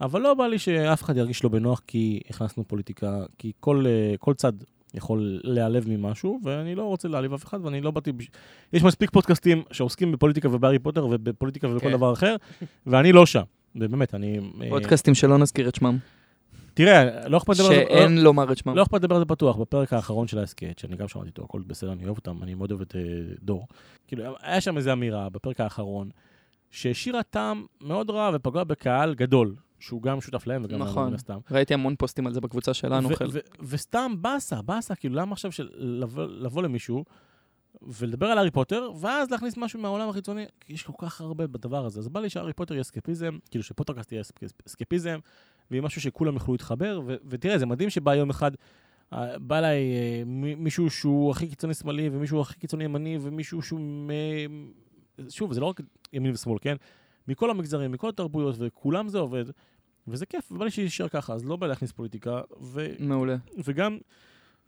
אבל 0.00 0.20
לא 0.20 0.34
בא 0.34 0.46
לי 0.46 0.58
שאף 0.58 1.02
אחד 1.02 1.16
ירגיש 1.16 1.44
לא 1.44 1.50
בנוח 1.50 1.82
כי 1.86 2.20
הכנסנו 2.30 2.68
פוליטיקה, 2.68 3.24
כי 3.38 3.52
כל, 3.60 3.84
אה, 3.86 4.14
כל 4.18 4.34
צד 4.34 4.52
יכול 4.94 5.40
להיעלב 5.44 5.88
ממשהו, 5.88 6.40
ואני 6.42 6.74
לא 6.74 6.82
רוצה 6.82 7.08
להעליב 7.08 7.32
אף 7.32 7.44
אחד, 7.44 7.64
ואני 7.64 7.80
לא 7.80 7.90
באתי... 7.90 8.12
בש... 8.12 8.28
יש 8.72 8.82
מספיק 8.82 9.10
פודקאסטים 9.10 9.62
שעוסקים 9.72 10.12
בפוליטיקה 10.12 10.48
ובהארי 10.48 10.78
פוטר 10.78 11.06
ובפוליטיקה 11.06 11.68
ובכל 11.68 11.86
כן. 11.86 11.92
דבר 11.92 12.12
אחר, 12.12 12.36
ואני 12.86 13.12
לא 13.12 13.26
שם. 13.26 13.42
ובאמת, 13.76 14.14
אני... 14.14 14.38
אה, 14.38 14.68
פודקאסטים 14.68 15.14
שלא 15.14 15.38
נזכיר 15.38 15.68
את 15.68 15.74
שמם. 15.74 15.98
תראה, 16.74 17.28
לא 17.28 17.36
אכפת 17.36 17.54
לדבר 17.54 17.68
על 17.68 17.74
זה... 17.74 17.84
שאין 17.88 18.18
לומר 18.18 18.52
את 18.52 18.58
שמם. 18.58 18.76
לא 18.76 18.82
אכפת 18.82 18.94
לדבר 18.94 19.14
על 19.14 19.20
זה 19.20 19.26
פתוח, 19.26 19.56
בפרק 19.56 19.92
האחרון 19.92 20.28
של 20.28 20.38
ההסכת, 20.38 20.78
שאני 20.78 20.96
גם 20.96 21.08
שמעתי 21.08 21.28
אותו, 21.28 21.42
הכל 21.44 21.62
בסדר, 21.66 21.92
אני 21.92 22.04
אוהב 22.04 22.16
אותם, 22.16 22.42
אני 22.42 22.54
מאוד 22.54 22.70
אוהב 22.70 22.80
את 22.80 22.96
אה, 22.96 23.00
דור. 23.42 23.66
כאילו, 24.08 24.24
היה 24.42 24.60
שם 24.60 24.76
איזו 24.76 24.92
אמירה 24.92 25.28
בפרק 25.28 25.60
האחרון, 25.60 26.10
שהשאירה 26.70 27.22
טעם 27.22 27.64
מאוד 27.80 28.10
רע 28.10 28.30
ופגעה 28.34 28.64
בקהל 28.64 29.14
גדול, 29.14 29.54
שהוא 29.86 30.02
גם 30.02 30.20
שותף 30.20 30.46
להם 30.46 30.62
וגם 30.64 30.78
נכון. 30.78 31.08
מן 31.08 31.14
הסתם. 31.14 31.38
ראיתי 31.50 31.74
המון 31.74 31.94
פוסטים 31.98 32.26
על 32.26 32.32
זה 32.32 32.40
בקבוצה 32.40 32.74
שלנו, 32.74 33.08
ו-. 33.08 33.12
ו- 33.32 33.38
וסתם 33.60 34.12
באסה, 34.20 34.62
באסה, 34.62 34.94
כאילו 34.94 35.14
למה 35.14 35.32
עכשיו 35.32 35.52
של 35.52 35.68
לבוא, 35.74 36.24
לבוא 36.24 36.62
למישהו 36.62 37.04
ולדבר 37.82 38.26
על 38.26 38.38
הארי 38.38 38.50
פוטר, 38.50 38.90
ואז 39.00 39.30
להכניס 39.30 39.56
משהו 39.56 39.80
מהעולם 39.80 40.08
החיצוני, 40.08 40.44
כי 40.60 40.72
יש 40.72 40.82
כל 40.82 40.92
כך 40.98 41.20
הרבה 41.20 41.46
בדבר 41.46 41.86
הזה. 41.86 42.00
אז 42.00 42.08
בא 42.08 42.20
לי 42.20 42.28
שהארי 42.30 42.52
פוטר 42.52 42.74
יהיה 42.74 42.82
אסקפיזם, 42.82 43.38
כאילו 43.50 43.64
שפוטרקאסט 43.64 44.12
יהיה 44.12 44.20
אסק- 44.22 44.40
אסקפיזם, 44.66 45.18
ויהיה 45.70 45.82
משהו 45.82 46.00
שכולם 46.00 46.34
יוכלו 46.34 46.54
להתחבר, 46.54 47.00
ו- 47.06 47.14
ותראה, 47.28 47.58
זה 47.58 47.66
מדהים 47.66 47.90
שבא 47.90 48.14
יום 48.14 48.30
אחד, 48.30 48.50
אה, 49.12 49.38
בא 49.38 49.58
אליי 49.58 49.78
אה, 49.78 50.22
מישהו 50.56 50.90
שהוא 50.90 51.30
הכי 51.30 51.48
קיצוני 51.48 51.74
שמאלי, 51.74 52.08
ומישהו 52.12 52.40
הכי 52.40 52.58
קיצוני 52.58 52.84
ימני, 52.84 53.18
ומישהו 53.20 53.62
שהוא... 53.62 53.80
מ- 53.80 54.70
שוב, 55.28 55.52
זה 55.52 55.60
לא 55.60 55.66
רק 55.66 55.80
ימין 56.12 56.32
ושמאל, 56.32 56.58
כן? 56.60 56.76
מכל 57.28 57.50
המגזרים, 57.50 57.92
מכל 57.92 58.08
התרבויות, 58.08 58.54
וכולם 58.58 59.08
זה 59.08 59.18
עובד, 59.18 59.44
וזה 60.08 60.26
כיף, 60.26 60.52
ובא 60.52 60.64
לי 60.64 60.70
שיישאר 60.70 61.08
ככה, 61.08 61.32
אז 61.32 61.44
לא 61.44 61.56
בא 61.56 61.66
להכניס 61.66 61.92
פוליטיקה, 61.92 62.40
ו... 62.60 62.86
מעולה. 62.98 63.36
וגם, 63.64 63.98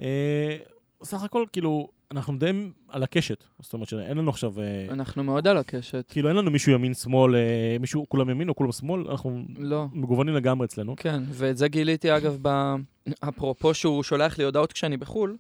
אה, 0.01 0.57
סך 1.03 1.23
הכל, 1.23 1.45
כאילו, 1.53 1.89
אנחנו 2.11 2.39
די 2.39 2.71
על 2.89 3.03
הקשת. 3.03 3.45
זאת 3.61 3.73
אומרת 3.73 3.89
שאין 3.89 4.19
לנו 4.19 4.31
עכשיו, 4.31 4.61
אה, 4.61 4.87
אנחנו 4.91 5.25
מאוד 5.25 5.49
על 5.49 5.57
הקשת. 5.57 6.05
כאילו, 6.09 6.29
אין 6.29 6.37
לנו 6.37 6.51
מישהו 6.51 6.73
ימין-שמאל, 6.73 7.37
אה, 7.37 7.77
מישהו 7.81 8.07
כולם 8.09 8.31
ימין 8.31 8.49
או 8.49 8.55
כולם 8.55 8.73
שמאל, 8.73 9.09
אנחנו 9.11 9.43
לא. 9.59 9.87
מגוונים 9.93 10.35
לגמרי 10.35 10.67
אצלנו. 10.67 10.97
כן, 10.97 11.23
ואת 11.31 11.57
זה 11.57 11.69
גיליתי 11.69 12.17
אגב, 12.17 12.39
ב... 12.43 12.75
אפרופו 13.21 13.75
שהוא 13.75 14.03
שולח 14.03 14.39
לי 14.39 14.45
הודעות 14.45 14.73
כשאני 14.73 14.97
בחו"ל, 14.97 15.37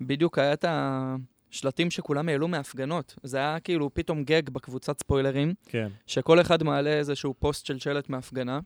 בדיוק 0.00 0.38
היה 0.38 0.52
את 0.52 0.64
השלטים 0.68 1.90
שכולם 1.90 2.28
העלו 2.28 2.48
מהפגנות. 2.48 3.14
זה 3.22 3.36
היה 3.36 3.60
כאילו 3.60 3.94
פתאום 3.94 4.24
גג 4.24 4.50
בקבוצת 4.50 4.98
ספוילרים, 4.98 5.54
כן. 5.66 5.88
שכל 6.06 6.40
אחד 6.40 6.62
מעלה 6.62 6.90
איזשהו 6.90 7.34
פוסט 7.38 7.66
של 7.66 7.78
שלט 7.78 8.08
מהפגנה. 8.08 8.60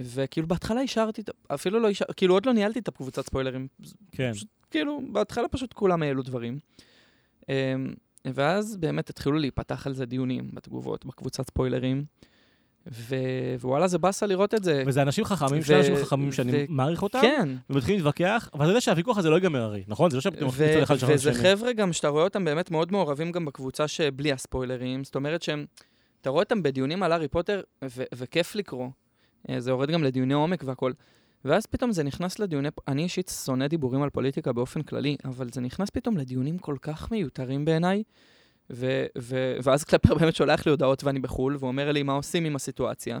וכאילו 0.00 0.48
בהתחלה 0.48 0.80
אישרתי, 0.80 1.20
את 1.20 1.28
ה- 1.28 1.54
אפילו 1.54 1.80
לא 1.80 1.88
אישרתי, 1.88 2.12
כאילו 2.16 2.34
עוד 2.34 2.46
לא 2.46 2.52
ניהלתי 2.52 2.78
את 2.78 2.88
הקבוצת 2.88 3.26
ספוילרים. 3.26 3.68
כן. 4.12 4.32
פשוט, 4.32 4.48
כאילו, 4.70 5.00
בהתחלה 5.12 5.48
פשוט 5.48 5.72
כולם 5.72 6.02
העלו 6.02 6.22
דברים. 6.22 6.58
אמ, 7.48 7.54
ואז 8.34 8.76
באמת 8.76 9.10
התחילו 9.10 9.38
להיפתח 9.38 9.86
על 9.86 9.94
זה 9.94 10.06
דיונים 10.06 10.50
בתגובות, 10.52 11.06
בקבוצת 11.06 11.46
ספוילרים. 11.46 12.04
ו... 12.92 13.14
ווואלה, 13.60 13.88
זה 13.88 13.98
באסה 13.98 14.26
לראות 14.26 14.54
את 14.54 14.64
זה. 14.64 14.82
וזה 14.86 15.02
אנשים 15.02 15.24
חכמים, 15.24 15.60
ו- 15.60 15.64
שני 15.64 15.76
אנשים 15.76 15.96
חכמים 15.96 16.32
שאני 16.32 16.52
ו- 16.54 16.64
מעריך 16.68 17.02
אותם, 17.02 17.18
כן, 17.22 17.48
ומתחילים 17.70 17.98
להתווכח, 18.00 18.50
אבל 18.54 18.64
אתה 18.64 18.70
יודע 18.70 18.80
שהוויכוח 18.80 19.18
הזה 19.18 19.30
לא 19.30 19.34
ייגמר 19.34 19.62
הרי, 19.62 19.84
נכון? 19.88 20.10
זה 20.10 20.16
לא 20.16 20.20
שפתאום 20.20 20.50
ו- 20.54 20.70
מצד 20.70 20.82
אחד 20.82 20.96
שלנו 20.98 21.12
וזה. 21.14 21.32
חבר'ה 21.34 21.72
גם 21.72 21.92
שאתה 21.92 22.08
רואה 22.08 22.24
אותם 22.24 22.44
באמת 22.44 22.70
מאוד 22.70 22.92
מעורבים 22.92 23.32
גם 23.32 23.44
בקבוצה 23.44 23.88
שבלי 23.88 24.32
הספוילרים, 24.32 25.04
זאת 25.04 25.14
אומרת 25.16 25.42
שהם, 25.42 25.66
אתה 26.20 26.30
רואה 26.30 26.42
אותם 26.42 26.62
בדיונים 26.62 27.02
על 27.02 27.12
הארי 27.12 27.28
פוטר, 27.28 27.60
ו- 27.84 28.02
וכיף 28.14 28.54
לקרוא. 28.54 28.88
אה, 29.50 29.60
זה 29.60 29.70
יורד 29.70 29.90
גם 29.90 30.04
לדיוני 30.04 30.34
עומק 30.34 30.62
והכל. 30.66 30.92
ואז 31.44 31.66
פתאום 31.66 31.92
זה 31.92 32.02
נכנס 32.02 32.38
לדיוני, 32.38 32.68
אני 32.88 33.02
אישית 33.02 33.32
שונא 33.44 33.66
דיבורים 33.66 34.02
על 34.02 34.10
פוליטיקה 34.10 34.52
באופן 34.52 34.82
כללי, 34.82 35.16
אבל 35.24 35.48
זה 35.52 35.60
נכנס 35.60 35.90
פתאום 35.90 36.16
לדיונים 36.16 36.58
כל 36.58 36.76
כך 36.82 37.10
מיותרים 37.10 37.64
בעיניי, 37.64 38.02
ו- 38.70 39.06
ו- 39.18 39.56
ואז 39.62 39.84
קלפר 39.84 40.14
באמת 40.14 40.34
שולח 40.34 40.66
לי 40.66 40.70
הודעות 40.70 41.04
ואני 41.04 41.20
בחו"ל, 41.20 41.56
והוא 41.56 41.68
אומר 41.68 41.92
לי 41.92 42.02
מה 42.02 42.12
עושים 42.12 42.44
עם 42.44 42.56
הסיטואציה, 42.56 43.18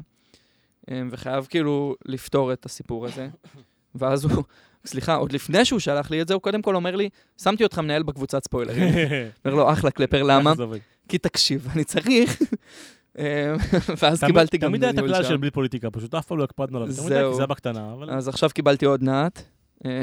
אה, 0.90 1.02
וחייב 1.10 1.46
כאילו 1.50 1.94
לפתור 2.06 2.52
את 2.52 2.66
הסיפור 2.66 3.06
הזה. 3.06 3.28
ואז 3.94 4.24
הוא, 4.24 4.44
סליחה, 4.86 5.14
עוד 5.14 5.32
לפני 5.32 5.64
שהוא 5.64 5.80
שלח 5.80 6.10
לי 6.10 6.22
את 6.22 6.28
זה, 6.28 6.34
הוא 6.34 6.42
קודם 6.42 6.62
כל 6.62 6.74
אומר 6.76 6.96
לי, 6.96 7.08
שמתי 7.42 7.64
אותך 7.64 7.78
מנהל 7.78 8.02
בקבוצת 8.02 8.44
ספוילרים. 8.44 8.88
אומר 9.44 9.54
לו, 9.54 9.72
אחלה 9.72 9.90
קלפר, 9.90 10.22
למה? 10.22 10.52
כי 11.08 11.18
תקשיב, 11.18 11.68
אני 11.74 11.84
צריך. 11.84 12.42
אה, 13.18 13.54
ואז 14.02 14.24
קיבלתי 14.24 14.58
גם 14.58 14.68
תמיד 14.68 14.82
היה 14.82 14.90
את 14.90 14.94
ניהול 14.94 15.10
הכלל 15.10 15.22
של 15.22 15.28
שם. 15.28 15.40
בלי 15.40 15.50
פוליטיקה, 15.50 15.90
פשוט 15.90 16.14
אף 16.14 16.26
פעם 16.26 16.38
לא 16.38 16.44
הקפדנו 16.44 16.78
עליו. 16.78 16.96
תמיד 16.96 17.12
היה, 17.12 17.22
זהו. 17.22 17.34
זה 17.34 17.40
היה 17.40 17.46
בקטנה, 17.46 17.92
אבל... 17.92 18.10
אז 18.10 18.28
עכשיו 18.28 18.50
קיבלתי 18.54 18.86
עוד 18.86 19.04
מעט. 19.04 19.42
אה, 19.86 20.02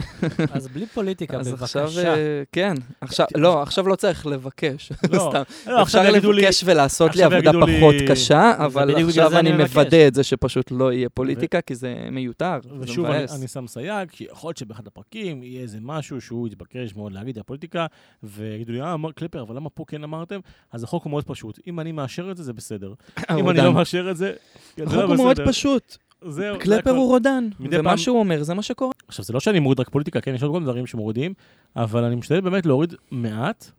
אז 0.54 0.68
בלי 0.68 0.86
פוליטיקה, 0.86 1.38
אז 1.38 1.54
עכשיו, 1.64 1.84
בבקשה. 1.84 2.16
אה, 2.16 2.44
כן, 2.52 2.74
עכשיו, 3.02 3.26
לא, 3.36 3.62
עכשיו 3.62 3.88
לא 3.88 3.96
צריך 3.96 4.26
לבקש. 4.26 4.92
לא, 5.12 5.30
סתם. 5.30 5.42
לא, 5.72 5.82
אפשר 5.82 6.12
לי... 6.12 6.20
לבקש 6.20 6.64
ולעשות 6.66 7.16
לי 7.16 7.24
עבודה 7.24 7.52
לי- 7.52 7.78
פחות 7.78 7.96
קשה, 8.10 8.54
אבל 8.66 8.96
עכשיו 9.06 9.30
זה 9.30 9.40
אני. 9.40 9.52
מוודא 9.52 10.08
את 10.08 10.16
זה 10.16 10.24
שפשוט 10.24 10.72
לא 10.72 10.94
יהיה 10.94 11.10
פוליטיקה, 11.10 11.62
כי 11.62 11.76
זה 11.76 11.96
מיותר, 12.12 12.60
זה 12.64 12.70
ושוב, 12.80 13.06
אני, 13.06 13.18
מבאס. 13.18 13.36
אני 13.40 13.48
שם 13.48 13.68
סייג, 13.68 14.10
כי 14.12 14.24
יכול 14.32 14.48
להיות 14.48 14.58
שבאחד 14.58 14.88
הפרקים 14.88 15.44
יהיה 15.44 15.62
איזה 15.62 15.78
משהו 15.82 16.22
שהוא 16.22 16.48
יתבקש 16.48 16.96
מאוד 16.96 17.12
להגיד 17.12 17.38
על 17.38 17.44
פוליטיקה, 17.44 17.86
ויגידו 18.24 18.72
לי, 18.74 18.82
אה, 18.82 18.94
אמר 18.94 19.12
קלפר, 19.12 19.42
אבל 19.42 19.56
למה 19.56 19.70
פה 19.70 19.84
כן 19.88 20.04
אמרתם? 20.04 20.40
אז 20.72 20.84
החוק 20.84 21.04
הוא 21.04 21.10
מאוד 21.10 21.24
פשוט. 21.24 21.60
אם 21.68 21.80
אני 21.80 21.92
מאשר 21.92 22.32
את 22.32 22.38
זה, 22.38 22.44
זה 22.44 22.54
בסדר. 22.54 22.94
אם 23.38 23.50
אני. 23.50 23.58
לא 23.62 23.74
מאשר 23.74 24.12
את 24.12 24.18
זה, 24.18 24.34
זה 24.78 24.84
החוק 24.84 24.96
לא 24.98 25.04
הוא 25.04 25.16
מאוד 25.16 25.36
בסדר. 25.36 25.48
פשוט, 25.52 25.98
זהו, 26.22 26.56
זה 26.56 26.60
קלפר. 26.60 26.92
הוא 26.92 27.08
רודן, 27.08 27.48
ומה 27.60 27.98
שהוא 27.98 28.20
אומר 28.20 28.44
זה 28.44 28.54
מה 28.54 28.62
שקורה. 28.62 28.92
עכשיו, 29.08 29.26
זה 29.26 29.34
לא 29.34 29.40
שאני 29.40 29.60
מוריד 29.60 29.80
רק 29.80 29.90
פוליטיקה, 29.90 30.22
כן, 30.22 30.36
יש 30.36 30.44
עוד 30.44 30.52
כל 30.52 30.60
מיני 30.60 30.66
דברים 30.66 30.88
שמורידים, 30.88 31.34
אבל 31.76 32.04
אני 32.04 32.16
משתדל 32.16 32.42
באמת 32.42 32.66
להוריד 32.66 32.94
מעט, 33.12 33.72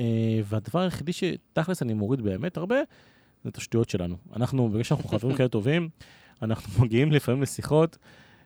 אה, 0.00 0.40
והדבר 0.44 0.80
היחידי 0.80 1.12
שתכלס 1.12 1.82
אני 1.82 1.94
מוריד 1.94 2.22
באמת 2.22 2.56
הרבה, 2.56 2.76
זה 3.44 3.50
את 3.50 3.56
השטויות 3.56 3.90
שלנו. 3.90 4.16
אנחנו, 4.36 4.68
בגלל 4.68 4.82
שאנחנו 4.82 5.08
חברים 5.08 5.34
כאלה 5.38 5.48
טובים, 5.48 5.88
אנחנו 6.42 6.84
מגיעים 6.84 7.12
לפעמים 7.12 7.42
לשיחות, 7.42 7.98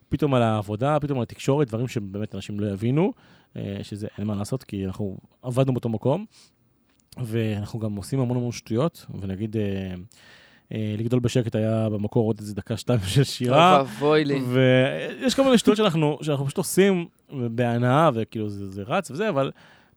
פתאום 0.08 0.34
על 0.34 0.42
העבודה, 0.42 1.00
פתאום 1.00 1.18
על 1.18 1.22
התקשורת, 1.22 1.68
דברים 1.68 1.88
שבאמת 1.88 2.34
אנשים 2.34 2.60
לא 2.60 2.66
יבינו, 2.66 3.12
אה, 3.56 3.78
שזה 3.82 4.08
אין 4.18 4.26
מה 4.26 4.34
לעשות, 4.34 4.64
כי 4.64 4.86
אנחנו 4.86 5.18
עבדנו 5.42 5.72
באותו 5.72 5.88
מקום, 5.88 6.24
ואנחנו 7.24 7.78
גם 7.78 7.96
עושים 7.96 8.20
המון 8.20 8.36
המון 8.36 8.52
שטויות, 8.52 9.06
ונגיד, 9.20 9.56
אה, 9.56 9.94
לגדול 10.70 11.20
בשקט 11.20 11.54
היה 11.54 11.88
במקור 11.88 12.26
עוד 12.26 12.36
איזה 12.40 12.54
דקה, 12.54 12.76
שתיים 12.76 13.00
של 13.00 13.24
שירה. 13.24 13.84
אוי 14.00 14.24
לי. 14.24 14.40
ויש 14.40 15.34
כל 15.34 15.44
מיני 15.44 15.58
שטויות 15.58 15.76
שאנחנו, 15.76 16.18
שאנחנו 16.22 16.44
פשוט 16.46 16.58
עושים 16.58 17.06
בהנאה, 17.32 18.10
וכאילו 18.14 18.48
זה, 18.48 18.70
זה 18.70 18.82
רץ 18.82 19.10
וזה, 19.10 19.28
אבל 19.28 19.50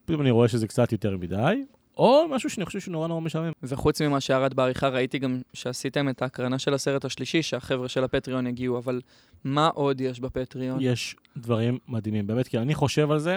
פתאום 0.04 0.20
אני 0.20 0.30
רואה 0.30 0.48
שזה 0.48 0.66
קצת 0.66 0.92
יותר 0.92 1.16
מדי, 1.16 1.64
או 1.96 2.24
משהו 2.30 2.50
שאני 2.50 2.66
חושב 2.66 2.80
שהוא 2.80 2.92
נורא 2.92 3.20
משעמם. 3.20 3.52
וחוץ 3.62 4.02
ממה 4.02 4.20
שירד 4.20 4.54
בעריכה, 4.54 4.88
ראיתי 4.88 5.18
גם 5.18 5.40
שעשיתם 5.52 6.08
את 6.08 6.22
ההקרנה 6.22 6.58
של 6.58 6.74
הסרט 6.74 7.04
השלישי, 7.04 7.42
שהחבר'ה 7.42 7.88
של 7.88 8.04
הפטריון 8.04 8.46
יגיעו, 8.46 8.78
אבל 8.78 9.00
מה 9.44 9.68
עוד 9.68 10.00
יש 10.00 10.20
בפטריון? 10.20 10.78
יש 10.80 11.16
דברים 11.36 11.78
מדהימים, 11.88 12.26
באמת, 12.26 12.48
כי 12.48 12.58
אני 12.58 12.74
חושב 12.74 13.10
על 13.10 13.18
זה, 13.18 13.36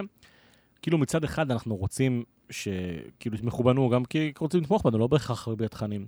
כאילו 0.81 0.97
מצד 0.97 1.23
אחד 1.23 1.51
אנחנו 1.51 1.75
רוצים 1.75 2.23
שכאילו 2.49 3.35
יתמכו 3.35 3.63
בנו, 3.63 3.89
גם 3.89 4.05
כי 4.05 4.33
רוצים 4.39 4.61
לתמוך 4.61 4.85
בנו, 4.85 4.97
לא 4.97 5.07
בהכרח 5.07 5.47
הרבה 5.47 5.67
תכנים. 5.67 6.07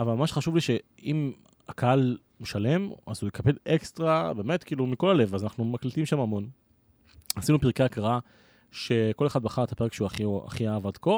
אבל 0.00 0.12
ממש 0.12 0.32
חשוב 0.32 0.54
לי 0.54 0.60
שאם 0.60 1.32
הקהל 1.68 2.16
משלם, 2.40 2.90
אז 3.06 3.22
הוא 3.22 3.28
יקבל 3.28 3.52
אקסטרה, 3.68 4.34
באמת, 4.34 4.64
כאילו, 4.64 4.86
מכל 4.86 5.10
הלב, 5.10 5.34
אז 5.34 5.44
אנחנו 5.44 5.64
מקליטים 5.64 6.06
שם 6.06 6.20
המון. 6.20 6.48
עשינו 7.36 7.60
פרקי 7.60 7.82
הקראה, 7.82 8.18
שכל 8.72 9.26
אחד 9.26 9.42
בחר 9.42 9.64
את 9.64 9.72
הפרק 9.72 9.92
שהוא 9.92 10.06
הכי, 10.06 10.24
הכי 10.46 10.68
אהב 10.68 10.86
עד 10.86 10.96
כה, 10.96 11.10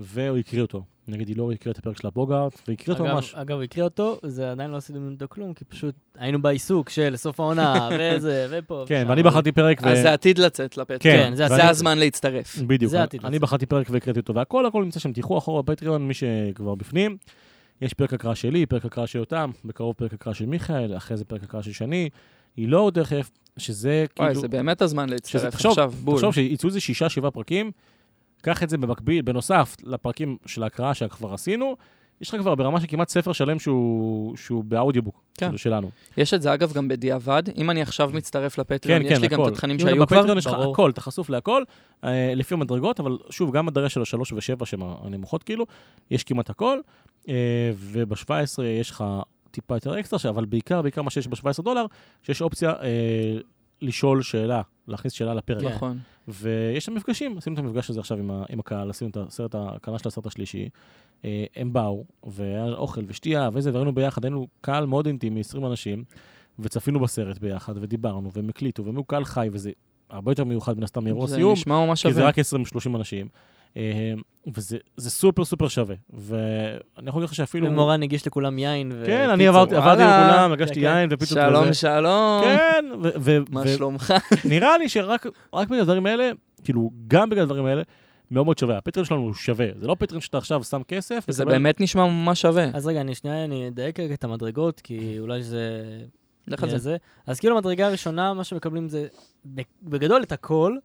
והוא 0.00 0.38
הקריא 0.38 0.62
אותו. 0.62 0.82
נגיד, 1.08 1.28
אילור 1.28 1.52
הקריא 1.52 1.72
את 1.72 1.78
הפרק 1.78 1.96
של 1.96 2.06
הבוגארט, 2.06 2.62
והקריא 2.68 2.96
אותו 2.96 3.04
ממש. 3.14 3.34
אגב, 3.34 3.56
הוא 3.56 3.62
הקריא 3.62 3.84
אותו, 3.84 4.18
זה 4.22 4.50
עדיין 4.50 4.70
לא 4.70 4.76
עשינו 4.76 5.10
איתו 5.10 5.26
כלום, 5.28 5.54
כי 5.54 5.64
פשוט 5.64 5.94
היינו 6.18 6.42
בעיסוק 6.42 6.90
של 6.90 7.16
סוף 7.16 7.40
העונה, 7.40 7.88
וזה, 8.00 8.46
ופה. 8.50 8.84
כן, 8.88 9.00
ושם. 9.02 9.10
ואני 9.10 9.22
בחרתי 9.22 9.52
פרק, 9.52 9.80
ו... 9.82 9.88
אז 9.88 9.98
זה 9.98 10.12
עתיד 10.12 10.38
לצאת 10.38 10.76
לפטריון. 10.76 11.16
כן, 11.18 11.34
זה 11.34 11.48
זה 11.48 11.54
ואני- 11.54 11.68
הזמן 11.68 11.98
להצטרף. 11.98 12.58
בדיוק. 12.58 12.90
זה 12.90 13.00
העתיד 13.00 13.20
אני 13.24 13.30
לעשות. 13.30 13.42
בחרתי 13.42 13.66
פרק 13.66 13.86
והקראתי 13.90 14.20
אותו, 14.20 14.34
והכל 14.34 14.66
הכל 14.66 14.84
נמצא 14.84 15.00
שם, 15.00 15.12
תלכו 15.12 15.38
אחורה 15.38 15.62
בפטריון, 15.62 16.08
מי 16.08 16.14
שכבר 16.14 16.74
בפנים. 16.74 17.16
יש 17.80 17.94
פרק 17.94 18.12
הקראה 18.12 18.34
שלי, 18.34 18.66
פרק 18.66 18.84
הקראה 18.84 19.06
של 19.06 19.18
יותם, 19.18 19.50
בקרוב 19.64 19.94
פרק 19.94 20.14
הקראה 20.14 20.34
של 20.34 20.46
מיכאל, 20.46 20.96
אחרי 20.96 21.16
זה 21.16 21.24
פרק 21.24 21.42
הקראה 21.42 21.62
של 21.62 21.72
שני, 21.72 22.08
אילור 22.58 22.90
תכף, 22.90 23.30
שזה 23.56 24.04
וואי, 24.18 24.28
כאילו... 24.28 24.40
זה 24.40 24.48
באמת 24.48 24.82
הזמן 24.82 25.06
שזה- 25.06 25.14
להצטרף 25.14 25.52
תחשוב- 25.54 25.70
עכשיו, 25.70 25.92
בול. 26.04 26.14
תחשוב 26.14 26.34
שיצאו 26.34 26.68
איזה 26.68 26.80
שישה, 26.80 27.08
שבעה 27.08 27.30
פרקים, 27.30 27.70
קח 28.42 28.62
את 28.62 28.70
זה 28.70 28.78
במקביל, 28.78 29.22
בנוסף 29.22 29.76
לפרקים 29.84 30.36
של 30.46 30.62
ההקראה 30.62 30.94
שכבר 30.94 31.34
עשינו, 31.34 31.76
יש 32.20 32.34
לך 32.34 32.40
כבר 32.40 32.54
ברמה 32.54 32.80
של 32.80 32.86
כמעט 32.88 33.08
ספר 33.08 33.32
שלם 33.32 33.58
שהוא, 33.58 34.36
שהוא 34.36 34.64
באודיובוק, 34.64 35.22
כן. 35.34 35.46
כאילו 35.46 35.58
שלנו. 35.58 35.90
יש 36.16 36.34
את 36.34 36.42
זה 36.42 36.54
אגב 36.54 36.72
גם 36.72 36.88
בדיעבד, 36.88 37.42
אם 37.56 37.70
אני 37.70 37.82
עכשיו 37.82 38.10
מצטרף 38.14 38.58
לפטריון, 38.58 39.02
כן, 39.02 39.06
יש 39.06 39.12
כן, 39.12 39.20
לי 39.20 39.28
גם 39.28 39.40
את 39.40 39.46
הכל. 39.46 39.52
התכנים 39.52 39.78
שהיו 39.78 39.96
כבר. 39.96 40.04
בפטריון 40.04 40.38
יש 40.38 40.46
לך 40.46 40.52
ברור. 40.52 40.72
הכל, 40.72 40.90
אתה 40.90 41.00
חשוף 41.00 41.30
להכל, 41.30 41.62
אה, 42.04 42.32
לפי 42.36 42.54
המדרגות, 42.54 43.00
אבל 43.00 43.18
שוב, 43.30 43.56
גם 43.56 43.66
מדרגה 43.66 43.88
של 43.88 44.02
השלוש 44.02 44.32
ושבע, 44.32 44.66
שהן 44.66 44.80
הנמוכות 44.82 45.42
כאילו, 45.42 45.66
יש 46.10 46.24
כמעט 46.24 46.50
הכל, 46.50 46.78
אה, 47.28 47.34
וב-17 47.76 48.62
יש 48.80 48.90
לך 48.90 49.04
טיפה 49.50 49.76
יותר 49.76 50.00
אקסטרה, 50.00 50.30
אבל 50.30 50.44
בעיקר, 50.44 50.82
בעיקר 50.82 51.02
מה 51.02 51.10
שיש 51.10 51.28
ב-17 51.28 51.62
דולר, 51.62 51.86
שיש 52.22 52.42
אופציה 52.42 52.70
אה, 52.70 53.38
לשאול 53.82 54.22
שאלה, 54.22 54.62
להכניס 54.88 55.12
שאלה 55.12 55.34
לפרק. 55.34 55.62
כן. 55.62 55.68
נכון. 55.74 55.98
ויש 56.28 56.84
שם 56.84 56.94
מפגשים, 56.94 57.38
עשינו 57.38 57.54
את 57.54 57.64
המפגש 57.64 57.90
הזה 57.90 58.00
עכשיו 58.00 58.18
עם, 58.18 58.30
ה- 58.30 58.44
עם 58.48 58.60
הקהל, 58.60 58.90
עשינו 58.90 59.10
את 59.10 59.16
הסרט, 59.16 59.54
הקרנה 59.58 59.98
של 59.98 60.08
הסרט 60.08 60.26
השלישי. 60.26 60.68
אה, 61.24 61.44
הם 61.56 61.72
באו, 61.72 62.04
והיה 62.26 62.64
אוכל 62.72 63.00
ושתייה 63.06 63.50
וזה, 63.52 63.72
והיינו 63.72 63.94
ביחד, 63.94 64.24
היינו 64.24 64.46
קהל 64.60 64.86
מאוד 64.86 65.06
אינטימי, 65.06 65.40
20 65.40 65.66
אנשים, 65.66 66.04
וצפינו 66.58 67.00
בסרט 67.00 67.38
ביחד, 67.38 67.74
ודיברנו, 67.76 68.30
והם 68.32 68.48
הקליטו, 68.48 68.84
והם 68.84 68.96
היו 68.96 69.04
קהל 69.04 69.24
חי, 69.24 69.48
וזה 69.52 69.70
הרבה 70.10 70.32
יותר 70.32 70.44
מיוחד 70.44 70.76
מן 70.76 70.82
הסתם 70.82 71.04
מאירוע 71.04 71.26
סיום, 71.36 71.54
כי 72.08 72.14
זה. 72.14 72.26
רק 72.28 72.38
20-30 72.38 72.42
אנשים. 72.96 73.28
אה, 73.76 74.12
וזה 74.54 74.78
זה 74.96 75.10
סופר 75.10 75.44
סופר 75.44 75.68
שווה. 75.68 75.94
ואני 76.10 77.08
יכול 77.08 77.20
להגיד 77.20 77.28
לך 77.28 77.34
שאפילו... 77.34 77.66
ומורן 77.66 78.02
הגיש 78.02 78.26
לכולם 78.26 78.58
יין 78.58 78.92
ו... 78.94 79.02
כן, 79.06 79.30
אני. 79.30 79.46
עברתי. 79.46 79.74
לכולם, 79.74 80.52
הגשתי 80.52 80.74
כן, 80.74 80.80
כן. 80.80 80.96
יין 80.96 81.08
ופיצות 81.12 81.38
שלום. 81.38 81.72
שלום. 81.72 82.42
כן, 82.44 82.84
מה 83.50 83.68
שלומך? 83.68 84.14
נראה 84.44 84.78
לי 84.78 84.88
שרק 84.88 85.26
רק 85.54 85.68
בגלל 85.68 85.80
הדברים 85.80 86.06
האלה, 86.06 86.30
כאילו, 86.64 86.90
גם 87.08 87.30
בגלל 87.30 87.42
הדברים 87.42 87.66
האלה, 87.66 87.82
מאוד 88.30 88.44
מאוד 88.44 88.58
שווה. 88.58 88.78
ה 88.78 88.82
Patreon 88.82 89.06
שלנו 89.06 89.20
הוא 89.20 89.34
שווה. 89.34 89.66
זה 89.76 89.86
לא 89.86 89.96
Patreon 89.98 90.20
שאתה 90.20 90.38
עכשיו 90.38 90.64
שם 90.64 90.82
כסף. 90.88 91.24
זה 91.28 91.44
באמת 91.44 91.80
נשמע 91.80 92.06
ממש 92.06 92.40
שווה. 92.40 92.66
אז 92.74 92.86
רגע, 92.86 93.00
אני 93.00 93.14
שנייה, 93.14 93.44
אני 93.44 93.68
אדייק 93.68 94.00
רגע 94.00 94.14
את 94.14 94.24
המדרגות, 94.24 94.80
כי 94.80 95.16
אולי 95.18 95.42
זה... 95.42 95.82
לך 96.46 96.62
על 96.62 96.78
זה. 96.78 96.96
אז 97.26 97.40
כאילו 97.40 97.56
המדרגה 97.56 97.86
הראשונה, 97.86 98.34
מה 98.34 98.44
שמקבלים 98.44 98.88
זה 98.88 99.06
בגדול 99.82 100.22
את 100.22 100.32
הכל, 100.32 100.76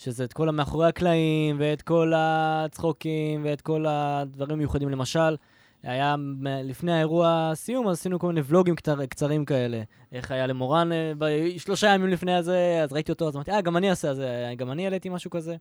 שזה 0.00 0.24
את 0.24 0.32
כל 0.32 0.48
המאחורי 0.48 0.88
הקלעים, 0.88 1.56
ואת 1.58 1.82
כל 1.82 2.12
הצחוקים, 2.16 3.44
ואת 3.44 3.60
כל 3.60 3.86
הדברים 3.88 4.58
מיוחדים. 4.58 4.88
למשל, 4.88 5.36
היה 5.82 6.14
לפני 6.42 6.92
האירוע 6.92 7.50
סיום, 7.54 7.88
אז 7.88 7.98
עשינו 7.98 8.18
כל 8.18 8.26
מיני 8.26 8.40
ולוגים 8.46 8.76
קצר, 8.76 9.06
קצרים 9.06 9.44
כאלה. 9.44 9.82
איך 10.12 10.30
היה 10.30 10.46
למורן 10.46 10.92
אה, 10.92 11.12
שלושה 11.58 11.94
ימים 11.94 12.08
לפני 12.08 12.34
הזה, 12.34 12.80
אז 12.82 12.92
ראיתי 12.92 13.12
אותו, 13.12 13.28
אז 13.28 13.36
אמרתי, 13.36 13.50
אה, 13.50 13.60
גם 13.60 13.76
אני 13.76 13.90
אעשה, 13.90 14.10
אז 14.10 14.20
אה, 14.20 14.54
גם 14.54 14.70
אני 14.70 14.84
העליתי 14.84 15.08
משהו 15.08 15.30
כזה. 15.30 15.56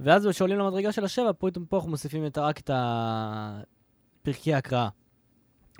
ואז 0.00 0.26
כשעולים 0.30 0.58
למדרגה 0.58 0.92
של 0.92 1.04
השבע, 1.04 1.30
פה 1.38 1.48
אנחנו 1.72 1.90
מוסיפים 1.90 2.26
את, 2.26 2.38
רק 2.38 2.60
את 2.60 2.70
הפרקי 2.74 4.54
ההקראה. 4.54 4.88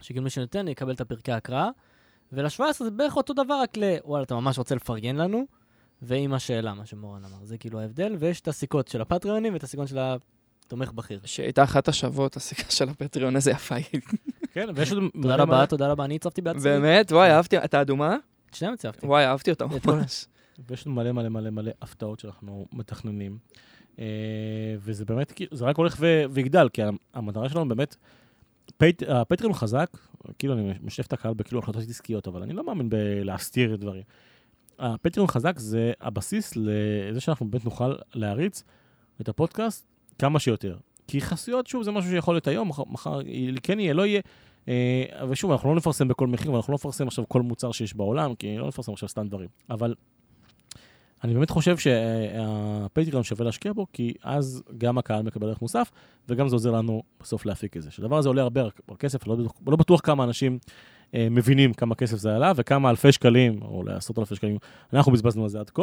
שגם 0.00 0.24
מי 0.24 0.30
שנותן 0.30 0.68
יקבל 0.68 0.92
את 0.92 1.00
הפרקי 1.00 1.32
ההקראה. 1.32 1.70
ול-17 2.32 2.84
זה 2.84 2.90
בערך 2.90 3.16
אותו 3.16 3.32
דבר, 3.32 3.60
רק 3.62 3.76
ל... 3.76 3.82
וואלה, 4.04 4.24
אתה 4.24 4.34
ממש 4.34 4.58
רוצה 4.58 4.74
לפרגן 4.74 5.16
לנו, 5.16 5.59
ועם 6.02 6.34
השאלה, 6.34 6.74
מה 6.74 6.86
שמורן 6.86 7.24
אמר. 7.24 7.44
זה 7.44 7.58
כאילו 7.58 7.80
ההבדל, 7.80 8.16
ויש 8.18 8.40
את 8.40 8.48
הסיכות 8.48 8.88
של 8.88 9.00
הפטריונים 9.00 9.52
ואת 9.52 9.62
הסיכות 9.62 9.88
של 9.88 9.98
התומך 9.98 10.92
בכיר. 10.92 11.20
שהייתה 11.24 11.64
אחת 11.64 11.88
השוות, 11.88 12.36
הסיכה 12.36 12.70
של 12.70 12.88
הפטריון, 12.88 13.36
איזה 13.36 13.50
יפה 13.50 13.74
היא. 13.74 14.00
כן, 14.52 14.68
ויש 14.74 14.92
עוד... 14.92 15.02
תודה 15.22 15.36
רבה, 15.36 15.66
תודה 15.66 15.88
רבה, 15.88 16.04
אני 16.04 16.16
הצבתי 16.16 16.40
בעצמי. 16.40 16.62
באמת? 16.62 17.12
וואי, 17.12 17.30
אהבתי, 17.30 17.58
אתה 17.58 17.80
אדומה? 17.80 18.16
את 18.50 18.54
שניהם 18.54 18.74
הצבתי. 18.74 19.06
וואי, 19.06 19.24
אהבתי 19.26 19.50
אותה 19.50 19.64
ממש. 19.66 20.26
ויש 20.68 20.86
לנו 20.86 20.96
מלא 20.96 21.12
מלא 21.12 21.28
מלא 21.28 21.50
מלא 21.50 21.70
הפתעות 21.82 22.20
שאנחנו 22.20 22.66
מתכננים. 22.72 23.38
אה, 23.98 24.04
וזה 24.78 25.04
באמת, 25.04 25.40
זה 25.50 25.64
רק 25.64 25.76
הולך 25.76 25.96
ויגדל, 26.30 26.68
כי 26.68 26.82
המטרה 27.14 27.48
שלנו 27.48 27.68
באמת, 27.68 27.96
הפטריון 29.08 29.54
חזק, 29.54 29.96
כאילו 30.38 30.54
אני 30.54 30.72
משתף 30.82 31.06
את 31.06 31.12
הקהל 31.12 31.34
בכאילו 31.34 31.58
החלטות 31.58 31.82
עסקיות, 31.88 32.28
אבל 32.28 32.42
אני 32.42 32.52
לא 32.52 32.66
מאמין 32.66 32.90
בלהסתיר 32.90 33.76
דברים. 33.76 34.02
הפטריון 34.80 35.28
חזק 35.28 35.58
זה 35.58 35.92
הבסיס 36.00 36.52
לזה 36.56 37.20
שאנחנו 37.20 37.46
באמת 37.50 37.64
נוכל 37.64 37.94
להריץ 38.14 38.62
את 39.20 39.28
הפודקאסט 39.28 39.86
כמה 40.18 40.38
שיותר. 40.38 40.76
כי 41.06 41.20
חסויות, 41.20 41.66
שוב, 41.66 41.82
זה 41.82 41.90
משהו 41.90 42.10
שיכול 42.10 42.34
להיות 42.34 42.46
היום, 42.48 42.68
מחר, 42.68 42.82
מחר 42.86 43.20
כן 43.62 43.80
יהיה, 43.80 43.94
לא 43.94 44.06
יהיה. 44.06 44.20
אה, 44.68 45.04
ושוב, 45.28 45.50
אנחנו 45.50 45.68
לא 45.70 45.76
נפרסם 45.76 46.08
בכל 46.08 46.26
מחיר, 46.26 46.52
ואנחנו 46.52 46.72
לא 46.72 46.74
נפרסם 46.74 47.06
עכשיו 47.06 47.28
כל 47.28 47.42
מוצר 47.42 47.72
שיש 47.72 47.94
בעולם, 47.94 48.34
כי 48.34 48.58
לא 48.58 48.68
נפרסם 48.68 48.92
עכשיו 48.92 49.08
סתם 49.08 49.28
דברים. 49.28 49.48
אבל 49.70 49.94
אני 51.24 51.34
באמת 51.34 51.50
חושב 51.50 51.76
שהפטריון 51.78 53.22
שווה 53.22 53.44
להשקיע 53.44 53.72
בו, 53.72 53.86
כי 53.92 54.14
אז 54.22 54.62
גם 54.78 54.98
הקהל 54.98 55.22
מקבל 55.22 55.48
ערך 55.48 55.62
מוסף, 55.62 55.90
וגם 56.28 56.48
זה 56.48 56.54
עוזר 56.54 56.70
לנו 56.70 57.02
בסוף 57.20 57.46
להפיק 57.46 57.76
את 57.76 57.82
זה. 57.82 57.90
שהדבר 57.90 58.18
הזה 58.18 58.28
עולה 58.28 58.42
הרבה 58.42 58.62
כסף, 58.98 59.26
לא, 59.26 59.34
בטוח- 59.34 59.54
לא 59.66 59.76
בטוח 59.76 60.00
כמה 60.00 60.24
אנשים 60.24 60.52
אה, 60.52 60.68
מבינים 61.14 61.72
כמה 61.72 61.94
כסף 61.94 62.16
זה 62.16 62.36
עלה, 62.36 62.52
וכמה 62.56 62.90
אלפי 62.90 63.12
שקלים, 63.12 63.62
או 63.62 63.82
לעשרות 63.82 64.18
אלפי 64.18 64.34
שקלים, 64.34 64.56
אנחנו 64.92 65.12
בזבזנו 65.12 65.42
על 65.42 65.48
זה 65.48 65.60
עד 65.60 65.70
כה. 65.70 65.82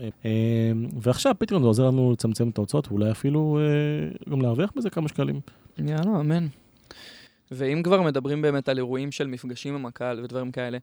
אה, 0.00 0.08
אה, 0.24 0.72
ועכשיו 1.00 1.34
פטריון 1.38 1.62
זה 1.62 1.68
עוזר 1.68 1.86
לנו 1.86 2.12
לצמצם 2.12 2.48
את 2.48 2.58
ההוצאות, 2.58 2.88
ואולי 2.88 3.10
אפילו 3.10 3.58
אה, 3.60 4.30
גם 4.30 4.40
להרוויח 4.40 4.72
בזה 4.76 4.90
כמה 4.90 5.08
שקלים. 5.08 5.40
יאללה, 5.78 6.20
אמן. 6.20 6.46
ואם 7.50 7.80
כבר 7.84 8.02
מדברים 8.02 8.42
באמת 8.42 8.68
על 8.68 8.78
אירועים 8.78 9.12
של 9.12 9.26
מפגשים 9.26 9.74
עם 9.74 9.86
הקהל 9.86 10.24
ודברים 10.24 10.52
כאלה, 10.52 10.78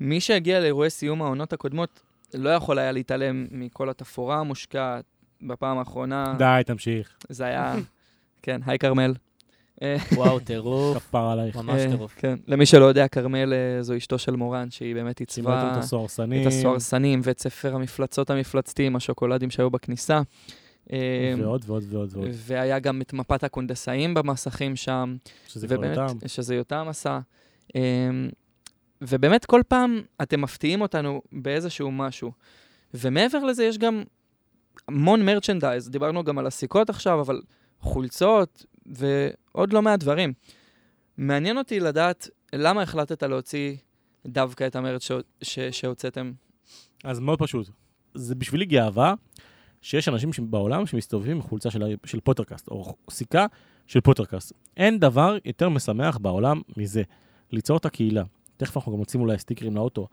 מי 0.00 0.20
שהגיע 0.20 0.60
לאירועי 0.60 0.90
סיום 0.90 1.22
העונות 1.22 1.52
הקודמות 1.52 2.00
לא 2.34 2.50
יכול 2.50 2.78
היה 2.78 2.92
להתעלם 2.92 3.46
מכל 3.50 3.90
התפאורה 3.90 4.38
המושקעת 4.38 5.04
בפעם 5.42 5.78
האחרונה. 5.78 6.34
די, 6.38 6.62
תמשיך. 6.66 7.16
זה 7.28 7.44
היה, 7.44 7.74
כן, 8.42 8.60
היי 8.66 8.78
כרמל. 8.78 9.14
אה, 9.82 9.96
וואו, 10.14 10.40
טירוף, 10.40 10.98
כפר 10.98 11.30
עלייך. 11.30 11.56
ממש 11.56 11.80
אה, 11.80 11.90
טירוף. 11.90 12.14
כן, 12.16 12.34
למי 12.46 12.66
שלא 12.66 12.84
יודע, 12.84 13.08
כרמל 13.08 13.52
אה, 13.52 13.82
זו 13.82 13.96
אשתו 13.96 14.18
של 14.18 14.36
מורן, 14.36 14.70
שהיא 14.70 14.94
באמת 14.94 15.20
עיצבה 15.20 15.72
את 15.72 15.76
הסוהרסנים. 15.76 16.42
את 16.42 16.46
הסוהרסנים 16.46 17.20
ואת 17.24 17.38
ספר 17.38 17.74
המפלצות 17.74 18.30
המפלצתיים, 18.30 18.96
השוקולדים 18.96 19.50
שהיו 19.50 19.70
בכניסה. 19.70 20.20
ועוד 21.38 21.64
ועוד 21.66 21.84
ועוד 21.90 22.10
ועוד. 22.12 22.28
והיה 22.32 22.78
גם 22.78 23.02
את 23.02 23.12
מפת 23.12 23.44
הקונדסאים 23.44 24.14
במסכים 24.14 24.76
שם. 24.76 25.16
שזה 25.46 25.66
כבר 25.66 25.90
אותם. 25.90 26.16
שזה 26.26 26.54
יותם 26.54 26.86
עשה. 26.88 27.20
אמ, 27.74 27.80
ובאמת, 29.02 29.44
כל 29.44 29.60
פעם 29.68 30.00
אתם 30.22 30.40
מפתיעים 30.40 30.80
אותנו 30.80 31.22
באיזשהו 31.32 31.90
משהו. 31.90 32.32
ומעבר 32.94 33.44
לזה, 33.44 33.64
יש 33.64 33.78
גם 33.78 34.02
המון 34.88 35.24
merchandise. 35.26 35.88
דיברנו 35.88 36.24
גם 36.24 36.38
על 36.38 36.46
הסיכות 36.46 36.90
עכשיו, 36.90 37.20
אבל 37.20 37.40
חולצות 37.80 38.64
ועוד 38.90 39.72
לא 39.72 39.82
מעט 39.82 40.00
דברים. 40.00 40.32
מעניין 41.16 41.58
אותי 41.58 41.80
לדעת 41.80 42.28
למה 42.52 42.82
החלטת 42.82 43.22
להוציא 43.22 43.76
דווקא 44.26 44.66
את 44.66 44.76
ה 44.76 44.81
merch 44.81 45.08
שהוצאתם. 45.70 46.32
אז 47.04 47.20
מאוד 47.20 47.38
פשוט. 47.38 47.70
זה 48.14 48.34
בשבילי 48.34 48.64
גאווה 48.64 49.14
שיש 49.82 50.08
אנשים 50.08 50.30
בעולם 50.40 50.86
שמסתובבים 50.86 51.36
עם 51.36 51.42
חולצה 51.42 51.70
של, 51.70 51.96
של 52.04 52.20
פוטרקאסט, 52.20 52.68
או 52.68 52.94
סיכה 53.10 53.46
של 53.86 54.00
פוטרקאסט. 54.00 54.52
אין 54.76 54.98
דבר 54.98 55.36
יותר 55.44 55.68
משמח 55.68 56.18
בעולם 56.18 56.60
מזה, 56.76 57.02
ליצור 57.52 57.76
את 57.76 57.84
הקהילה. 57.84 58.22
תכף 58.56 58.76
אנחנו 58.76 58.92
גם 58.92 58.98
מוצאים 58.98 59.22
אולי 59.22 59.38
סטיקרים 59.38 59.76
לאוטו. 59.76 60.08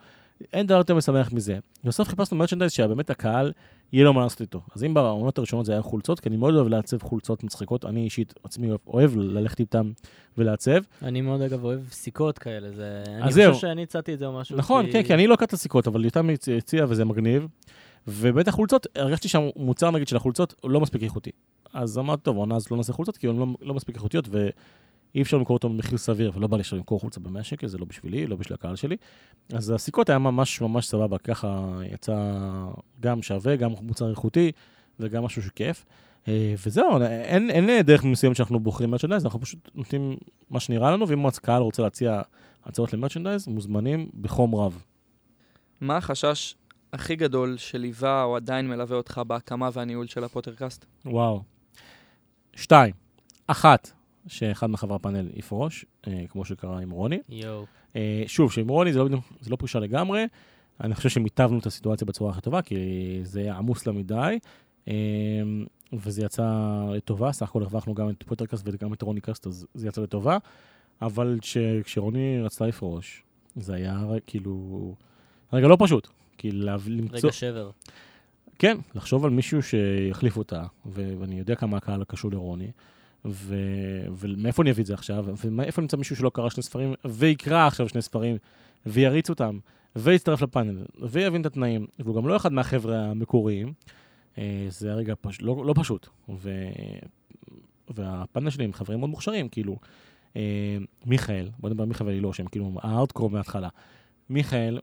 אין 0.53 0.67
דבר 0.67 0.77
יותר 0.77 0.95
משמח 0.95 1.31
מזה. 1.33 1.57
בסוף 1.83 2.07
חיפשנו 2.07 2.37
מרצ'נדייז 2.37 2.71
שבאמת 2.71 3.09
הקהל, 3.09 3.51
יהיה 3.93 4.05
לו 4.05 4.13
מה 4.13 4.21
לעשות 4.21 4.41
איתו. 4.41 4.61
אז 4.75 4.83
אם 4.83 4.93
בעונות 4.93 5.37
הראשונות 5.37 5.65
זה 5.65 5.71
היה 5.71 5.81
חולצות, 5.81 6.19
כי 6.19 6.29
אני 6.29 6.37
מאוד 6.37 6.55
אוהב 6.55 6.67
לעצב 6.67 7.01
חולצות 7.01 7.43
מצחיקות, 7.43 7.85
אני 7.85 8.03
אישית 8.03 8.33
עצמי 8.43 8.69
אוהב, 8.87 9.17
ללכת 9.17 9.59
איתם 9.59 9.91
ולעצב. 10.37 10.79
אני 11.01 11.21
מאוד, 11.21 11.41
אגב, 11.41 11.63
אוהב 11.63 11.79
סיכות 11.91 12.39
כאלה, 12.39 12.71
זה... 12.71 13.03
אני 13.07 13.17
אז 13.23 13.23
חושב 13.23 13.35
זהו. 13.35 13.55
שאני 13.55 13.83
הצעתי 13.83 14.13
את 14.13 14.19
זה 14.19 14.25
או 14.25 14.39
משהו, 14.39 14.57
נכון, 14.57 14.85
כן, 14.91 15.03
כי 15.03 15.13
אני 15.13 15.27
לא 15.27 15.35
קטע 15.35 15.57
סיכות, 15.57 15.87
אבל 15.87 16.05
יותם 16.05 16.29
הצ- 16.29 16.57
הציע 16.57 16.85
וזה 16.89 17.05
מגניב. 17.05 17.47
ובאמת 18.07 18.47
החולצות, 18.47 18.87
הרגשתי 18.95 19.27
שהמוצר 19.27 19.91
נגיד 19.91 20.07
של 20.07 20.15
החולצות 20.15 20.55
הוא 20.61 20.71
לא 20.71 20.81
מספיק 20.81 21.03
איכותי. 21.03 21.31
אז 21.73 21.97
אמרתי, 21.97 22.21
טוב, 22.23 22.37
עונה 22.37 22.55
אז 22.55 22.71
לא 22.71 22.77
נעשה 22.77 22.93
חולצות, 22.93 23.17
כי 23.17 23.27
הן 23.27 23.37
לא, 23.37 23.45
לא 23.61 23.73
מספיק 23.73 23.95
איכותיות, 23.95 24.27
ואי 25.17 25.21
אפשר 25.23 25.37
למכור 25.37 25.55
אותו 25.55 25.69
במחיר 25.69 25.97
סביר, 25.97 26.31
ולא 26.35 26.47
בא 26.47 26.57
לי 26.57 26.63
למכור 26.71 26.99
חולצה 26.99 27.19
ב-100 27.19 27.43
שקל, 27.43 27.67
זה 27.67 27.77
לא 27.77 27.85
בשבילי, 27.85 28.27
לא 28.27 28.35
בשביל 28.35 28.53
הקהל 28.53 28.75
שלי. 28.75 28.95
אז 29.53 29.69
הסיכות 29.69 30.09
היה 30.09 30.19
ממש 30.19 30.61
ממש 30.61 30.87
סבבה, 30.87 31.17
ככה 31.17 31.79
יצא 31.91 32.31
גם 32.99 33.21
שווה, 33.21 33.55
גם 33.55 33.71
מוצר 33.81 34.09
איכותי, 34.09 34.51
וגם 34.99 35.23
משהו 35.23 35.43
שכיף. 35.43 35.85
אה, 36.27 36.53
וזהו, 36.65 37.01
אין, 37.01 37.49
אין 37.49 37.81
דרך 37.81 38.03
מסוימת 38.03 38.35
שאנחנו 38.35 38.59
בוחרים 38.59 38.91
merchandise, 38.91 39.25
אנחנו 39.25 39.41
פשוט 39.41 39.69
נותנים 39.75 40.17
מה 40.49 40.59
שנראה 40.59 40.91
לנו, 40.91 41.07
ואם 41.07 41.25
הקהל 41.25 41.61
רוצה 41.61 41.81
להציע 41.81 42.21
הצעות 42.65 42.93
ל 42.93 42.98
merchandise, 42.98 43.47
מוזמנים 43.47 44.09
בחום 44.21 44.55
רב. 44.55 44.83
מה 45.81 45.97
החשש 45.97 46.55
הכי 46.93 47.15
גדול 47.15 47.57
שליווה 47.57 48.23
או 48.23 48.35
עדיין 48.35 48.67
מלווה 48.67 48.97
אותך 48.97 49.21
בהקמה 49.27 49.69
והניהול 49.73 50.07
של 50.07 50.23
הפוטרקאסט? 50.23 50.85
וואו. 51.05 51.41
שתיים. 52.55 52.93
אחת, 53.47 53.91
שאחד 54.27 54.69
מחברי 54.69 54.95
הפאנל 54.95 55.29
יפרוש, 55.35 55.85
אה, 56.07 56.23
כמו 56.29 56.45
שקרה 56.45 56.79
עם 56.79 56.89
רוני. 56.89 57.19
יואו. 57.29 57.65
אה, 57.95 58.23
שוב, 58.27 58.51
שעם 58.51 58.67
רוני 58.67 58.93
זה 58.93 58.99
לא, 58.99 59.09
זה 59.41 59.49
לא 59.49 59.55
פרישה 59.55 59.79
לגמרי. 59.79 60.25
אני 60.81 60.95
חושב 60.95 61.09
שמיטבנו 61.09 61.59
את 61.59 61.65
הסיטואציה 61.65 62.07
בצורה 62.07 62.31
הכי 62.31 62.41
טובה, 62.41 62.61
כי 62.61 62.75
זה 63.23 63.39
היה 63.39 63.57
עמוס 63.57 63.87
לה 63.87 63.93
מדי, 63.93 64.39
אה, 64.87 64.93
וזה 65.93 66.25
יצא 66.25 66.51
לטובה. 66.95 67.31
סך 67.31 67.49
הכל 67.49 67.61
הרווחנו 67.61 67.93
גם 67.93 68.09
את 68.09 68.23
פוטרקאסט 68.23 68.63
וגם 68.67 68.93
את 68.93 69.01
רוני 69.01 69.21
קאסט, 69.21 69.47
אז 69.47 69.67
זה 69.73 69.87
יצא 69.87 70.01
לטובה. 70.01 70.37
אבל 71.01 71.37
כש, 71.41 71.57
כשרוני 71.83 72.41
רצתה 72.41 72.67
לפרוש, 72.67 73.23
זה 73.55 73.73
היה 73.73 74.05
כאילו... 74.27 74.95
רגע 75.53 75.67
לא 75.67 75.77
פשוט. 75.79 76.07
כי 76.37 76.51
לה- 76.51 76.77
למצוא... 76.87 77.17
רגע 77.19 77.31
שבר. 77.31 77.69
כן, 78.59 78.77
לחשוב 78.95 79.25
על 79.25 79.31
מישהו 79.31 79.59
שיחליף 79.63 80.37
אותה, 80.37 80.63
ואני 80.85 81.39
יודע 81.39 81.55
כמה 81.55 81.77
הקהל 81.77 82.03
קשור 82.03 82.31
לרוני, 82.31 82.71
ו- 83.29 84.05
ומאיפה 84.17 84.61
אני 84.61 84.71
אביא 84.71 84.81
את 84.81 84.87
זה 84.87 84.93
עכשיו, 84.93 85.25
ומאיפה 85.45 85.81
נמצא 85.81 85.97
מישהו 85.97 86.15
שלא 86.15 86.29
קרא 86.29 86.49
שני 86.49 86.63
ספרים, 86.63 86.93
ויקרא 87.05 87.67
עכשיו 87.67 87.89
שני 87.89 88.01
ספרים, 88.01 88.37
ויריץ 88.85 89.29
אותם, 89.29 89.59
ויצטרף 89.95 90.41
לפאנל, 90.41 90.85
ויבין 91.01 91.41
את 91.41 91.45
התנאים, 91.45 91.87
והוא 91.99 92.15
גם 92.15 92.27
לא 92.27 92.35
אחד 92.35 92.53
מהחבר'ה 92.53 93.05
המקוריים, 93.05 93.73
אה, 94.37 94.65
זה 94.69 94.91
הרגע 94.91 95.13
פש... 95.21 95.41
לא, 95.41 95.65
לא 95.65 95.73
פשוט. 95.77 96.07
ו... 96.29 96.51
והפאנל 97.89 98.49
שלי 98.49 98.63
עם 98.63 98.73
חברים 98.73 98.99
מאוד 98.99 99.09
מוכשרים, 99.09 99.49
כאילו, 99.49 99.77
אה, 100.35 100.77
מיכאל, 101.05 101.49
בוא 101.59 101.69
נדבר 101.69 101.83
על 101.83 101.89
מיכאל 101.89 102.07
ולילו, 102.07 102.33
שהם 102.33 102.47
כאילו 102.47 102.71
הארדקור 102.81 103.29
מההתחלה. 103.29 103.69
מיכאל, 104.29 104.79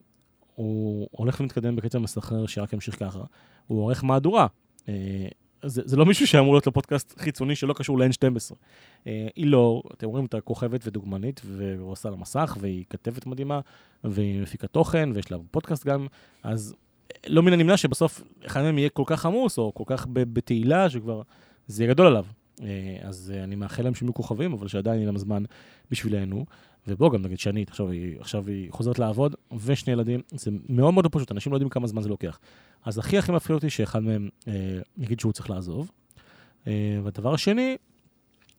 הוא 0.54 1.08
הולך 1.10 1.40
ומתקדם 1.40 1.76
בקצב 1.76 1.98
מסחרר 1.98 2.46
שרק 2.46 2.72
ימשיך 2.72 2.98
ככה. 2.98 3.22
הוא 3.66 3.82
עורך 3.82 4.04
מהדורה. 4.04 4.46
אה, 5.64 5.68
זה, 5.68 5.82
זה 5.84 5.96
לא 5.96 6.06
מישהו 6.06 6.26
שאמור 6.26 6.54
להיות 6.54 6.66
לו 6.66 6.72
פודקאסט 6.72 7.20
חיצוני 7.20 7.56
שלא 7.56 7.72
קשור 7.72 7.98
ל-N12. 7.98 8.54
אה, 9.06 9.28
היא 9.36 9.46
לא, 9.46 9.82
אתם 9.94 10.06
רואים 10.06 10.24
אותה 10.24 10.40
כוכבת 10.40 10.86
ודוגמנית, 10.86 11.40
והיא 11.44 11.78
עושה 11.80 12.10
לה 12.10 12.16
מסך, 12.16 12.56
והיא 12.60 12.84
כתבת 12.90 13.26
מדהימה, 13.26 13.60
והיא 14.04 14.42
מפיקה 14.42 14.66
תוכן, 14.66 15.10
ויש 15.14 15.32
לה 15.32 15.38
פודקאסט 15.50 15.86
גם, 15.86 16.06
אז 16.42 16.74
לא 17.26 17.42
מן 17.42 17.52
הנמנע 17.52 17.76
שבסוף 17.76 18.22
אחד 18.46 18.62
מהם 18.62 18.78
יהיה 18.78 18.88
כל 18.88 19.04
כך 19.06 19.26
עמוס, 19.26 19.58
או 19.58 19.74
כל 19.74 19.84
כך 19.86 20.06
בתהילה, 20.12 20.90
שכבר 20.90 21.22
זה 21.66 21.82
יהיה 21.82 21.94
גדול 21.94 22.06
עליו. 22.06 22.24
אה, 22.62 22.96
אז 23.02 23.32
אה, 23.36 23.44
אני 23.44 23.54
מאחל 23.54 23.82
להם 23.82 23.94
שהם 23.94 24.08
יהיו 24.08 24.14
כוכבים, 24.14 24.52
אבל 24.52 24.68
שעדיין 24.68 24.96
יהיה 24.96 25.06
להם 25.06 25.18
זמן 25.18 25.42
בשבילנו. 25.90 26.44
ובוא, 26.88 27.12
גם 27.12 27.22
נגיד 27.22 27.38
שנית, 27.38 27.70
עכשיו 27.70 27.90
היא, 27.90 28.16
עכשיו 28.20 28.48
היא 28.48 28.72
חוזרת 28.72 28.98
לעבוד, 28.98 29.34
ושני 29.64 29.92
ילדים, 29.92 30.20
זה 30.30 30.50
מאוד 30.68 30.94
מאוד 30.94 31.04
לא 31.04 31.10
פשוט, 31.12 31.32
אנשים 31.32 31.52
לא 31.52 31.56
יודעים 31.56 31.68
כמה 31.68 31.86
זמן 31.86 32.02
זה 32.02 32.08
לוקח. 32.08 32.38
אז 32.84 32.98
הכי 32.98 33.18
הכי 33.18 33.32
מפחיד 33.32 33.54
אותי 33.54 33.70
שאחד 33.70 34.02
מהם 34.02 34.28
אה, 34.48 34.78
יגיד 34.98 35.20
שהוא 35.20 35.32
צריך 35.32 35.50
לעזוב. 35.50 35.90
אה, 36.66 37.00
והדבר 37.04 37.34
השני, 37.34 37.76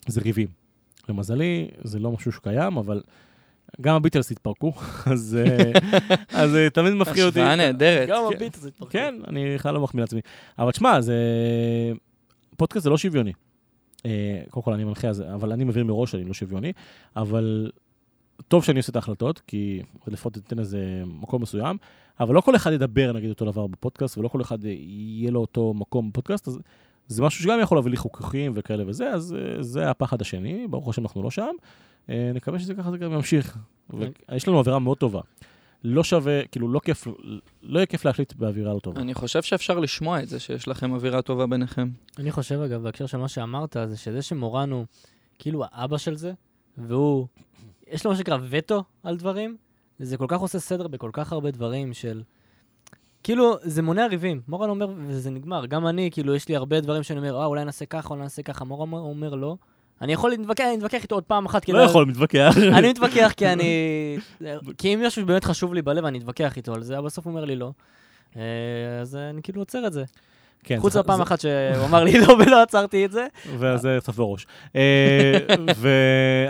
זה 0.08 0.22
ריבים. 0.22 0.48
למזלי, 1.10 1.68
זה 1.84 2.00
לא 2.00 2.12
משהו 2.12 2.32
שקיים, 2.32 2.78
אבל 2.78 3.02
גם 3.82 3.96
הביטלס 3.96 4.32
התפרקו, 4.32 4.74
אז, 5.12 5.38
אה, 5.40 5.72
אז 6.42 6.56
אה, 6.56 6.70
תמיד 6.70 6.94
מפחיד 6.94 7.24
אותי. 7.24 7.40
השוואה 7.40 7.56
נהדרת. 7.56 8.10
גם 8.10 8.24
כן. 8.30 8.36
הביט 8.36 8.56
הזה 8.56 8.68
התפרקו. 8.68 8.92
כן, 8.92 9.16
אני 9.28 9.56
בכלל 9.56 9.74
לא 9.74 9.82
מחמיא 9.82 10.04
לעצמי. 10.04 10.22
אבל 10.60 10.72
תשמע, 10.72 11.02
זה... 11.02 11.16
פודקאסט 12.58 12.84
זה 12.84 12.90
לא 12.90 12.98
שוויוני. 12.98 13.34
אה, 14.06 14.42
קודם 14.50 14.64
כל 14.64 14.74
אני 14.74 14.84
מנחה, 14.84 15.08
אבל 15.34 15.52
אני 15.52 15.64
מבין 15.64 15.88
מראש 15.88 16.12
שאני 16.12 16.24
לא 16.24 16.34
שוויוני, 16.34 16.74
אבל 17.16 17.72
טוב 18.48 18.64
שאני 18.64 18.80
עושה 18.80 18.92
את 18.92 18.96
ההחלטות, 18.96 19.42
כי 19.48 19.82
זה 20.06 20.12
לפחות 20.12 20.36
ייתן 20.38 20.60
איזה 20.60 21.04
מקום 21.06 21.42
מסוים, 21.42 21.78
אבל 22.20 22.36
לא 22.36 22.42
כל 22.42 22.56
אחד 22.56 22.72
ידבר 22.72 23.12
נגיד 23.12 23.30
אותו 23.30 23.46
דבר 23.46 23.68
בפודקאסט, 23.68 24.18
ולא 24.18 24.28
כל 24.28 24.42
אחד 24.42 24.66
יהיה 24.66 25.32
לו 25.32 25.40
אותו 25.40 25.74
מקום 25.74 26.10
בפודקאסט, 26.10 26.48
אז 26.48 26.60
זה 27.08 27.24
משהו 27.24 27.44
שגם 27.44 27.60
יכול 27.62 27.78
להביא 27.78 27.92
לי 27.92 27.98
חיכוכים 27.98 28.52
וכאלה 28.56 28.84
וזה, 28.88 29.10
אז 29.10 29.36
אה, 29.40 29.64
זה 29.64 29.90
הפחד 29.90 30.22
השני, 30.22 30.68
ברוך 30.70 30.90
השם 30.90 31.02
אנחנו 31.02 31.24
לא 31.24 31.32
שם. 31.32 31.52
אה, 32.10 32.32
נקווה 32.34 32.60
שזה 32.60 32.76
ככה 32.76 32.92
זה 32.92 32.98
גם 32.98 33.14
ימשיך. 33.14 33.58
ויש 33.90 34.48
לנו 34.48 34.58
אווירה 34.58 34.80
מאוד 34.80 34.98
טובה. 34.98 35.22
לא 35.84 36.04
שווה, 36.04 36.42
כאילו, 36.52 36.68
לא 36.68 36.80
כיף, 36.80 37.08
לא 37.64 37.80
יהיה 37.80 37.86
כיף 37.86 38.06
להחליט 38.06 38.34
באווירה 38.34 38.74
לא 38.74 38.80
טובה. 38.80 39.02
אני 39.02 39.14
חושב 39.14 39.42
שאפשר 39.42 39.80
לשמוע 39.80 40.24
את 40.24 40.30
זה, 40.30 40.40
שיש 40.40 40.68
לכם 40.68 40.94
אווירה 40.94 41.22
טובה 41.22 41.48
ביניכם. 41.48 41.90
אני 42.20 42.32
חושב, 42.32 42.60
אגב, 42.60 42.82
בהקשר 42.82 43.06
של 43.06 43.18
מה 43.18 43.28
שאמרת, 43.28 43.78
זה 43.86 43.98
שזה 43.98 44.22
שמורן 44.22 44.72
הוא 44.72 44.86
כאילו 45.40 45.64
האבא 45.72 45.98
של 45.98 46.16
זה, 46.16 46.34
והוא, 46.78 47.28
יש 47.92 48.06
לו 48.06 48.12
מה 48.12 48.18
שנקרא 48.18 48.38
וטו 48.50 48.84
על 49.04 49.18
דברים, 49.18 49.58
וזה 50.00 50.18
כל 50.18 50.26
כך 50.28 50.40
עושה 50.40 50.60
סדר 50.60 50.88
בכל 50.88 51.10
כך 51.14 51.34
הרבה 51.34 51.52
דברים 51.52 51.94
של... 51.94 52.22
כאילו, 53.24 53.56
זה 53.62 53.82
מונע 53.82 54.08
ריבים. 54.08 54.42
מורן 54.48 54.70
אומר, 54.70 54.88
וזה 55.08 55.30
נגמר. 55.32 55.66
גם 55.66 55.88
אני, 55.88 56.10
כאילו, 56.12 56.36
יש 56.36 56.48
לי 56.50 56.56
הרבה 56.56 56.80
דברים 56.82 57.04
שאני 57.04 57.20
אומר, 57.20 57.40
אה, 57.40 57.46
אולי 57.46 57.66
נעשה 57.66 57.86
ככה, 57.86 58.10
אולי 58.10 58.22
נעשה 58.22 58.42
ככה. 58.42 58.66
מורן 58.66 58.94
אומר, 58.94 59.36
לא. 59.36 59.56
אני 60.02 60.14
יכול 60.14 60.30
להתווכח, 60.30 60.64
אני 60.68 60.76
אתווכח 60.78 61.04
איתו 61.04 61.16
עוד 61.16 61.24
פעם 61.24 61.46
אחת. 61.46 61.70
לא 61.70 61.74
כדי- 61.74 61.84
יכול 61.86 62.08
להתווכח. 62.08 62.56
אני 62.78 62.90
מתווכח 62.90 63.34
כי 63.38 63.48
אני... 63.48 64.18
כי 64.78 64.94
אם 64.94 65.04
משהו 65.08 65.22
שבאמת 65.22 65.44
חשוב 65.44 65.74
לי 65.74 65.82
בלב, 65.82 66.06
אני 66.06 66.18
אתווכח 66.18 66.58
איתו 66.58 66.74
על 66.74 66.84
זה, 66.84 66.98
אבל 66.98 67.06
בסוף 67.06 67.26
הוא 67.26 67.32
אומר 67.32 67.46
לי 67.46 67.56
לא. 67.56 67.72
אה, 68.38 68.42
אז 69.02 69.16
אני 69.16 69.42
כאילו 69.42 69.62
עוצר 69.62 69.88
את 69.88 69.94
זה. 69.94 70.04
כן, 70.66 70.80
חוץ 70.80 70.94
זה- 70.94 71.00
מהפעם 71.00 71.18
זה- 71.18 71.24
אחת 71.24 71.40
שהוא 71.40 71.86
אמר 71.86 72.04
לי 72.04 72.20
לא 72.20 72.34
ולא 72.34 72.62
עצרתי 72.62 73.06
את 73.06 73.12
זה. 73.12 73.28
וזה 73.58 73.98
צף 74.02 74.16
בראש. 74.16 74.48
אה, 74.76 75.38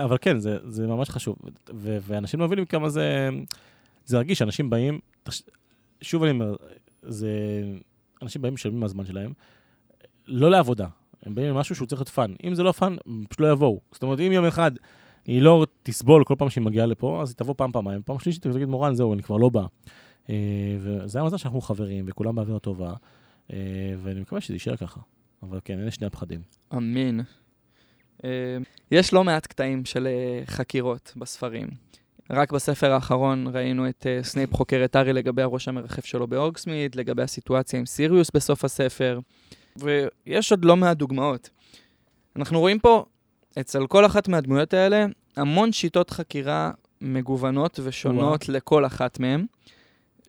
אבל 0.04 0.18
כן, 0.22 0.40
זה, 0.40 0.58
זה 0.68 0.88
ממש 0.88 1.10
חשוב. 1.10 1.36
ו- 1.76 1.98
ואנשים 2.02 2.40
לא 2.40 2.46
מבינים 2.46 2.66
כמה 2.66 2.90
זה... 2.90 3.30
זה 4.06 4.18
רגיש, 4.20 4.42
אנשים 4.42 4.70
באים... 4.70 5.00
שוב 6.02 6.24
אני 6.24 6.32
אומר, 6.32 6.56
זה... 7.02 7.30
אנשים 8.22 8.42
באים 8.42 8.54
משלמים 8.54 8.80
מהזמן 8.80 9.06
שלהם, 9.06 9.34
לא 10.28 10.52
לעבודה. 10.52 10.88
הם 11.26 11.36
באים 11.36 11.48
למשהו 11.50 11.76
שהוא 11.76 11.88
צריך 11.88 12.02
להיות 12.02 12.10
fun. 12.10 12.34
אם 12.44 12.54
זה 12.56 12.64
לא 12.64 12.72
fun, 12.72 12.96
הם 13.06 13.24
פשוט 13.30 13.40
לא 13.42 13.52
יבואו. 13.52 13.80
זאת 13.92 14.04
אומרת, 14.04 14.20
אם 14.20 14.32
יום 14.32 14.46
אחד 14.46 14.72
היא 15.26 15.42
לא 15.42 15.66
תסבול 15.84 16.24
כל 16.24 16.36
פעם 16.38 16.50
שהיא 16.50 16.64
מגיעה 16.64 16.86
לפה, 16.86 17.20
אז 17.22 17.30
היא 17.30 17.36
תבוא 17.38 17.54
פעם, 17.58 17.72
פעמיים. 17.72 18.02
פעם 18.06 18.20
שלישית 18.20 18.46
היא 18.46 18.54
תגיד, 18.54 18.68
מורן, 18.68 18.96
זהו, 18.96 19.14
אני 19.14 19.24
כבר 19.24 19.38
לא 19.38 19.50
באה. 19.50 19.66
אה, 20.30 20.36
וזה 20.80 21.20
המזל 21.22 21.38
שאנחנו 21.38 21.62
חברים, 21.62 22.06
וכולם 22.08 22.36
באווירה 22.36 22.60
טובה, 22.60 22.94
ואני 24.04 24.20
מקווה 24.22 24.42
שזה 24.42 24.56
יישאר 24.56 24.76
ככה. 24.76 25.00
אבל 25.44 25.60
כן, 25.66 25.80
אלה 25.80 25.92
שני 25.92 26.08
הפחדים. 26.08 26.42
אמין. 26.74 27.22
אה, 28.24 28.58
יש 28.92 29.14
לא 29.14 29.24
מעט 29.24 29.48
קטעים 29.48 29.86
של 29.86 30.08
אה, 30.08 30.46
חקירות 30.46 31.14
בספרים. 31.16 31.68
רק 32.30 32.52
בספר 32.52 32.92
האחרון 32.92 33.48
ראינו 33.54 33.90
את 33.90 34.08
אה, 34.08 34.24
סנייפ 34.24 34.54
חוקר 34.54 34.82
את 34.86 34.96
הארי 34.96 35.14
לגבי 35.14 35.42
הראש 35.42 35.68
המרחף 35.68 36.06
שלו 36.06 36.28
באורקסמית, 36.28 36.96
לגבי 36.96 37.22
הסיטואציה 37.24 37.80
עם 37.80 37.86
סיריוס 37.86 38.32
בסוף 38.34 38.66
הספר, 38.66 39.20
ויש 39.78 40.52
עוד 40.52 40.66
לא 40.66 40.76
מעט 40.76 40.98
דוגמאות. 40.98 41.50
אנחנו 42.36 42.60
רואים 42.60 42.80
פה, 42.80 43.06
אצל 43.60 43.88
כל 43.88 44.06
אחת 44.06 44.28
מהדמויות 44.28 44.74
האלה, 44.74 45.06
המון 45.36 45.72
שיטות 45.72 46.10
חקירה 46.10 46.72
מגוונות 47.02 47.80
ושונות 47.84 48.50
לכל 48.50 48.86
אחת 48.86 49.20
מהן, 49.20 49.46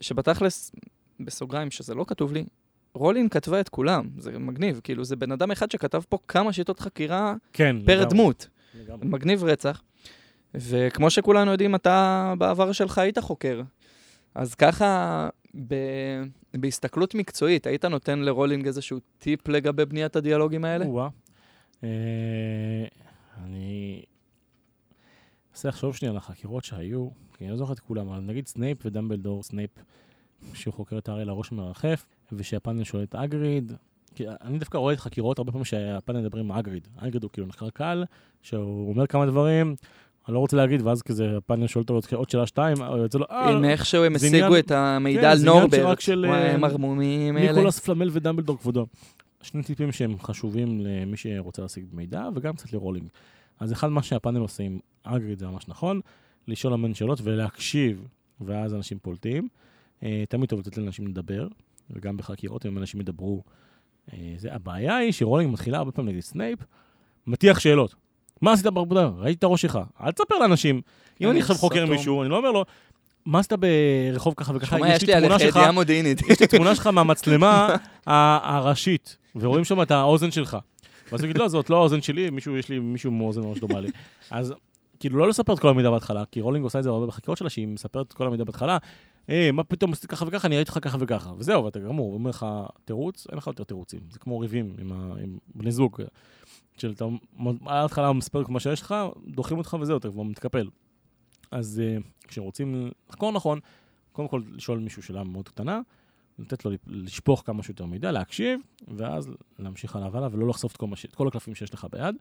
שבתכלס, 0.01 0.73
בסוגריים, 1.21 1.71
שזה 1.71 1.95
לא 1.95 2.05
כתוב 2.09 2.33
לי, 2.33 2.45
רולין 2.97 3.29
כתבה 3.29 3.61
את 3.61 3.69
כולם, 3.69 4.09
זה 4.19 4.39
מגניב, 4.39 4.81
כאילו 4.85 5.05
זה 5.05 5.17
בן 5.17 5.33
אדם 5.33 5.51
אחד 5.51 5.71
שכתב 5.71 6.03
פה 6.09 6.19
כמה 6.29 6.53
שיטות 6.53 6.81
חקירה 6.81 7.35
כן. 7.53 7.77
פר 7.87 8.01
לגמרי, 8.01 8.11
דמות, 8.11 8.49
לגמרי. 8.75 9.09
מגניב 9.09 9.45
רצח. 9.45 9.83
וכמו 10.55 11.11
שכולנו 11.11 11.51
יודעים, 11.51 11.75
אתה 11.75 12.35
בעבר 12.39 12.73
שלך 12.73 12.99
היית 12.99 13.19
חוקר. 13.19 13.63
אז 14.35 14.55
ככה, 14.55 15.29
ב... 15.69 15.75
בהסתכלות 16.55 17.15
מקצועית, 17.15 17.67
היית 17.67 17.85
נותן 17.85 18.19
לרולינג 18.19 18.67
איזשהו 18.67 18.99
טיפ 19.19 19.49
לגבי 19.49 19.85
בניית 19.85 20.17
הדיאלוגים 20.17 20.65
האלה? 20.65 20.85
או-אה. 20.85 21.09
אה, 21.85 21.89
אני 23.45 24.03
אנסה 25.53 25.69
לחשוב 25.69 25.97
שנייה 25.97 26.11
על 26.13 26.17
החקירות 26.17 26.65
שהיו, 26.65 27.09
כי 27.37 27.45
אני 27.45 27.51
לא 27.51 27.57
זוכר 27.57 27.73
את 27.73 27.81
כולם, 27.81 28.09
אבל 28.09 28.21
נגיד 28.21 28.47
סנייפ 28.47 28.87
ודמבלדור, 28.87 29.43
סנייפ, 29.43 29.71
שהוא 30.55 30.75
חוקר 30.75 30.99
את 30.99 31.09
הארי 31.09 31.25
לראש 31.25 31.53
מרחף, 31.53 32.07
ושהפאנל 32.33 32.85
שואל 32.85 33.03
את 33.03 33.15
האגריד. 33.15 33.73
אני 34.21 34.59
דווקא 34.59 34.79
רואה 34.79 34.95
את 34.95 35.01
חקירות 35.01 35.39
הרבה 35.39 35.53
פעמים 35.53 35.65
שהפאנל 35.65 36.21
מדברים 36.21 36.51
עם 36.51 36.59
האגריד. 36.59 36.89
האגריד 36.97 37.23
הוא 37.23 37.31
כאילו 37.31 37.47
נחקר 37.47 37.71
קל, 37.71 38.05
שהוא 38.43 38.89
אומר 38.89 39.07
כמה 39.07 39.27
דברים, 39.27 39.75
אני 40.29 40.35
לא 40.35 40.39
רוצה 40.39 40.57
להגיד, 40.57 40.83
ואז 40.83 41.03
כזה 41.03 41.37
הפאנל 41.37 41.67
שואל 41.67 41.85
אותו 41.89 42.17
עוד 42.17 42.31
שאלה 42.31 42.47
שתיים, 42.47 42.83
או 42.83 42.97
יוצא 42.97 43.19
לו, 43.19 43.27
אה, 43.31 43.51
עם 43.51 43.65
איכשהו 43.65 44.05
הם 44.05 44.17
השיגו 44.17 44.59
את 44.59 44.71
המידע 44.71 45.21
כן, 45.21 45.27
על 45.29 45.39
נורברט. 45.45 46.09
וואי, 46.09 46.31
אה, 46.31 46.55
הם 46.55 46.65
ערמומיים 46.65 47.39
אלה. 47.39 47.53
ניקולס 47.53 47.79
פלמל 47.79 48.09
ודמבלדור 48.13 48.59
כבודו. 48.59 48.87
שני 49.43 49.63
טיפים 49.63 49.93
שהם 49.93 50.19
חשובים 50.19 50.81
למי 50.81 51.17
שרוצה 51.17 51.63
להשיג 51.63 51.85
מידע, 51.93 52.29
וגם 52.35 52.55
קצת 52.55 52.73
לרולינג. 52.73 53.09
אז 53.61 53.73
אחד 53.73 53.89
מה 53.89 54.03
שהפאנל 54.03 54.41
עושה 54.41 54.63
עם 54.63 54.79
האגריד 55.03 55.39
זה 55.39 55.47
ממש 55.47 55.69
נכון, 55.69 56.01
לשאול 56.49 56.73
המון 56.73 56.95
שאלות 56.95 57.21
ולהקשיב, 57.23 58.09
ואז 58.41 58.75
אנשים 58.75 58.99
פולטים. 59.03 59.49
אה, 60.03 60.25
תמיד 60.29 60.49
טוב 60.49 60.61
לתת 60.61 60.79
לאנשים 60.79 61.07
לדבר, 61.07 61.49
וגם 61.91 62.17
בחקירות, 62.17 62.67
אם 62.67 62.79
אנשים 62.79 63.01
ידברו. 63.01 63.43
אה, 64.13 64.35
זה, 64.37 64.55
הבעיה 64.55 64.97
היא 64.97 65.13
שרולינג 65.13 65.53
מתחילה 65.53 65.79
הרבה 65.79 65.93
פעמים 65.93 66.09
נגיד 66.09 66.23
סנייפ, 66.23 66.59
מטיח 67.27 67.59
שאלות. 67.59 67.95
מה 68.43 68.53
עשית 68.53 68.67
בעבודה? 68.67 69.11
ראיתי 69.17 69.39
את 69.39 69.45
הראש 69.45 69.63
שלך. 69.63 69.79
אל 70.01 70.13
תספר 70.13 70.39
לאנשים. 70.39 70.81
אם 71.21 71.31
אני 71.31 71.41
עכשיו 71.41 71.57
חוקר. 71.57 71.87
מישהו, 71.87 72.23
אני 72.23 72.31
לא 72.31 72.37
אומר 72.37 72.51
לו, 72.51 72.65
מה 73.27 73.39
עשית 73.39 73.53
ברחוב 73.53 74.35
ככה 74.37 74.53
וככה? 74.57 74.77
יש 74.89 75.03
לי 75.03 75.21
תמונה 75.21 75.39
שלך. 75.39 75.61
יש 76.29 76.41
לי 76.41 76.47
תמונה 76.47 76.75
שלך 76.75 76.87
מהמצלמה 76.87 77.77
הראשית, 78.07 79.17
ורואים 79.37 79.65
שם 79.65 79.83
את 79.83 79.91
האוזן 79.91 80.31
שלך. 80.31 80.57
ואז 81.13 81.21
הוא 81.21 81.31
יגיד, 81.31 81.39
לא, 81.39 81.49
זאת 81.49 81.71
לא 81.71 81.77
האוזן 81.77 82.03
שלי, 82.03 82.31
מישהו, 82.31 82.57
יש 82.57 82.69
לי 82.69 82.79
מישהו 82.79 83.11
עם 83.11 83.21
אוזן 83.21 83.41
ממש 83.41 83.59
דומה 83.59 83.81
לי. 83.81 83.89
אז 84.31 84.55
כאילו, 85.01 85.19
לא 85.19 85.29
לספר 85.29 85.55
את 85.55 85.59
כל 85.59 85.69
המידע 85.69 85.91
בהתחלה, 85.91 86.25
כי 86.31 86.41
רולינג 86.41 86.65
עושה 86.65 86.79
את 86.79 86.85
זה 86.85 86.91
הרבה 86.91 87.07
בחקירות 87.07 87.39
שלה, 87.39 87.51
שהיא 87.51 87.69
מספרת 87.69 88.07
את 88.07 88.13
כל 88.13 88.27
המידע 88.27 88.45
בהתחלה, 88.45 88.79
היי, 89.29 89.51
מה 89.51 89.65
פתאום 89.65 89.93
עשית 89.93 90.11
ככה 90.11 90.25
וככה, 90.29 90.49
אני 90.49 90.57
ראיתי 90.57 90.71
אותך 90.71 90.89
ככה 90.89 90.99
וככה. 91.01 91.33
וזהו, 91.39 91.65
ואתה 91.65 91.79
גמור, 91.79 92.15
אומר 92.15 92.31
לך 92.31 92.47
תירוץ, 92.85 93.27
אין 93.31 93.39
לך 93.39 93.47
יותר 93.47 93.65
תירוצים. 93.65 94.01
זה 94.11 94.19
כמו 94.19 94.39
ריבים 94.39 94.75
עם, 94.79 94.93
ה- 94.93 95.15
עם 95.23 95.39
בני 95.55 95.71
זוג. 95.73 96.03
של 96.79 96.93
אתה, 96.93 97.05
מההתחלה 97.37 98.13
מספר 98.13 98.45
כמו 98.45 98.61
שיש 98.61 98.83
לך, 98.83 98.95
דוחים 99.27 99.59
אותך 99.59 99.77
וזהו, 99.81 99.97
אתה 99.97 100.11
כבר 100.11 100.23
מתקפל. 100.23 100.69
אז 101.51 101.83
אה, 101.85 101.97
כשרוצים 102.29 102.91
לחקור 103.11 103.33
נכון, 103.33 103.59
קודם 104.13 104.29
כל 104.29 104.43
לשאול 104.53 104.79
מישהו 104.79 105.03
שאלה 105.03 105.25
מאוד 105.25 105.49
קטנה, 105.49 105.81
לתת 106.39 106.65
לו 106.65 106.71
לשפוך 106.87 107.43
כמה 107.47 107.63
שיותר 107.63 107.85
מידע, 107.85 108.13
להקשיב, 108.13 108.61
ואז 108.97 109.31
להמשיך 109.59 109.97
הלאה 109.97 110.09
והלאה, 110.13 110.29
ולא 110.33 110.49
לחשוף 110.49 110.73
את 110.73 110.77
כל, 110.77 110.87
מש... 110.87 111.05
את 111.05 111.15
כל 111.15 111.29
הקלפים 111.29 111.55
שיש 111.55 111.75
לך 111.75 111.87
ביד. 111.93 112.15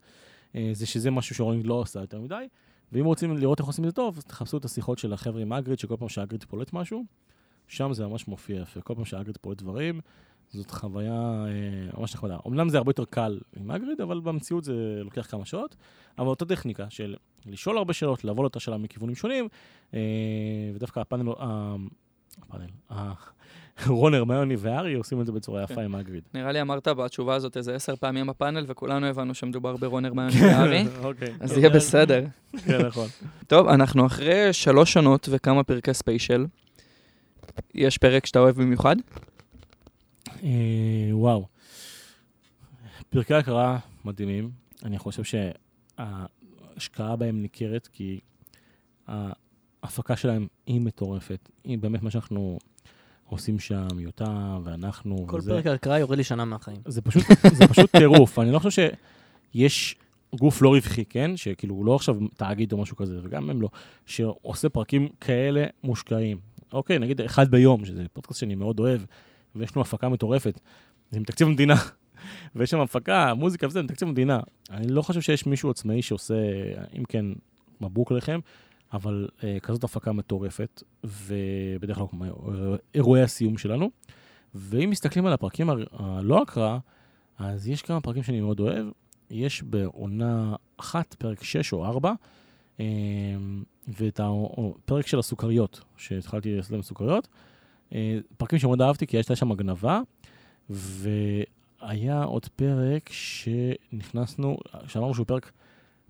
אה, 0.55 0.69
זה 0.73 0.85
שזה 0.85 1.11
משהו 1.11 1.35
שרולינג 1.35 1.67
לא 1.67 1.73
עושה 1.73 1.99
יותר 1.99 2.21
מדי. 2.21 2.45
ואם 2.91 3.05
רוצים 3.05 3.37
לראות 3.37 3.59
איך 3.59 3.67
עושים 3.67 3.83
את 3.83 3.89
זה 3.89 3.95
טוב, 3.95 4.17
אז 4.17 4.23
תחפשו 4.25 4.57
את 4.57 4.65
השיחות 4.65 4.97
של 4.97 5.13
החבר'ה 5.13 5.41
עם 5.41 5.53
אגריד, 5.53 5.79
שכל 5.79 5.95
פעם 5.99 6.09
שאגריד 6.09 6.43
פולט 6.43 6.73
משהו, 6.73 7.03
שם 7.67 7.93
זה 7.93 8.07
ממש 8.07 8.27
מופיע 8.27 8.61
יפה. 8.61 8.81
כל 8.81 8.95
פעם 8.95 9.05
שאגריד 9.05 9.37
פולט 9.37 9.57
דברים, 9.57 10.01
זאת 10.49 10.71
חוויה 10.71 11.45
אה, 11.47 11.99
ממש 11.99 12.15
נחמדה. 12.15 12.37
אמנם 12.47 12.69
זה 12.69 12.77
הרבה 12.77 12.89
יותר 12.89 13.05
קל 13.05 13.39
עם 13.55 13.71
אגריד, 13.71 14.01
אבל 14.01 14.19
במציאות 14.19 14.63
זה 14.63 14.73
לוקח 15.03 15.27
כמה 15.31 15.45
שעות. 15.45 15.75
אבל 16.17 16.27
אותה 16.27 16.45
טכניקה 16.45 16.89
של 16.89 17.15
לשאול 17.45 17.77
הרבה 17.77 17.93
שאלות, 17.93 18.23
לבוא 18.23 18.43
לאותה 18.43 18.59
שאלה 18.59 18.77
מכיוונים 18.77 19.15
שונים, 19.15 19.47
אה, 19.93 19.99
ודווקא 20.75 20.99
הפאנל, 20.99 21.29
ה- 21.39 21.75
הפאנל, 22.41 22.67
ה- 22.91 23.13
רון, 23.87 24.13
הרמיוני 24.13 24.55
והארי 24.55 24.93
עושים 24.93 25.21
את 25.21 25.25
זה 25.25 25.31
בצורה 25.31 25.63
יפה 25.63 25.75
כן. 25.75 25.81
עם 25.81 25.95
אגריד. 25.95 26.23
נראה 26.33 26.51
לי 26.51 26.61
אמרת 26.61 26.87
בתשובה 26.87 27.35
הזאת 27.35 27.57
איזה 27.57 27.75
עשר 27.75 27.95
פעמים 27.95 28.27
בפאנל, 28.27 28.65
וכולנו 28.67 29.05
הבנו 29.05 29.33
שמדובר 29.33 29.77
ברון 29.77 30.05
הרמיוני 30.05 30.41
והארי, 30.41 30.83
אוקיי. 31.03 31.33
אז 31.39 31.57
יהיה 31.57 31.69
בסדר. 31.69 32.25
כן, 32.65 32.85
נכון. 32.85 33.07
טוב, 33.47 33.67
אנחנו 33.67 34.05
אחרי 34.05 34.53
שלוש 34.53 34.97
עונות 34.97 35.29
וכמה 35.31 35.63
פרקי 35.63 35.93
ספיישל. 35.93 36.45
יש 37.73 37.97
פרק 37.97 38.25
שאתה 38.25 38.39
אוהב 38.39 38.55
במיוחד? 38.55 38.95
אה, 40.43 40.49
וואו. 41.11 41.47
פרקי 43.09 43.33
הקראה 43.33 43.77
מדהימים. 44.05 44.49
אני 44.83 44.97
חושב 44.97 45.23
שההשקעה 45.97 47.15
בהם 47.15 47.41
ניכרת, 47.41 47.87
כי 47.87 48.19
ההפקה 49.07 50.15
שלהם 50.15 50.47
היא 50.67 50.81
מטורפת. 50.81 51.49
היא 51.63 51.77
באמת 51.77 52.03
מה 52.03 52.11
שאנחנו 52.11 52.59
עושים 53.29 53.59
שם, 53.59 53.87
יותה 53.99 54.57
ואנחנו 54.63 55.25
כל 55.27 55.37
וזה. 55.37 55.51
פרק 55.51 55.67
הקראה 55.67 55.99
יורד 55.99 56.17
לי 56.17 56.23
שנה 56.23 56.45
מהחיים. 56.45 56.77
זה 56.87 57.01
פשוט, 57.01 57.23
זה 57.53 57.67
פשוט 57.67 57.95
טירוף. 57.99 58.39
אני 58.39 58.51
לא 58.51 58.59
חושב 58.59 58.87
שיש 59.53 59.95
גוף 60.35 60.61
לא 60.61 60.69
רווחי, 60.69 61.05
כן? 61.05 61.37
שכאילו 61.37 61.75
הוא 61.75 61.85
לא 61.85 61.95
עכשיו 61.95 62.15
תאגיד 62.37 62.71
או 62.71 62.77
משהו 62.77 62.95
כזה, 62.97 63.19
וגם 63.23 63.49
הם 63.49 63.61
לא, 63.61 63.69
שעושה 64.05 64.69
פרקים 64.69 65.09
כאלה 65.21 65.65
מושקעים. 65.83 66.37
אוקיי, 66.73 66.99
נגיד 66.99 67.21
אחד 67.21 67.51
ביום, 67.51 67.85
שזה 67.85 68.03
פודקאסט 68.13 68.39
שאני 68.39 68.55
מאוד 68.55 68.79
אוהב, 68.79 69.01
ויש 69.55 69.75
לנו 69.75 69.81
הפקה 69.81 70.09
מטורפת. 70.09 70.59
זה 71.11 71.19
מתקציב 71.19 71.47
המדינה, 71.47 71.75
ויש 72.55 72.69
שם 72.69 72.79
הפקה, 72.79 73.33
מוזיקה 73.33 73.67
וזה, 73.67 73.81
מתקציב 73.81 74.07
המדינה. 74.07 74.39
אני 74.71 74.87
לא 74.87 75.01
חושב 75.01 75.21
שיש 75.21 75.45
מישהו 75.45 75.69
עצמאי 75.69 76.01
שעושה, 76.01 76.35
אם 76.97 77.03
כן, 77.03 77.25
מבוק 77.81 78.11
לכם, 78.11 78.39
אבל 78.93 79.27
אה, 79.43 79.57
כזאת 79.59 79.83
הפקה 79.83 80.11
מטורפת, 80.11 80.83
ובדרך 81.03 81.97
כלל 81.97 82.77
אירועי 82.93 83.21
הסיום 83.21 83.57
שלנו. 83.57 83.89
ואם 84.55 84.89
מסתכלים 84.89 85.25
על 85.25 85.33
הפרקים 85.33 85.69
הלא 85.91 86.41
הקראה, 86.41 86.77
אז 87.37 87.67
יש 87.67 87.81
כמה 87.81 88.01
פרקים 88.01 88.23
שאני 88.23 88.41
מאוד 88.41 88.59
אוהב. 88.59 88.85
יש 89.29 89.63
בעונה 89.63 90.55
אחת, 90.77 91.13
פרק 91.13 91.43
6 91.43 91.73
או 91.73 91.85
4, 91.85 92.13
ואת 93.87 94.19
הפרק 94.23 95.07
של 95.07 95.19
הסוכריות, 95.19 95.81
שהתחלתי 95.97 96.55
לעשות 96.55 96.71
עם 96.71 96.81
סוכריות. 96.81 97.27
אה, 97.93 98.17
פרקים 98.37 98.59
שמאוד 98.59 98.81
אהבתי, 98.81 99.07
כי 99.07 99.17
הייתה 99.17 99.35
שם 99.35 99.51
הגנבה, 99.51 100.01
והיה 100.69 102.23
עוד 102.23 102.45
פרק 102.55 103.09
שנכנסנו, 103.09 104.57
שאמרנו 104.87 105.13
שהוא 105.13 105.25
פרק 105.25 105.51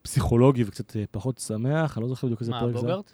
פסיכולוגי 0.06 0.64
וקצת 0.64 0.95
אה, 0.95 1.03
פחות 1.12 1.38
שמח, 1.38 1.97
אני 1.97 2.03
לא 2.03 2.10
זוכר 2.10 2.28
בדיוק 2.28 2.41
איזה 2.41 2.51
מה, 2.51 2.60
פרק 2.60 2.76
זה. 2.76 2.82
בוגארט? 2.82 3.12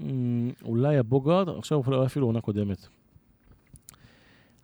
אמ, 0.00 0.50
אולי 0.62 0.98
הבוגארד, 0.98 1.48
עכשיו 1.48 1.82
אולי 1.86 2.06
אפילו 2.06 2.26
עונה 2.26 2.40
קודמת. 2.40 2.86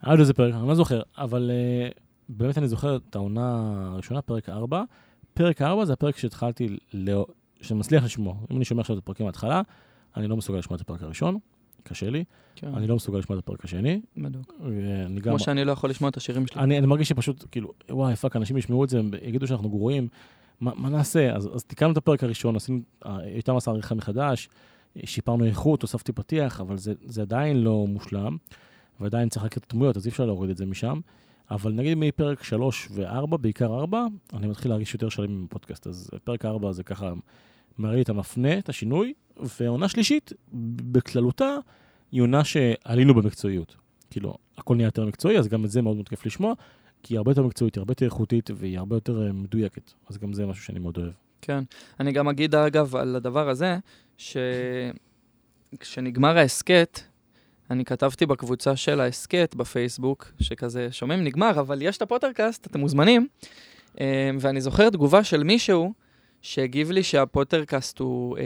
היה 0.01 0.11
עוד 0.11 0.19
איזה 0.19 0.33
פרק, 0.33 0.53
אני 0.53 0.67
לא 0.67 0.75
זוכר, 0.75 1.01
אבל 1.17 1.51
uh, 1.89 1.99
באמת 2.29 2.57
אני 2.57 2.67
זוכר 2.67 2.95
את 2.95 3.15
העונה 3.15 3.73
הראשונה, 3.93 4.21
פרק 4.21 4.49
4. 4.49 4.83
פרק 5.33 5.61
4 5.61 5.85
זה 5.85 5.93
הפרק 5.93 6.17
שהתחלתי, 6.17 6.77
לא, 6.93 7.25
שמצליחה 7.61 8.03
לשמוע. 8.03 8.35
אם 8.51 8.57
אני 8.57 8.65
שומע 8.65 8.81
עכשיו 8.81 8.97
את 8.97 9.03
הפרקים 9.03 9.25
מההתחלה, 9.25 9.61
אני 10.17 10.27
לא 10.27 10.37
מסוגל 10.37 10.57
לשמוע 10.59 10.75
את 10.75 10.81
הפרק 10.81 11.03
הראשון, 11.03 11.37
קשה 11.83 12.09
לי. 12.09 12.23
כן, 12.55 12.75
אני 12.75 12.87
לא 12.87 12.95
מסוגל 12.95 13.17
לשמוע 13.17 13.39
את 13.39 13.43
הפרק 13.43 13.65
השני. 13.65 14.01
בדיוק. 14.17 14.53
גם... 15.15 15.23
כמו 15.23 15.39
שאני 15.39 15.65
לא 15.65 15.71
יכול 15.71 15.89
לשמוע 15.89 16.09
את 16.09 16.17
השירים 16.17 16.47
שלי. 16.47 16.61
אני, 16.61 16.77
אני 16.77 16.87
מרגיש 16.87 17.09
שפשוט, 17.09 17.45
כאילו, 17.51 17.73
וואי, 17.89 18.15
fuck, 18.15 18.35
אנשים 18.35 18.57
ישמעו 18.57 18.83
את 18.83 18.89
זה, 18.89 18.99
הם 18.99 19.11
יגידו 19.21 19.47
שאנחנו 19.47 19.69
גרועים, 19.69 20.07
מה, 20.61 20.71
מה 20.75 20.89
נעשה? 20.89 21.35
אז, 21.35 21.49
אז 21.55 21.63
תיקנו 21.63 21.91
את 21.91 21.97
הפרק 21.97 22.23
הראשון, 22.23 22.55
עשינו, 22.55 22.79
אה, 23.05 23.17
הייתה 23.17 23.53
מסע 23.53 23.71
עריכה 23.71 23.95
מחדש, 23.95 24.49
שיפרנו 25.05 25.45
איכות, 25.45 25.81
הוספתי 25.81 26.11
פתיח, 26.11 26.61
אבל 26.61 26.77
זה, 26.77 26.93
זה 27.05 27.21
עדיין 27.21 27.57
לא 27.57 27.85
מושלם, 27.87 28.37
ועדיין 28.99 29.29
צריך 29.29 29.43
להכיר 29.43 29.63
את 29.65 29.71
הדמויות, 29.71 29.97
אז 29.97 30.05
אי 30.05 30.11
אפשר 30.11 30.25
להוריד 30.25 30.49
את 30.49 30.57
זה 30.57 30.65
משם. 30.65 30.99
אבל 31.51 31.71
נגיד 31.71 31.97
מפרק 31.97 32.43
3 32.43 32.87
ו-4, 32.91 33.37
בעיקר 33.37 33.79
4, 33.79 34.05
אני 34.33 34.47
מתחיל 34.47 34.71
להרגיש 34.71 34.93
יותר 34.93 35.09
שלם 35.09 35.31
עם 35.31 35.45
הפודקאסט. 35.49 35.87
אז 35.87 36.09
פרק 36.23 36.45
4 36.45 36.71
זה 36.71 36.83
ככה 36.83 37.13
מראה 37.77 37.95
לי 37.95 38.01
את 38.01 38.09
המפנה, 38.09 38.57
את 38.57 38.69
השינוי, 38.69 39.13
ועונה 39.59 39.87
שלישית, 39.87 40.33
בכללותה, 40.91 41.55
היא 42.11 42.21
עונה 42.21 42.43
שעלינו 42.43 43.13
במקצועיות. 43.13 43.75
כאילו, 44.09 44.35
הכל 44.57 44.75
נהיה 44.75 44.87
יותר 44.87 45.05
מקצועי, 45.05 45.37
אז 45.37 45.47
גם 45.47 45.65
את 45.65 45.71
זה 45.71 45.81
מאוד 45.81 45.95
מאוד 45.95 46.09
כיף 46.09 46.25
לשמוע, 46.25 46.53
כי 47.03 47.13
היא 47.13 47.17
הרבה 47.17 47.31
יותר 47.31 47.43
מקצועית, 47.43 47.75
היא 47.75 47.81
הרבה 47.81 47.91
יותר 47.91 48.05
איכותית, 48.05 48.49
והיא 48.55 48.77
הרבה 48.77 48.95
יותר 48.95 49.27
אה, 49.27 49.31
מדויקת. 49.31 49.91
אז 50.09 50.17
גם 50.17 50.33
זה 50.33 50.45
משהו 50.45 50.63
שאני 50.63 50.79
מאוד 50.79 50.97
אוהב. 50.97 51.11
כן. 51.41 51.63
אני 51.99 52.11
גם 52.11 52.27
אגיד, 52.27 52.55
אגב, 52.55 52.95
על 52.95 53.15
הדבר 53.15 53.49
הזה, 53.49 53.77
שכשנגמר 55.77 56.37
ההסכת, 56.37 56.99
אני 57.71 57.85
כתבתי 57.85 58.25
בקבוצה 58.25 58.75
של 58.75 59.01
ההסכת 59.01 59.55
בפייסבוק, 59.55 60.31
שכזה, 60.39 60.87
שומעים, 60.91 61.23
נגמר, 61.23 61.59
אבל 61.59 61.81
יש 61.81 61.97
את 61.97 62.01
הפוטרקאסט, 62.01 62.67
אתם 62.67 62.79
מוזמנים. 62.79 63.27
אה, 63.99 64.31
ואני 64.39 64.61
זוכר 64.61 64.89
תגובה 64.89 65.23
של 65.23 65.43
מישהו 65.43 65.93
שהגיב 66.41 66.91
לי 66.91 67.03
שהפוטרקאסט 67.03 67.99
הוא, 67.99 68.37
אה, 68.37 68.43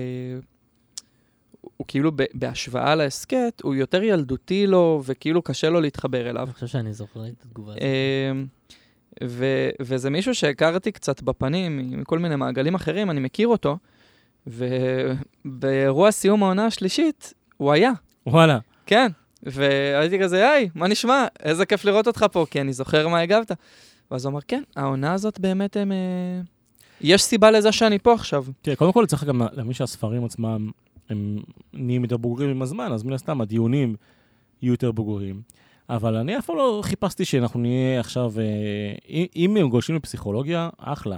הוא 1.77 1.85
כאילו 1.87 2.11
ב- 2.15 2.23
בהשוואה 2.33 2.95
להסכת, 2.95 3.61
הוא 3.63 3.75
יותר 3.75 4.03
ילדותי 4.03 4.67
לו, 4.67 5.01
וכאילו 5.05 5.41
קשה 5.41 5.69
לו 5.69 5.81
להתחבר 5.81 6.29
אליו. 6.29 6.43
אני 6.43 6.53
חושב 6.53 6.67
שאני 6.67 6.93
זוכר 6.93 7.27
את 7.27 7.33
התגובה 7.45 7.71
הזאת. 7.71 7.81
אמ, 8.31 8.45
ו- 9.23 9.69
וזה 9.81 10.09
מישהו 10.09 10.35
שהכרתי 10.35 10.91
קצת 10.91 11.21
בפנים 11.21 11.99
מכל 12.01 12.19
מיני 12.19 12.35
מעגלים 12.35 12.75
אחרים, 12.75 13.11
אני 13.11 13.19
מכיר 13.19 13.47
אותו, 13.47 13.77
ובאירוע 14.47 16.11
סיום 16.11 16.43
העונה 16.43 16.65
השלישית, 16.65 17.33
הוא 17.57 17.71
היה, 17.71 17.91
וואלה. 18.27 18.59
כן. 18.85 19.11
והייתי 19.43 20.19
כזה, 20.19 20.49
היי, 20.49 20.69
מה 20.75 20.87
נשמע? 20.87 21.25
איזה 21.39 21.65
כיף 21.65 21.85
לראות 21.85 22.07
אותך 22.07 22.25
פה, 22.31 22.45
כי 22.51 22.61
אני 22.61 22.73
זוכר 22.73 23.07
מה 23.07 23.19
הגבת. 23.19 23.51
ואז 24.11 24.25
הוא 24.25 24.31
אמר, 24.31 24.39
כן, 24.47 24.63
העונה 24.75 25.13
הזאת 25.13 25.39
באמת 25.39 25.77
הם... 25.77 25.91
אה, 25.91 26.41
יש 27.01 27.23
סיבה 27.23 27.51
לזה 27.51 27.71
שאני 27.71 27.99
פה 27.99 28.13
עכשיו. 28.13 28.45
תראה, 28.61 28.75
קודם 28.75 28.91
כל 28.91 29.05
צריך 29.05 29.23
גם 29.23 29.41
להבין 29.53 29.73
שהספרים 29.73 30.25
עצמם, 30.25 30.71
הם 31.09 31.37
נהיים 31.73 32.03
יותר 32.03 32.17
בוגרים 32.17 32.49
עם 32.49 32.61
הזמן, 32.61 32.91
אז 32.91 33.03
מן 33.03 33.13
הסתם 33.13 33.41
הדיונים 33.41 33.95
יהיו 34.61 34.71
יותר 34.73 34.91
בוגרים. 34.91 35.41
אבל 35.89 36.15
אני 36.15 36.37
אף 36.37 36.45
פעם 36.45 36.57
לא 36.57 36.81
חיפשתי 36.83 37.25
שאנחנו 37.25 37.59
נהיה 37.59 37.99
עכשיו, 37.99 38.33
אה, 38.39 39.23
אם- 39.35 39.57
הם 39.57 39.69
גולשים 39.69 39.95
לפסיכולוגיה, 39.95 40.69
אחלה. 40.77 41.17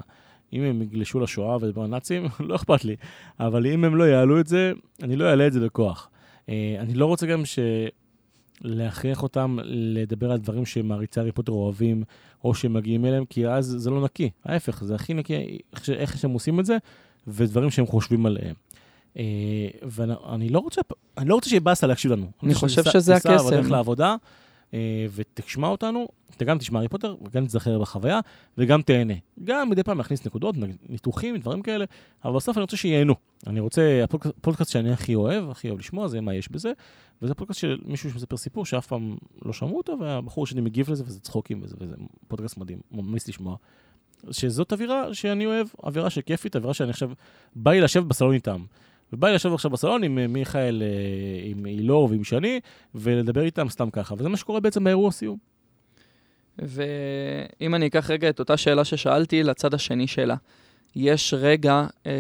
אם 0.54 0.62
הם 0.62 0.82
יגלשו 0.82 1.20
לשואה 1.20 1.58
ולדבר 1.62 1.82
על 1.82 1.88
נאצים, 1.90 2.26
לא 2.40 2.56
אכפת 2.56 2.86
לי. 2.86 2.96
אבל 3.40 3.68
אם 3.68 3.84
הם 3.84 3.96
לא 3.96 4.04
יעלו 4.04 4.40
את 4.40 4.48
זה, 4.48 4.72
אני 5.04 5.16
לא 5.16 5.26
אעלה 5.30 5.48
את 5.48 5.54
זה 5.54 5.60
בכוח. 5.60 6.10
אה, 6.50 6.76
אני 6.80 6.94
לא 6.94 7.06
רוצה 7.06 7.26
גם 7.28 7.46
ש... 7.46 7.60
להכריח 8.62 9.24
אותם 9.24 9.58
לדבר 9.64 10.32
על 10.32 10.38
דברים 10.38 10.66
שמעריצי 10.66 11.20
הארי 11.20 11.32
פוטר 11.32 11.52
אוהבים, 11.52 12.04
או 12.44 12.56
שהם 12.56 12.74
מגיעים 12.74 13.06
אליהם, 13.06 13.26
כי 13.26 13.48
אז 13.48 13.66
זה 13.66 13.90
לא 13.90 14.04
נקי. 14.04 14.30
ההפך, 14.46 14.84
זה 14.84 14.96
הכי 14.96 15.14
נקי 15.14 15.58
איך 15.90 16.18
שהם 16.18 16.32
עושים 16.32 16.60
את 16.60 16.66
זה, 16.66 16.78
ודברים 17.28 17.70
שהם 17.70 17.86
חושבים 17.86 18.26
עליהם. 18.26 18.56
אה, 19.18 19.24
ואני 19.82 20.50
לא 20.50 20.60
רוצה, 20.60 20.82
אני 21.18 21.30
לא 21.30 21.36
רוצה 21.36 21.50
שיהיה 21.50 21.60
באסה 21.62 21.88
להקשיב 21.88 22.12
לנו. 22.12 22.32
אני 22.44 22.54
חושב 22.54 22.82
תיסע- 22.84 22.92
שזה 22.92 23.14
תיסע 23.14 23.34
הקסם. 23.34 23.48
בדרך 23.48 23.72
לעבודה, 23.72 24.16
אה, 24.74 25.06
ותשמע 25.16 25.68
אותנו, 25.68 26.08
אתה 26.38 26.46
גם 26.46 26.58
תשמע 26.58 26.80
הארי 26.80 26.90
פוטר, 26.90 27.16
וגם 27.22 27.46
תזכר 27.46 27.80
בחוויה, 27.80 28.20
וגם 28.58 28.82
תהנה. 28.82 29.14
גם 29.44 29.70
מדי 29.70 29.84
פעם 29.84 29.98
להכניס 29.98 30.26
נקודות, 30.26 30.56
ניתוחים, 30.90 31.38
דברים 31.38 31.62
כאלה, 31.62 31.86
אבל 32.26 32.36
בסוף 32.36 32.58
אני 32.58 32.62
רוצה 32.62 32.78
שייהנו. 32.78 33.16
אני 33.48 33.60
רוצה, 33.60 34.02
הפודקאסט 34.04 34.36
הפודקאסט 34.38 34.72
שאני 34.72 34.92
הכי 34.92 35.16
אוהב, 35.16 35.50
הכי 35.50 35.70
אוהב 35.70 35.80
לשמוע, 35.80 36.08
זה 36.08 36.22
מה 36.22 36.34
יש 36.36 36.52
בזה. 36.52 36.72
וזה 37.22 37.34
פודקאסט 37.34 37.60
של 37.60 37.78
מישהו 37.86 38.12
שמספר 38.12 38.38
סיפור 38.38 38.66
שאף 38.66 38.88
פעם 38.88 39.16
לא 39.46 39.54
שמעו 39.54 39.78
אותו, 39.78 39.98
והבחור 40.00 40.48
שלי 40.48 40.62
מגיב 40.62 40.92
לזה, 40.92 41.04
וזה 41.08 41.20
צחוקים, 41.20 41.62
וזה, 41.64 41.76
וזה 41.80 41.96
פודקאסט 42.28 42.58
מדהים, 42.58 42.80
ממליץ 42.92 43.28
לשמוע. 43.28 43.56
שזאת 44.32 44.74
אווירה 44.74 45.14
שאני 45.14 45.46
אוהב, 45.46 45.68
אווירה 45.84 46.10
שכיפית, 46.10 46.56
אווירה 46.56 46.74
שאני 46.74 46.90
עכשיו, 46.90 47.10
בא 47.56 47.72
לי 47.72 47.82
לשבת 47.82 48.06
בסלון 48.06 48.34
איתם. 48.34 48.64
ובא 49.14 49.28
לי 49.28 49.36
לשבת 49.36 49.54
עכשיו 49.54 49.72
בסלון 49.72 50.04
עם 50.04 50.20
אה, 50.20 50.28
מיכאל, 50.28 50.84
אה, 50.84 51.50
עם 51.50 51.66
אילור 51.66 52.10
ועם 52.12 52.24
שני, 52.24 52.60
ולדבר 52.96 53.42
איתם 53.42 53.70
סתם 53.70 53.90
ככה. 53.90 54.16
וזה 54.18 54.30
מה 54.30 54.38
שקורה 54.38 54.60
בעצם 54.60 54.84
באירוע 54.84 55.12
סיום. 55.12 55.38
ואם 56.60 57.76
אני 57.76 57.88
אקח 57.88 58.12
רגע 58.12 58.30
את 58.30 58.40
אותה 58.40 58.58
שאלה 58.58 58.86
ששאלתי 58.86 59.44
לצד 59.44 59.74
השני 59.74 60.08
שלה, 60.08 60.36
יש 60.96 61.34
רגע 61.34 61.88
אה, 62.06 62.12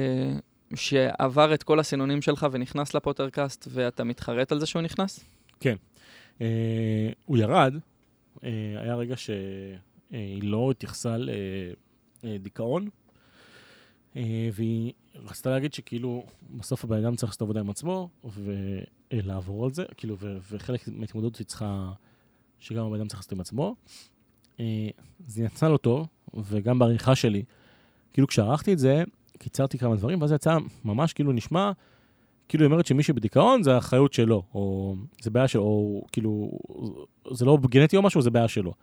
שעבר 0.75 1.53
את 1.53 1.63
כל 1.63 1.79
הסינונים 1.79 2.21
שלך 2.21 2.47
ונכנס 2.51 2.93
לפוטרקאסט 2.93 3.67
ואתה 3.71 4.03
מתחרט 4.03 4.51
על 4.51 4.59
זה 4.59 4.65
שהוא 4.65 4.81
נכנס? 4.81 5.25
אה, 6.41 7.09
הוא 7.25 7.37
ירד, 7.37 7.73
אה, 8.43 8.49
היה 8.81 8.95
רגע 8.95 9.15
שהיא 9.17 10.43
לא 10.43 10.71
התייחסה 10.71 11.15
לדיכאון, 12.23 12.83
אה, 12.83 12.89
והיא 14.53 14.93
רצתה 15.15 15.49
להגיד 15.49 15.73
שכאילו, 15.73 16.23
בסוף 16.57 16.83
הבן 16.83 16.97
אדם 16.97 17.15
צריך 17.15 17.29
לעשות 17.29 17.41
עבודה 17.41 17.59
עם 17.59 17.69
עצמו, 17.69 18.09
ולעבור 19.13 19.65
על 19.65 19.73
זה, 19.73 19.83
כאילו, 19.97 20.15
ו- 20.19 20.37
וחלק 20.51 20.87
מההתמודדות 20.87 21.37
היא 21.37 21.47
צריכה, 21.47 21.91
שגם 22.59 22.85
הבן 22.85 22.95
אדם 22.95 23.07
צריך 23.07 23.19
לעשות 23.19 23.31
עם 23.31 23.39
עצמו. 23.39 23.75
אה, 24.59 24.89
זה 25.27 25.43
יצא 25.43 25.69
לא 25.69 25.77
טוב, 25.77 26.07
וגם 26.33 26.79
בעריכה 26.79 27.15
שלי, 27.15 27.43
כאילו 28.13 28.27
כשערכתי 28.27 28.73
את 28.73 28.79
זה, 28.79 29.03
קיצרתי 29.39 29.77
כמה 29.77 29.95
דברים, 29.95 30.21
ואז 30.21 30.31
יצא 30.31 30.57
ממש 30.85 31.13
כאילו 31.13 31.31
נשמע 31.31 31.71
כאילו 32.47 32.63
היא 32.63 32.71
אומרת 32.71 32.85
שמי 32.85 33.03
שבדיכאון 33.03 33.63
זה 33.63 33.75
האחריות 33.75 34.13
שלו, 34.13 34.43
או 34.53 34.95
זה 35.21 35.29
בעיה 35.29 35.47
שלו, 35.47 35.61
או 35.61 36.05
כאילו, 36.11 36.59
זה 37.31 37.45
לא 37.45 37.57
גנטי 37.69 37.97
או 37.97 38.01
משהו, 38.01 38.21
זה 38.21 38.29
בעיה 38.29 38.47
שלו. 38.47 38.73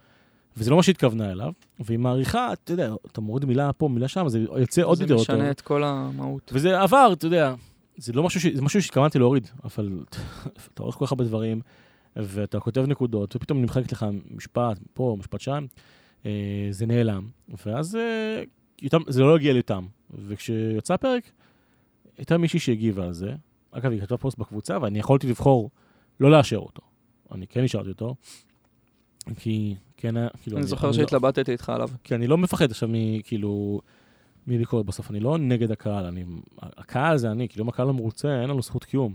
וזה 0.56 0.70
לא 0.70 0.76
מה 0.76 0.82
שהתכוונה 0.82 1.32
אליו, 1.32 1.52
והיא 1.80 1.98
מעריכה, 1.98 2.52
אתה 2.52 2.72
יודע, 2.72 2.94
אתה 3.12 3.20
מוריד 3.20 3.44
מילה 3.44 3.72
פה, 3.72 3.88
מילה 3.88 4.08
שם, 4.08 4.28
זה 4.28 4.38
יוצא 4.38 4.82
עוד 4.82 5.00
יותר 5.00 5.18
זה 5.18 5.24
טוב. 5.26 5.36
משנה 5.36 5.50
את 5.50 5.60
כל 5.60 5.84
המהות. 5.84 6.50
וזה 6.54 6.80
עבר, 6.80 7.10
אתה 7.12 7.26
יודע, 7.26 7.54
זה 7.96 8.12
לא 8.12 8.22
משהו, 8.22 8.40
ש... 8.40 8.46
זה 8.46 8.62
משהו 8.62 8.82
שהתכוונתי 8.82 9.18
להוריד, 9.18 9.48
אבל 9.64 9.90
אתה 10.74 10.82
עורך 10.82 10.94
כל 10.94 11.06
כך 11.06 11.12
הרבה 11.12 11.24
דברים, 11.24 11.60
ואתה 12.16 12.60
כותב 12.60 12.84
נקודות, 12.88 13.36
ופתאום 13.36 13.62
נמחק 13.62 13.92
לך 13.92 14.06
משפט 14.30 14.78
פה, 14.94 15.16
משפט 15.18 15.40
שם, 15.40 15.66
אה, 16.26 16.30
זה 16.70 16.86
נעלם, 16.86 17.28
ואז 17.66 17.96
אה, 17.96 18.42
זה 19.08 19.22
לא 19.22 19.36
הגיע 19.36 19.52
ליותם. 19.52 19.86
וכשיצא 20.26 20.94
הפרק, 20.94 21.30
הייתה 22.18 22.38
מישהי 22.38 22.58
שהגיבה 22.58 23.04
על 23.04 23.12
זה, 23.12 23.34
אגב, 23.70 23.92
היא 23.92 24.00
כתבה 24.00 24.16
פוסט 24.16 24.38
בקבוצה, 24.38 24.78
ואני 24.80 24.98
יכולתי 24.98 25.26
לבחור 25.26 25.70
לא 26.20 26.30
לאשר 26.30 26.56
אותו. 26.56 26.82
אני 27.32 27.46
כן 27.46 27.64
השארתי 27.64 27.88
אותו, 27.88 28.14
כי 29.36 29.74
כן 29.96 30.16
היה, 30.16 30.28
כאילו... 30.42 30.56
אני 30.56 30.66
זוכר 30.66 30.86
לא- 30.86 30.92
שהתלבטתי 30.92 31.52
איתך 31.52 31.68
עליו. 31.68 31.88
כי 32.04 32.14
אני 32.14 32.26
לא 32.26 32.38
מפחד 32.38 32.70
עכשיו 32.70 32.88
מכאילו, 32.92 33.80
מביקורת 34.46 34.86
בסוף, 34.86 35.10
אני 35.10 35.20
לא 35.20 35.38
נגד 35.38 35.70
הקהל, 35.70 36.04
אני, 36.04 36.24
הקהל 36.58 37.16
זה 37.16 37.30
אני, 37.30 37.48
כאילו 37.48 37.64
אם 37.64 37.68
הקהל 37.68 37.86
לא 37.86 37.94
מרוצה, 37.94 38.40
אין 38.40 38.50
לנו 38.50 38.62
זכות 38.62 38.84
קיום. 38.84 39.14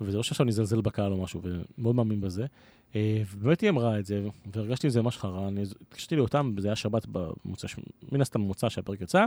וזה 0.00 0.16
לא 0.16 0.22
שעכשיו 0.22 0.46
נזלזל 0.46 0.80
בקהל 0.80 1.12
או 1.12 1.22
משהו, 1.22 1.40
ומאוד 1.78 1.94
מאמין 1.94 2.20
בזה. 2.20 2.46
אה, 2.94 3.22
ובאמת 3.32 3.60
היא 3.60 3.70
אמרה 3.70 3.98
את 3.98 4.06
זה, 4.06 4.22
והרגשתי 4.54 4.86
את 4.86 4.92
זה 4.92 5.02
ממש 5.02 5.18
חרא, 5.18 5.48
אני 5.48 5.62
התקשרתי 5.62 6.16
לאותם, 6.16 6.52
וזה 6.56 6.68
היה 6.68 6.76
שבת 6.76 7.06
במוצא, 7.12 7.68
מן 8.12 8.20
הסתם 8.20 8.40
במוצא 8.40 8.68
שהפרק 8.68 9.00
יצא. 9.00 9.24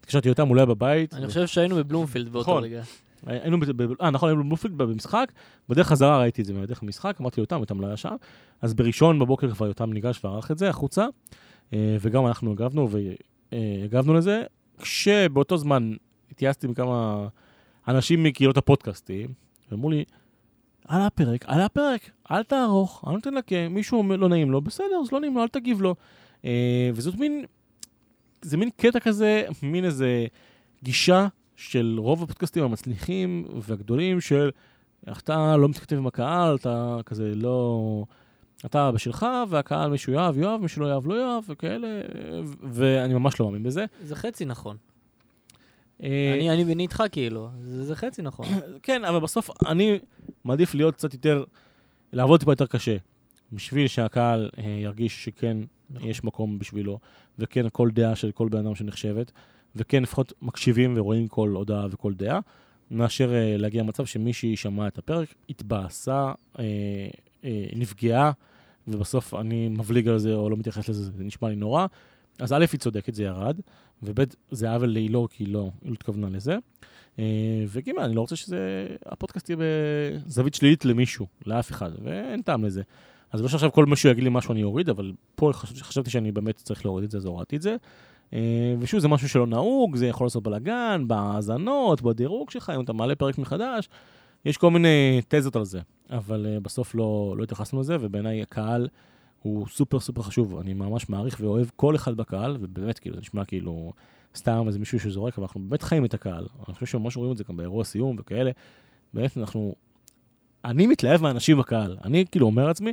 התקשרתי 0.00 0.28
לאותם, 0.28 0.48
הוא 0.48 0.56
לא 0.56 0.60
היה 0.60 0.66
בבית. 0.66 1.14
אני 1.14 1.26
חושב 1.26 1.46
שהיינו 1.46 1.76
בבלומפילד 1.76 2.28
באותו 2.28 2.50
נכון. 2.50 2.64
רגע. 2.64 2.82
היינו, 3.26 3.56
אה, 4.02 4.10
נכון, 4.10 4.28
היינו 4.28 4.42
בבלומפילד 4.42 4.78
במשחק, 4.78 5.32
בדרך 5.68 5.86
חזרה 5.86 6.20
ראיתי 6.20 6.42
את 6.42 6.46
זה, 6.46 6.54
בדרך 6.54 6.82
המשחק, 6.82 7.16
אמרתי 7.20 7.40
ליותם, 7.40 7.58
יותם 7.58 7.80
לא 7.80 7.86
היה 7.86 7.96
שם, 7.96 8.16
אז 8.62 8.74
בראשון 8.74 9.18
בבוקר 9.18 9.50
כבר 9.50 9.66
יותם 9.66 9.92
ניגש 9.92 10.24
וערך 10.24 10.50
את 10.50 10.58
זה 10.58 10.68
החוצה, 10.68 11.06
אה, 11.72 11.96
וגם 12.00 12.26
אנחנו 12.26 12.52
הגבנו 12.52 12.88
והגבנו 13.52 14.14
לזה, 14.14 14.42
כשבאותו 14.78 15.56
זמן 15.56 15.92
התייעצתי 16.30 16.66
עם 16.66 16.74
כמה 16.74 17.28
אנשים 17.88 18.22
מקהילות 18.22 18.56
הפודקאסטים, 18.56 19.32
ואמרו 19.70 19.90
לי, 19.90 20.04
על 20.88 21.02
הפרק, 21.02 21.44
על 21.46 21.60
הפרק, 21.60 22.10
אל 22.30 22.42
תערוך, 22.42 23.04
אל 23.08 23.20
תנקה, 23.20 23.68
מישהו 23.70 24.02
לא 24.02 24.28
נעים 24.28 24.50
לו, 24.50 24.60
בסדר, 24.60 25.00
אז 25.02 25.12
לא 25.12 25.20
נעים 25.20 25.34
לו, 25.34 25.42
אל 25.42 25.48
תגיב 25.48 25.82
לו. 25.82 25.94
אה, 26.44 26.90
וזאת 26.94 27.14
מין, 27.14 27.44
זה 28.42 28.56
מין 28.56 28.70
קטע 28.76 29.00
כזה, 29.00 29.44
מין 29.62 29.84
איזה 29.84 30.26
גישה 30.82 31.28
של 31.58 31.96
רוב 31.98 32.22
הפודקאסטים 32.22 32.64
המצליחים 32.64 33.44
והגדולים 33.60 34.20
של 34.20 34.50
אתה 35.08 35.56
לא 35.56 35.68
מתכתב 35.68 35.96
עם 35.96 36.06
הקהל, 36.06 36.56
אתה 36.56 36.98
כזה 37.06 37.32
לא... 37.34 38.04
אתה 38.66 38.92
בשלך, 38.92 39.26
והקהל 39.48 39.90
מישהו 39.90 40.12
יאהב, 40.12 40.38
יאהב, 40.38 40.60
מישהו 40.60 40.82
לא 40.82 40.88
יאהב, 40.88 41.06
לא 41.06 41.14
יאהב, 41.14 41.44
וכאלה, 41.48 42.00
ואני 42.62 43.14
ממש 43.14 43.40
לא 43.40 43.46
מאמין 43.46 43.62
בזה. 43.62 43.84
זה 44.02 44.16
חצי 44.16 44.44
נכון. 44.44 44.76
אה, 46.02 46.34
אני 46.34 46.50
אני 46.50 46.72
אני 46.72 46.82
איתך 46.82 47.02
כאילו, 47.12 47.48
זה 47.60 47.84
זה 47.84 47.96
חצי 47.96 48.22
נכון. 48.22 48.46
כן, 48.82 49.04
אבל 49.04 49.20
בסוף 49.20 49.50
אני 49.66 49.98
מעדיף 50.44 50.74
להיות 50.74 50.94
קצת 50.94 51.14
יותר, 51.14 51.44
לעבוד 52.12 52.40
טיפה 52.40 52.52
יותר 52.52 52.66
קשה, 52.66 52.96
בשביל 53.52 53.86
שהקהל 53.86 54.50
אה, 54.58 54.64
ירגיש 54.64 55.24
שכן 55.24 55.56
יש 56.00 56.24
מקום 56.24 56.58
בשבילו, 56.58 56.98
וכן 57.38 57.66
כל 57.72 57.90
דעה 57.90 58.16
של 58.16 58.32
כל 58.32 58.48
בן 58.48 58.58
אדם 58.58 58.74
שנחשבת, 58.74 59.32
וכן 59.78 60.02
לפחות 60.02 60.32
מקשיבים 60.42 60.94
ורואים 60.96 61.28
כל 61.28 61.48
הודעה 61.48 61.86
וכל 61.90 62.14
דעה, 62.14 62.40
מאשר 62.90 63.34
אה, 63.34 63.56
להגיע 63.56 63.82
למצב 63.82 64.04
שמישהי 64.06 64.56
שמעה 64.56 64.88
את 64.88 64.98
הפרק, 64.98 65.34
התבאסה, 65.50 66.32
אה, 66.58 66.64
אה, 67.44 67.66
נפגעה, 67.76 68.32
ובסוף 68.88 69.34
אני 69.34 69.68
מבליג 69.68 70.08
על 70.08 70.18
זה 70.18 70.34
או 70.34 70.50
לא 70.50 70.56
מתייחס 70.56 70.88
לזה, 70.88 71.04
זה 71.04 71.24
נשמע 71.24 71.48
לי 71.48 71.56
נורא. 71.56 71.86
אז 72.38 72.52
א', 72.52 72.64
היא 72.72 72.80
צודקת, 72.80 73.14
זה 73.14 73.24
ירד, 73.24 73.60
וב', 74.02 74.24
זה 74.50 74.70
עוול 74.72 74.88
להילור, 74.88 75.28
כי 75.28 75.44
היא 75.44 75.52
לא, 75.52 75.70
היא 75.82 75.90
לא 75.90 75.94
התכוונה 75.94 76.28
לזה. 76.30 76.56
אה, 77.18 77.24
וג', 77.68 77.90
אני 77.98 78.14
לא 78.14 78.20
רוצה 78.20 78.36
שזה, 78.36 78.86
הפודקאסט 79.06 79.50
יהיה 79.50 79.56
בזווית 80.26 80.54
שלילית 80.54 80.84
למישהו, 80.84 81.26
לאף 81.46 81.70
אחד, 81.70 81.90
ואין 82.04 82.42
טעם 82.42 82.64
לזה. 82.64 82.82
אז 83.32 83.42
לא 83.42 83.48
שעכשיו 83.48 83.72
כל 83.72 83.86
מישהו 83.86 84.10
יגיד 84.10 84.24
לי 84.24 84.30
משהו 84.32 84.52
אני 84.52 84.62
אוריד, 84.62 84.88
אבל 84.88 85.12
פה 85.34 85.50
חש- 85.52 85.82
חשבתי 85.82 86.10
שאני 86.10 86.32
באמת 86.32 86.56
צריך 86.56 86.84
להוריד 86.84 87.04
את 87.04 87.10
זה, 87.10 87.18
אז 87.18 87.24
הורדתי 87.24 87.56
את 87.56 87.62
זה. 87.62 87.76
אה, 88.32 88.74
ושוב, 88.78 89.00
זה 89.00 89.08
משהו 89.08 89.28
שלא 89.28 89.46
נהוג, 89.46 89.96
זה 89.96 90.06
יכול 90.06 90.26
לעשות 90.26 90.42
בלאגן, 90.42 91.04
בהאזנות, 91.06 92.02
בדירוג 92.02 92.50
שלך, 92.50 92.72
אם 92.76 92.80
אתה 92.80 92.92
מעלה 92.92 93.14
פרק 93.14 93.38
מחדש, 93.38 93.88
יש 94.44 94.56
כל 94.56 94.70
מיני 94.70 95.20
תזות 95.28 95.56
על 95.56 95.64
זה, 95.64 95.80
אבל 96.10 96.46
uh, 96.46 96.60
בסוף 96.60 96.94
לא, 96.94 97.34
לא 97.38 97.42
התייחסנו 97.42 97.80
לזה, 97.80 97.96
ובעיניי 98.00 98.42
הקהל 98.42 98.88
הוא 99.42 99.66
סופר 99.66 100.00
סופר 100.00 100.22
חשוב. 100.22 100.58
אני 100.58 100.74
ממש 100.74 101.08
מעריך 101.08 101.36
ואוהב 101.40 101.66
כל 101.76 101.96
אחד 101.96 102.16
בקהל, 102.16 102.56
ובאמת, 102.60 102.98
כאילו, 102.98 103.16
זה 103.16 103.20
נשמע 103.20 103.44
כאילו 103.44 103.92
סתם 104.36 104.64
איזה 104.66 104.78
מישהו 104.78 105.00
שזורק, 105.00 105.38
אבל 105.38 105.44
אנחנו 105.44 105.60
באמת 105.60 105.82
חיים 105.82 106.04
את 106.04 106.14
הקהל. 106.14 106.46
אני 106.68 106.74
חושב 106.74 106.86
שממש 106.86 107.16
רואים 107.16 107.32
את 107.32 107.36
זה 107.36 107.44
גם 107.48 107.56
באירוע 107.56 107.84
סיום 107.84 108.16
וכאלה. 108.18 108.50
באמת, 109.14 109.38
אנחנו... 109.38 109.74
אני 110.64 110.86
מתלהב 110.86 111.22
מהאנשים 111.22 111.58
בקהל. 111.58 111.96
אני 112.04 112.24
כאילו 112.30 112.46
אומר 112.46 112.66
לעצמי, 112.66 112.92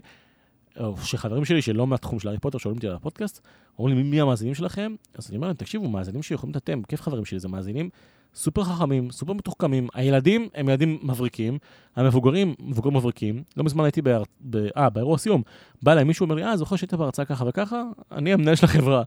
או 0.80 0.98
שחברים 0.98 1.46
שלי 1.46 1.62
שלא 1.62 1.88
מהתחום 1.88 2.20
של 2.20 2.28
הארי 2.28 2.40
פוטר 2.40 2.58
שואלים 2.58 2.78
אותי 2.78 2.88
על 2.88 2.96
הפודקאסט, 2.96 3.42
אומרים 3.80 3.98
לי, 3.98 4.04
מי, 4.04 4.22
המאזינים 4.22 4.56
שלכם? 4.56 4.96
אז 5.14 5.30
אני 5.30 5.38
אומר 5.38 5.48
להם, 5.48 5.56
תקשיבו, 5.56 5.90
מאזינים 5.90 6.24
שיכולים 6.24 6.54
להיות 6.54 6.64
אתם, 6.64 6.82
כיף 6.88 7.02
חברים 7.02 7.26
שלי, 7.26 7.40
זה 7.40 7.48
מאזינים 7.48 7.90
סופר 8.36 8.64
חכמים, 8.64 9.12
סופר 9.12 9.34
מתוחכמים. 9.34 9.88
הילדים 9.94 10.50
הם 10.54 10.70
ילדים 10.70 11.00
מבריקים, 11.04 11.58
המבוגרים, 11.96 12.56
מבוגרים 12.60 12.98
מבריקים. 12.98 13.44
לא 13.58 13.64
מזמן 13.64 13.84
הייתי 13.84 14.02
בהר... 14.02 14.24
ב... 14.42 14.68
אה, 14.78 14.90
באירוע 14.90 15.18
סיום. 15.18 15.42
בא 15.82 15.92
אליי 15.92 16.04
מישהו, 16.04 16.24
אומר 16.24 16.36
לי, 16.36 16.44
אה, 16.44 16.58
זוכר 16.58 16.76
שהיית 16.76 16.94
בהרצאה 16.94 17.26
ככה 17.26 17.46
וככה? 17.48 17.84
אני 18.12 18.34
המנהל 18.34 18.56
של 18.56 18.66
החברה. 18.66 19.04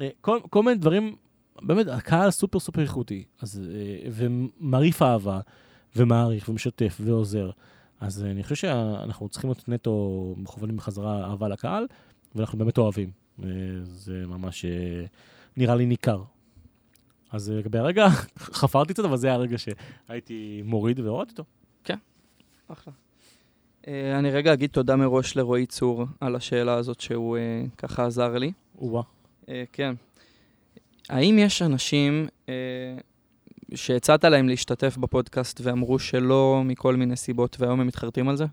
אה, 0.00 0.08
כל, 0.20 0.38
כל 0.50 0.62
מיני 0.62 0.76
דברים, 0.76 1.16
באמת, 1.62 1.86
הקהל 1.88 2.30
סופר 2.30 2.58
סופר 2.58 2.82
איכותי. 2.82 3.24
אז, 3.42 3.62
אה, 3.74 4.10
ומרעיף 4.12 5.02
אהבה, 5.02 5.40
ומעריך, 5.96 6.48
ומשתף, 6.48 7.00
ועוזר. 7.00 7.50
אז 8.00 8.24
אה, 8.24 8.30
אני 8.30 8.42
חושב 8.42 8.54
שאנחנו 8.54 9.28
צריכים 9.28 9.50
להיות 9.50 9.68
נטו 9.68 10.34
מכוונים 10.36 10.76
בחזרה 10.76 11.24
אהבה 11.24 11.48
לקהל, 11.48 11.86
ואנחנו 12.34 12.58
באמת 12.58 12.78
אוהבים. 12.78 13.10
אה, 13.42 13.48
זה 13.82 14.24
ממש 14.26 14.64
אה, 14.64 15.04
נראה 15.56 15.74
לי 15.74 15.86
ניכר. 15.86 16.22
אז 17.30 17.50
לגבי 17.50 17.78
הרגע, 17.78 18.08
חפרתי 18.60 18.94
קצת, 18.94 19.04
אבל 19.04 19.16
זה 19.16 19.26
היה 19.26 19.34
הרגע 19.34 19.56
שהייתי 19.58 20.62
מוריד 20.64 21.00
והורדתי 21.00 21.32
אותו. 21.32 21.44
אחלה. 22.72 22.92
אה, 23.88 24.18
אני 24.18 24.30
רגע 24.30 24.52
אגיד 24.52 24.70
תודה 24.70 24.96
מראש 24.96 25.36
לרועי 25.36 25.66
צור 25.66 26.04
על 26.20 26.36
השאלה 26.36 26.74
הזאת 26.74 27.00
שהוא 27.00 27.38
ככה 27.78 28.06
עזר 28.06 28.38
לי. 28.38 28.52
או-אה. 28.78 29.02
אה, 29.48 29.64
כן. 29.72 29.94
האם 31.08 31.38
יש 31.38 31.62
אנשים 31.62 32.28
שהצעת 33.74 34.24
להם 34.24 34.48
להשתתף 34.48 34.96
בפודקאסט 34.96 35.60
ואמרו 35.62 35.98
שלא 35.98 36.62
מכל 36.64 36.96
מיני 36.96 37.16
סיבות 37.16 37.56
והיום 37.60 37.80
הם 37.80 37.86
מתחרטים 37.86 38.28
על 38.28 38.36
זה? 38.36 38.44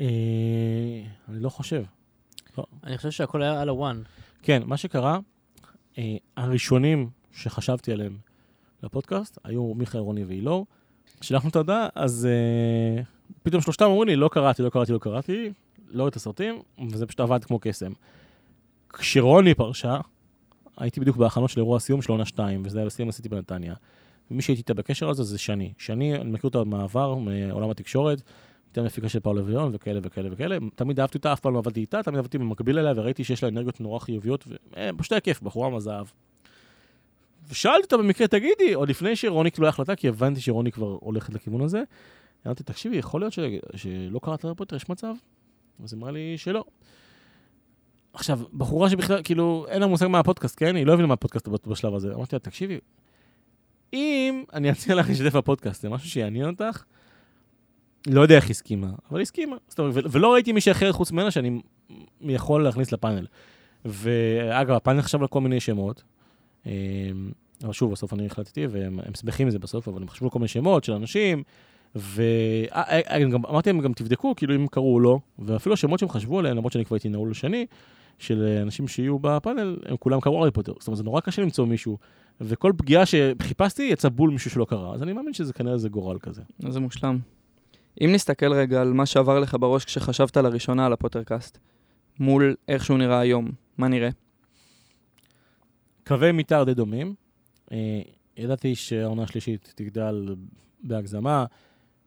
אה, 0.00 0.06
אני 1.28 1.40
לא 1.40 1.48
חושב. 1.48 1.82
אני 2.84 2.96
חושב 2.96 3.10
שהכל 3.10 3.42
היה 3.42 3.60
על 3.60 3.68
הוואן. 3.68 4.02
כן, 4.42 4.62
מה 4.66 4.76
שקרה, 4.76 5.18
אה, 5.98 6.16
הראשונים 6.36 7.10
שחשבתי 7.32 7.92
עליהם 7.92 8.16
לפודקאסט 8.82 9.38
היו 9.44 9.74
מיכאל, 9.74 10.00
רוני 10.00 10.24
ואילור. 10.24 10.66
שלחנו 11.20 11.50
את 11.50 11.56
ההודעה, 11.56 11.88
אז 11.94 12.28
אה, 12.30 13.02
פתאום 13.42 13.62
שלושתם 13.62 13.84
אומרים 13.84 14.08
לי, 14.08 14.16
לא 14.16 14.28
קראתי, 14.32 14.62
לא 14.62 14.70
קראתי, 14.70 14.92
לא 14.92 14.98
קראתי, 14.98 15.52
לא 15.90 16.08
את 16.08 16.16
הסרטים, 16.16 16.62
וזה 16.90 17.06
פשוט 17.06 17.20
עבד 17.20 17.44
כמו 17.44 17.58
קסם. 17.62 17.92
כשרוני 18.92 19.54
פרשה, 19.54 20.00
הייתי 20.78 21.00
בדיוק 21.00 21.16
בהכנות 21.16 21.50
של 21.50 21.60
אירוע 21.60 21.76
הסיום 21.76 22.02
של 22.02 22.12
עונה 22.12 22.24
2, 22.24 22.62
וזה 22.64 22.78
היה 22.78 22.86
בסיום 22.86 23.08
עשיתי 23.08 23.28
בנתניה. 23.28 23.74
ומי 24.30 24.42
שהייתי 24.42 24.60
איתה 24.60 24.74
בקשר 24.74 25.08
על 25.08 25.14
זה 25.14 25.22
זה 25.22 25.38
שני. 25.38 25.72
שני, 25.78 26.14
אני 26.14 26.30
מכיר 26.30 26.44
אותה 26.44 26.64
מהעבר, 26.64 27.14
מעולם 27.14 27.70
התקשורת, 27.70 28.22
הייתה 28.66 28.82
מפיקה 28.82 29.08
של 29.08 29.20
פאולו 29.20 29.40
אביון 29.40 29.70
וכאלה 29.74 30.00
וכאלה 30.02 30.28
וכאלה. 30.32 30.58
תמיד 30.74 31.00
אהבתי 31.00 31.18
אותה, 31.18 31.32
אף 31.32 31.40
פעם 31.40 31.54
לא 31.54 31.58
עבדתי 31.58 31.80
איתה, 31.80 32.02
תמיד 32.02 32.18
עבדתי 32.18 32.38
במקביל 32.38 32.78
אליה, 32.78 32.92
וראיתי 32.96 33.24
שיש 33.24 33.42
לה 33.42 33.48
אנרגיות 33.48 33.80
נורא 33.80 33.98
חיוביות, 33.98 34.48
ופשוט 34.48 35.12
היה 35.12 35.20
כיף, 35.20 35.42
בחורה 35.42 35.70
מהזהב. 35.70 36.06
ושאלתי 37.48 37.82
אותה 37.82 37.96
במקרה, 37.96 38.28
תגידי, 38.28 38.72
עוד 38.74 38.88
לפני 38.88 39.16
שרוני 39.16 39.50
קיבלה 39.50 39.68
החלטה, 39.68 39.96
כי 39.96 40.08
הבנתי 40.08 40.40
שרוני 40.40 40.72
כבר 40.72 40.98
הולכת 41.00 41.34
לכיוון 41.34 41.60
הזה, 41.60 41.82
אמרתי, 42.46 42.62
תקשיבי, 42.62 42.96
יכול 42.96 43.20
להיות 43.20 43.32
ש... 43.32 43.38
שלא 43.74 44.18
קראת 44.18 44.44
הארי 44.44 44.56
פוטר, 44.56 44.76
יש 44.76 44.88
מצב? 44.88 45.14
אז 45.84 45.94
אמרה 45.94 46.10
לי 46.10 46.38
שלא. 46.38 46.64
עכשיו, 48.12 48.40
בחורה 48.52 48.90
שבכלל, 48.90 49.22
כאילו, 49.24 49.66
אין 49.68 49.80
לה 49.80 49.86
מושג 49.86 50.06
מה 50.06 50.18
הפודקאסט, 50.18 50.58
כן? 50.58 50.76
היא 50.76 50.86
לא 50.86 50.92
הבינה 50.92 51.08
מה 51.08 51.14
הפודקאסט 51.14 51.48
בשלב 51.48 51.94
הזה. 51.94 52.14
אמרתי 52.14 52.36
לה, 52.36 52.40
תקשיבי, 52.40 52.78
אם 53.92 54.44
אני 54.52 54.70
אציע 54.72 54.94
לך 54.94 55.08
להשתתף 55.08 55.36
בפודקאסט, 55.36 55.82
זה 55.82 55.88
משהו 55.88 56.10
שיעניין 56.10 56.46
אותך, 56.46 56.82
לא 58.06 58.20
יודע 58.20 58.36
איך 58.36 58.50
הסכימה, 58.50 58.90
אבל 59.10 59.20
הסכימה. 59.20 59.56
זאת 59.68 59.78
אומרת, 59.78 60.04
ולא 60.10 60.32
ראיתי 60.32 60.52
מישהי 60.52 60.72
אחרת 60.72 60.94
חוץ 60.94 61.12
ממנה 61.12 61.30
שאני 61.30 61.60
יכול 62.20 62.64
להכניס 62.64 62.92
לפאנל. 62.92 63.26
ואגב, 63.84 64.76
הפאנל 64.76 65.02
חשב 65.02 65.20
על 65.20 65.28
כל 65.28 65.40
מיני 65.40 65.60
שמות. 65.60 66.02
אמ, 66.66 66.70
אבל 67.64 67.72
שוב, 67.72 67.92
בסוף 67.92 68.12
אני 68.12 68.26
החלטתי, 68.26 68.66
והם 68.66 69.00
הם 69.06 69.14
שמחים 69.14 69.48
מזה 69.48 69.58
בסוף, 69.58 69.88
אבל 69.88 70.02
הם 70.02 70.08
חשבו 70.08 70.26
על 70.26 70.30
כל 70.30 70.38
מיני 70.38 70.48
שמות 70.48 70.84
של 70.84 70.92
אנשים, 70.92 71.42
ואמרתי 71.94 73.72
להם 73.72 73.80
גם 73.80 73.92
תבדקו, 73.92 74.34
כאילו, 74.36 74.54
אם 74.54 74.66
קראו 74.66 74.94
או 74.94 75.00
לא, 75.00 75.18
ואפילו 75.38 75.72
השמות 75.72 75.98
שהם 75.98 76.08
חשבו 76.08 76.38
עליהם, 76.38 76.56
למרות 76.56 76.72
שאני 76.72 76.84
כבר 76.84 76.94
הייתי 76.94 77.08
נעול 77.08 77.30
לשני, 77.30 77.66
של 78.18 78.58
אנשים 78.62 78.88
שיהיו 78.88 79.18
בפאנל, 79.18 79.76
הם 79.86 79.96
כולם 79.96 80.20
קראו 80.20 80.38
הארי 80.38 80.50
פוטר. 80.50 80.72
זאת 80.78 80.88
אומרת, 80.88 80.96
זה 80.96 81.04
נורא 81.04 81.20
קשה 81.20 81.42
למצוא 81.42 81.66
מישהו, 81.66 81.98
וכל 82.40 82.72
פגיעה 82.76 83.04
שחיפשתי 83.06 83.82
יצא 83.82 84.08
בול 84.08 84.30
מישהו 84.30 84.50
שלא 84.50 84.64
קרא, 84.64 84.94
אז 84.94 85.02
אני 85.02 85.12
מאמין 85.12 85.32
שזה 85.32 85.52
כנראה 85.52 85.74
איזה 85.74 85.88
גורל 85.88 86.18
כזה. 86.18 86.42
זה 86.68 86.80
מושלם. 86.80 87.18
אם 88.00 88.10
נסתכל 88.12 88.52
רגע 88.52 88.80
על 88.80 88.92
מה 88.92 89.06
שעבר 89.06 89.40
לך 89.40 89.56
בראש 89.60 89.84
כשחשבת 89.84 90.36
לראשונה 90.36 90.86
על 90.86 90.92
הפוטרקאסט, 90.92 91.58
מול 92.20 92.54
איך 92.68 92.84
שהוא 92.84 92.98
נראה 92.98 93.20
היום, 93.20 93.50
מה 93.78 93.88
נראה? 93.88 94.08
קווי 96.06 96.32
מתאר 96.32 96.64
די 96.64 96.74
דומים. 96.74 97.14
אה, 97.72 98.00
ידעתי 98.36 98.74
שהעונה 98.74 99.22
השלישית 99.22 99.72
תגדל 99.76 100.34
בהגזמה, 100.82 101.44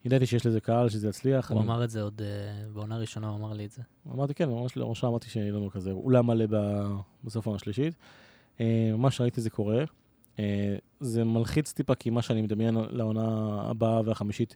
ידעתי 0.06 0.26
שיש 0.26 0.46
לזה 0.46 0.60
קהל, 0.60 0.90
שזה 0.90 1.10
יצליח. 1.10 1.52
הוא 1.52 1.60
אני- 1.60 1.68
אמר 1.68 1.84
את 1.84 1.90
זה 1.90 2.02
עוד 2.02 2.22
אה, 2.22 2.28
בעונה 2.74 2.96
הראשונה, 2.96 3.28
הוא 3.30 3.38
אמר 3.38 3.54
לי 3.54 3.66
את 3.66 3.72
זה. 3.72 3.82
אמרתי 4.14 4.34
כן, 4.34 4.50
ממש 4.50 4.78
לראשה 4.78 5.08
אמרתי 5.08 5.30
שיהיה 5.30 5.52
לנו 5.52 5.70
כזה 5.70 5.92
אולם 5.92 6.28
מלא 6.28 6.46
ב- 6.50 6.88
בסוף 7.24 7.48
העונה 7.48 7.56
השלישית. 7.56 7.96
אה, 8.62 8.92
ממש 8.94 9.22
ראיתי 9.22 9.42
זה 9.42 9.50
קורה. 9.50 9.84
אה, 10.40 10.76
זה 11.00 11.24
מלחיץ 11.24 11.72
טיפה, 11.74 11.96
כי 11.96 12.10
מה 12.10 12.22
שאני 12.22 12.42
מדמיין 12.42 12.76
לעונה 12.90 13.28
הבאה 13.70 14.02
והחמישית 14.06 14.56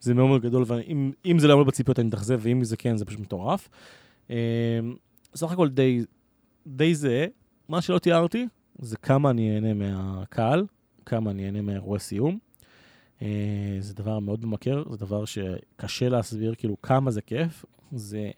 זה 0.00 0.14
מאוד 0.14 0.28
מאוד 0.28 0.42
גדול, 0.42 0.64
ואם 0.66 1.12
אם 1.26 1.38
זה 1.38 1.46
לא 1.46 1.52
יעמוד 1.52 1.66
בציפיות 1.66 1.98
אני 1.98 2.06
מתאכזב, 2.06 2.38
ואם 2.42 2.64
זה 2.64 2.76
כן, 2.76 2.96
זה 2.96 3.04
פשוט 3.04 3.20
מטורף. 3.20 3.68
אה, 4.30 4.36
סך 5.34 5.52
הכל 5.52 5.68
די, 5.68 6.04
די 6.66 6.94
זה. 6.94 7.26
מה 7.68 7.80
שלא 7.82 7.98
תיארתי 7.98 8.46
זה 8.78 8.96
כמה 8.96 9.30
אני 9.30 9.54
אהנה 9.54 9.74
מהקהל, 9.74 10.64
כמה 11.06 11.30
אני 11.30 11.46
אהנה 11.46 11.60
מהאירועי 11.62 12.00
סיום. 12.00 12.38
אה, 13.22 13.76
זה 13.80 13.94
דבר 13.94 14.18
מאוד 14.18 14.44
ממכר, 14.44 14.82
זה 14.90 14.96
דבר 14.96 15.24
שקשה 15.24 16.08
להסביר, 16.08 16.54
כאילו, 16.54 16.82
כמה 16.82 17.10
זה 17.10 17.22
כיף. 17.22 17.64
זה 17.92 18.30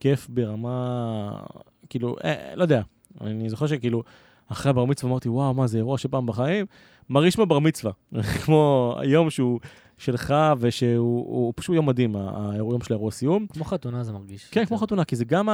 כיף 0.00 0.28
ברמה, 0.28 1.42
כאילו, 1.88 2.16
אה, 2.24 2.54
לא 2.54 2.62
יודע. 2.62 2.82
אני 3.20 3.50
זוכר 3.50 3.66
שכאילו, 3.66 4.02
אחרי 4.48 4.70
הבר 4.70 4.84
מצווה 4.84 5.10
אמרתי, 5.10 5.28
וואו, 5.28 5.54
מה 5.54 5.66
זה 5.66 5.78
אירוע 5.78 5.98
שפעם 5.98 6.26
בחיים? 6.26 6.66
מרגיש 7.08 7.36
כמו 7.36 7.46
בר 7.46 7.58
מצווה. 7.58 7.92
כמו 8.44 8.94
היום 8.98 9.30
שהוא 9.30 9.60
שלך, 9.98 10.34
ושהוא 10.58 11.26
הוא 11.26 11.52
פשוט 11.56 11.76
יום 11.76 11.86
מדהים, 11.86 12.16
היום 12.16 12.82
של 12.82 12.92
האירוע 12.94 13.10
סיום. 13.10 13.46
כמו 13.46 13.64
חתונה 13.64 14.04
זה 14.04 14.12
מרגיש. 14.12 14.48
כן. 14.50 14.64
כמו 14.64 14.78
חתונה, 14.78 15.04
כי 15.04 15.16
זה 15.16 15.24
גם 15.24 15.48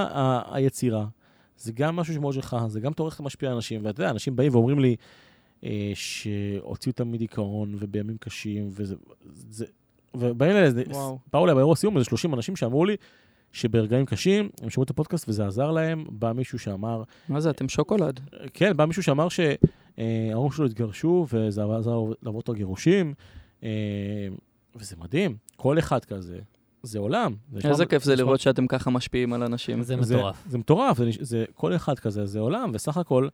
היצירה, 0.51 1.07
זה 1.57 1.73
גם 1.73 1.97
משהו 1.97 2.15
שמאוד 2.15 2.35
שלך, 2.35 2.57
זה 2.67 2.81
גם 2.81 2.93
תורך 2.93 3.21
משפיע 3.21 3.49
על 3.49 3.55
אנשים, 3.55 3.85
ואתה 3.85 4.01
יודע, 4.01 4.11
אנשים 4.11 4.37
באים 4.37 4.55
ואומרים 4.55 4.79
לי 4.79 4.91
אה, 4.91 4.97
שהוציאו 5.95 6.93
אותם 6.93 7.13
מדיכאון 7.13 7.75
ובימים 7.79 8.17
קשים, 8.21 8.69
וזה... 8.73 8.95
זה, 9.51 9.67
ובאים 10.15 10.57
אליי. 10.57 10.85
באו 11.33 11.45
אליי 11.45 11.55
באירוע 11.55 11.77
סיום 11.77 11.97
איזה 11.97 12.05
30 12.05 12.35
אנשים 12.35 12.57
שאמרו 12.57 12.85
לי 12.85 12.97
שברגעים 13.53 14.07
קשים, 14.07 14.49
הם 14.63 14.71
שמעו 14.71 14.85
את 14.85 14.91
הפודקאסט 14.91 15.29
וזה 15.29 15.47
עזר 15.47 15.71
להם, 15.71 16.05
בא 16.11 16.33
מישהו 16.33 16.59
שאמר, 16.59 17.03
מה 17.29 17.41
זה, 17.41 17.51
אתם 17.51 17.69
שוקולד? 17.69 18.21
כן, 18.55 18.77
בא 18.77 18.85
מישהו 18.85 19.03
שאמר 19.03 19.29
שההורים 19.29 20.53
שלו 20.53 20.67
התגרשו, 20.67 21.27
וזה 21.33 21.63
עזר 21.79 22.01
לעבור 22.23 22.41
את 22.41 22.49
הגירושים, 22.49 23.15
אה, 23.63 23.69
וזה 24.77 24.97
מדהים, 24.99 25.37
כל 25.57 25.79
אחד 25.79 26.05
כזה, 26.05 26.39
זה 26.83 26.99
עולם. 26.99 27.35
זה 27.53 27.69
איזה 27.69 27.87
כיף 27.87 28.05
זה 28.05 28.17
לראות 28.17 28.41
שאתם 28.41 28.67
ככה 28.67 28.91
משפיעים 28.91 29.33
על 29.33 29.43
אנשים. 29.43 29.83
זה 29.83 29.97
מטורף. 29.97 30.45
זה 30.49 30.59
מטורף, 30.59 31.01
כל 31.55 31.77
אחד 31.77 31.99
כזה, 31.99 32.27
זה 32.27 32.41
עולם, 32.41 32.71
וסך 32.75 32.97
הכל, 32.97 33.29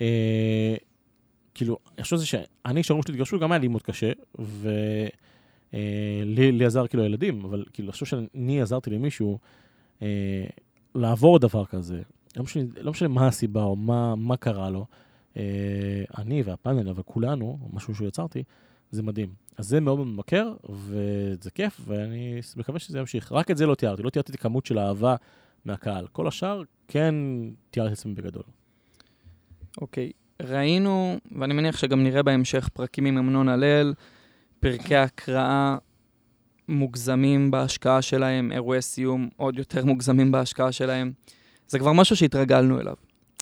אה, 0.00 0.76
כאילו, 1.54 1.78
אני 1.96 2.02
חושב 2.02 2.18
שאני, 2.18 2.82
כשההורים 2.82 3.02
שלי 3.02 3.12
התגרשו, 3.12 3.38
גם 3.38 3.52
היה 3.52 3.58
לי 3.58 3.68
מאוד 3.68 3.82
קשה, 3.82 4.12
ולי 4.38 6.52
לי 6.52 6.64
עזר 6.64 6.86
כאילו 6.86 7.02
הילדים, 7.02 7.44
אבל 7.44 7.64
כאילו, 7.72 7.88
אני 7.88 7.92
חושב 7.92 8.06
שאני 8.06 8.62
עזרתי 8.62 8.90
למישהו 8.90 9.38
אה, 10.02 10.44
לעבור 10.94 11.38
דבר 11.38 11.64
כזה. 11.64 12.02
לא 12.36 12.42
משנה, 12.42 12.64
לא 12.80 12.90
משנה 12.90 13.08
מה 13.08 13.26
הסיבה 13.26 13.62
או 13.62 13.76
מה, 13.76 14.16
מה 14.16 14.36
קרה 14.36 14.70
לו, 14.70 14.86
אה, 15.36 15.42
אני 16.18 16.42
והפאנל, 16.42 16.88
אבל 16.88 17.02
כולנו, 17.02 17.58
משהו 17.72 17.94
שיצרתי, 17.94 18.42
זה 18.90 19.02
מדהים. 19.02 19.34
אז 19.58 19.68
זה 19.68 19.80
מאוד 19.80 19.98
ממכר, 19.98 20.54
וזה 20.70 21.50
כיף, 21.50 21.80
ואני 21.86 22.40
מקווה 22.56 22.78
שזה 22.78 22.98
ימשיך. 22.98 23.32
רק 23.32 23.50
את 23.50 23.56
זה 23.56 23.66
לא 23.66 23.74
תיארתי, 23.74 24.02
לא 24.02 24.10
תיארתי 24.10 24.32
את 24.32 24.38
הכמות 24.38 24.66
של 24.66 24.78
האהבה 24.78 25.16
מהקהל. 25.64 26.06
כל 26.06 26.28
השאר, 26.28 26.62
כן 26.88 27.14
תיארתי 27.70 27.92
את 27.92 27.98
עצמי 27.98 28.14
בגדול. 28.14 28.42
אוקיי, 29.80 30.12
ראינו, 30.48 31.18
ואני 31.38 31.54
מניח 31.54 31.76
שגם 31.76 32.04
נראה 32.04 32.22
בהמשך 32.22 32.68
פרקים 32.68 33.06
עם 33.06 33.18
אמנון 33.18 33.48
הלל, 33.48 33.94
פרקי 34.60 34.96
הקראה 34.96 35.76
מוגזמים 36.68 37.50
בהשקעה 37.50 38.02
שלהם, 38.02 38.52
אירועי 38.52 38.82
סיום 38.82 39.28
עוד 39.36 39.58
יותר 39.58 39.84
מוגזמים 39.84 40.32
בהשקעה 40.32 40.72
שלהם. 40.72 41.12
זה 41.68 41.78
כבר 41.78 41.92
משהו 41.92 42.16
שהתרגלנו 42.16 42.80
אליו. 42.80 42.94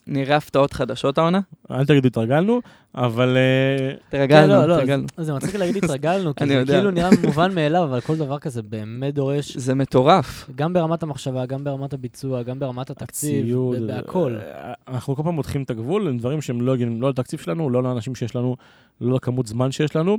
נראה 0.09 0.37
הפתעות 0.37 0.73
חדשות 0.73 1.19
העונה? 1.19 1.41
אל 1.71 1.87
תגידו 1.87 2.07
התרגלנו, 2.07 2.61
אבל 2.95 3.37
אה, 3.37 3.95
התרגלנו, 4.09 4.53
כן, 4.53 4.59
לא, 4.61 4.67
לא, 4.69 4.75
התרגלנו. 4.75 5.07
זה- 5.17 5.33
מצחיק 5.35 5.55
להגיד 5.55 5.85
התרגלנו, 5.85 6.35
כי 6.37 6.45
אני 6.45 6.53
זה 6.53 6.59
יודע. 6.61 6.75
כאילו 6.75 6.91
נראה 6.91 7.09
מובן 7.27 7.55
מאליו, 7.55 7.85
אבל 7.85 8.01
כל 8.01 8.17
דבר 8.17 8.39
כזה 8.39 8.63
באמת 8.63 9.15
דורש, 9.15 9.57
זה 9.57 9.75
מטורף. 9.75 10.51
גם 10.55 10.73
ברמת 10.73 11.03
המחשבה, 11.03 11.47
גם 11.47 11.65
ברמת 11.65 11.93
הביצוע, 11.93 12.43
גם 12.43 12.59
ברמת 12.59 12.91
התקציב, 12.91 13.47
בהכל. 13.87 14.37
אה, 14.41 14.73
אנחנו 14.89 15.17
כל 15.17 15.23
פעם 15.23 15.35
מותחים 15.35 15.63
את 15.63 15.71
הגבול, 15.71 16.09
הם 16.09 16.19
דברים 16.19 16.41
שהם 16.41 16.61
לא 16.61 16.75
הגיוניים, 16.75 17.03
לא 17.03 17.09
לתקציב 17.11 17.41
שלנו, 17.41 17.71
לא 17.71 17.83
לאנשים 17.83 18.15
שיש 18.15 18.37
לנו, 18.37 18.57
לא 19.01 19.17
לכמות 19.17 19.47
זמן 19.47 19.71
שיש 19.73 19.97
לנו, 19.97 20.19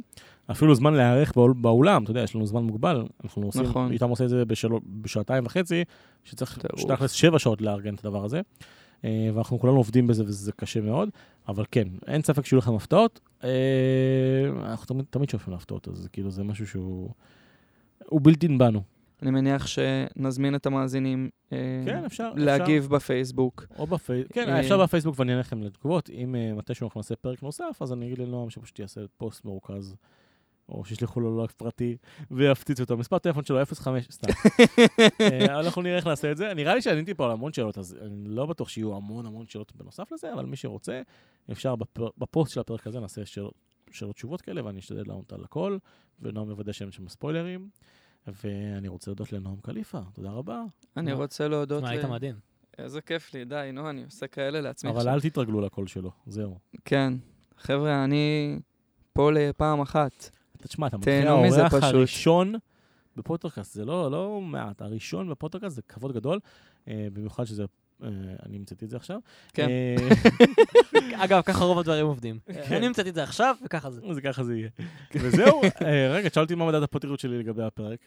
אפילו 0.51 0.75
זמן 0.75 0.93
להיערך 0.93 1.31
באול- 1.35 1.53
באולם, 1.61 2.03
אתה 2.03 2.11
יודע, 2.11 2.21
יש 2.21 2.35
לנו 2.35 2.45
זמן 2.45 2.63
מוגבל, 2.63 3.03
אנחנו 3.23 3.43
עושים, 3.45 3.61
נכון. 3.63 3.91
איתם 3.91 4.09
עושה 4.09 4.23
את 4.23 4.29
זה 4.29 4.45
בשל... 4.45 4.67
בשעתיים 5.01 5.45
וחצי, 5.45 5.83
שצריך. 6.23 6.59
שתכלס 6.77 7.11
שבע 7.11 7.39
שעות 7.39 7.61
לארגן 7.61 7.93
את 7.93 8.05
הדבר 8.05 8.25
הזה, 8.25 8.41
ואנחנו 9.03 9.59
כולנו 9.59 9.77
עובדים 9.77 10.07
בזה 10.07 10.23
וזה 10.23 10.51
קשה 10.51 10.81
מאוד, 10.81 11.09
אבל 11.47 11.65
כן, 11.71 11.87
אין 12.07 12.21
ספק 12.21 12.45
שיהיו 12.45 12.59
לכם 12.59 12.73
הפתעות, 12.73 13.19
אה, 13.43 13.49
אנחנו 14.65 14.85
תמיד, 14.85 15.05
תמיד 15.09 15.29
שואפים 15.29 15.53
להפתעות, 15.53 15.87
אז 15.87 16.07
כאילו 16.11 16.31
זה 16.31 16.43
משהו 16.43 16.67
שהוא... 16.67 17.09
הוא 18.05 18.21
בלתי 18.23 18.47
בנו. 18.47 18.81
אני 19.21 19.31
מניח 19.31 19.67
שנזמין 19.67 20.55
את 20.55 20.65
המאזינים 20.65 21.29
אה, 21.53 21.57
כן, 21.85 22.05
אפשר. 22.05 22.31
אפשר. 22.33 22.43
להגיב 22.43 22.87
בפייסבוק. 22.87 23.65
או 23.79 23.87
בפייסבוק, 23.87 24.33
כן, 24.33 24.49
אה, 24.49 24.59
אפשר 24.59 24.83
בפייסבוק 24.83 25.19
ואני 25.19 25.31
אענה 25.31 25.39
לכם 25.39 25.63
לתגובות. 25.63 26.09
אם 26.09 26.35
אה, 26.35 26.53
מתישהו 26.53 26.85
אנחנו 26.85 26.99
נעשה 26.99 27.15
פרק 27.15 27.43
נוסף, 27.43 27.77
אז 27.81 27.93
אני 27.93 28.05
אגיד 28.05 28.19
לנועם 28.19 28.49
שפשוט 28.49 28.79
יעשה 28.79 29.01
פוסט 29.17 29.45
מרוכז, 29.45 29.95
או 30.71 30.85
שישלחו 30.85 31.19
לו 31.19 31.37
לייק 31.39 31.51
פרטי 31.51 31.97
ויפציצו 32.31 32.83
אותו. 32.83 32.97
מספר 32.97 33.17
טלפון 33.19 33.43
שלו 33.45 33.65
05, 33.65 34.07
סתם. 34.11 34.27
אה, 35.21 35.59
אנחנו 35.59 35.81
נראה 35.81 35.95
איך 35.97 36.07
נעשה 36.07 36.31
את 36.31 36.37
זה. 36.37 36.53
נראה 36.53 36.75
לי 36.75 36.81
שעניתי 36.81 37.13
פה 37.13 37.25
על 37.25 37.31
המון 37.31 37.53
שאלות, 37.53 37.77
אז 37.77 37.97
אני 38.05 38.29
לא 38.29 38.45
בטוח 38.45 38.69
שיהיו 38.69 38.95
המון 38.95 39.25
המון 39.25 39.47
שאלות 39.47 39.75
בנוסף 39.75 40.11
לזה, 40.11 40.33
אבל 40.33 40.45
מי 40.45 40.55
שרוצה, 40.55 41.01
אפשר 41.51 41.75
בפר- 41.75 42.09
בפוסט 42.17 42.53
של 42.53 42.59
הפרק 42.59 42.87
הזה 42.87 42.99
נעשה 42.99 43.25
שאלות- 43.25 43.53
שאלות 43.91 44.15
תשובות 44.15 44.41
כאלה, 44.41 44.65
ואני 44.65 44.79
אשתדל 44.79 45.03
לענות 45.07 45.33
על 45.33 45.43
הכל, 45.43 45.77
ונועם 46.21 46.49
מוודא 46.49 46.71
שאין 46.71 46.91
שם 46.91 47.07
ספוילרים. 47.09 47.69
ואני 48.43 48.87
רוצה 48.87 49.11
להודות 49.11 49.33
לנועם 49.33 49.55
קליפה, 49.61 49.99
תודה 50.13 50.29
רבה. 50.31 50.61
אני? 50.97 51.13
רוצה 51.13 51.47
להודות... 51.47 51.83
תשמע, 51.83 51.89
היית 51.89 52.05
מדהים. 52.05 52.35
איזה 52.77 53.01
כיף 53.01 53.33
לי, 53.33 53.45
די, 53.45 53.69
נו, 53.73 53.89
אני 53.89 54.03
עושה 54.03 54.27
כאלה 54.27 54.61
לעצמי 54.61 54.89
אבל. 54.91 55.09
אל 55.09 55.21
תתרגלו 55.21 55.61
לקול 55.61 55.87
שלו, 55.87 56.11
זהו. 56.27 56.59
כן. 56.85 57.13
חבר'ה, 57.57 58.03
אני 58.03 58.59
פה 59.13 59.31
לפעם 59.31 59.81
אחת. 59.81 60.29
תשמע, 60.67 60.87
אתה 60.87 60.97
מתחיל 60.97 61.27
האורח. 61.27 61.73
הראשון 61.73 62.55
בפוטרקאסט, 63.17 63.73
זה 63.73 63.85
לא, 63.85 64.11
לא 64.11 64.41
מעט, 64.41 64.81
הראשון 64.81 65.29
בפוטרקאסט 65.29 65.75
זה 65.75 65.81
כבוד 65.81 66.13
גדול, 66.13 66.39
אה, 66.87 67.07
במיוחד 67.13 67.43
שזה, 67.43 67.65
אה, 68.03 68.07
אני 68.45 68.57
המצאתי 68.57 68.85
את 68.85 68.89
זה 68.89 68.97
עכשיו. 68.97 69.19
כן. 69.53 69.67
אה, 69.69 69.95
אגב, 71.23 71.41
ככה 71.41 71.63
רוב 71.63 71.79
הדברים 71.79 72.05
עובדים. 72.05 72.39
כן. 72.45 72.75
אני 72.75 72.85
המצאתי 72.85 73.09
את 73.09 73.15
זה 73.15 73.23
עכשיו, 73.23 73.55
וככה 73.65 73.91
זה. 73.91 74.01
זה 74.13 74.21
ככה 74.21 74.43
זה 74.43 74.57
יהיה. 74.57 74.69
וזהו, 75.15 75.61
רגע, 76.11 76.29
תשאל 76.29 76.43
אותי 76.43 76.55
מה 76.55 76.67
מדד 76.67 76.83
הפוטריות 76.83 77.19
שלי 77.19 77.39
לגבי 77.39 77.63
הפרק. 77.63 77.99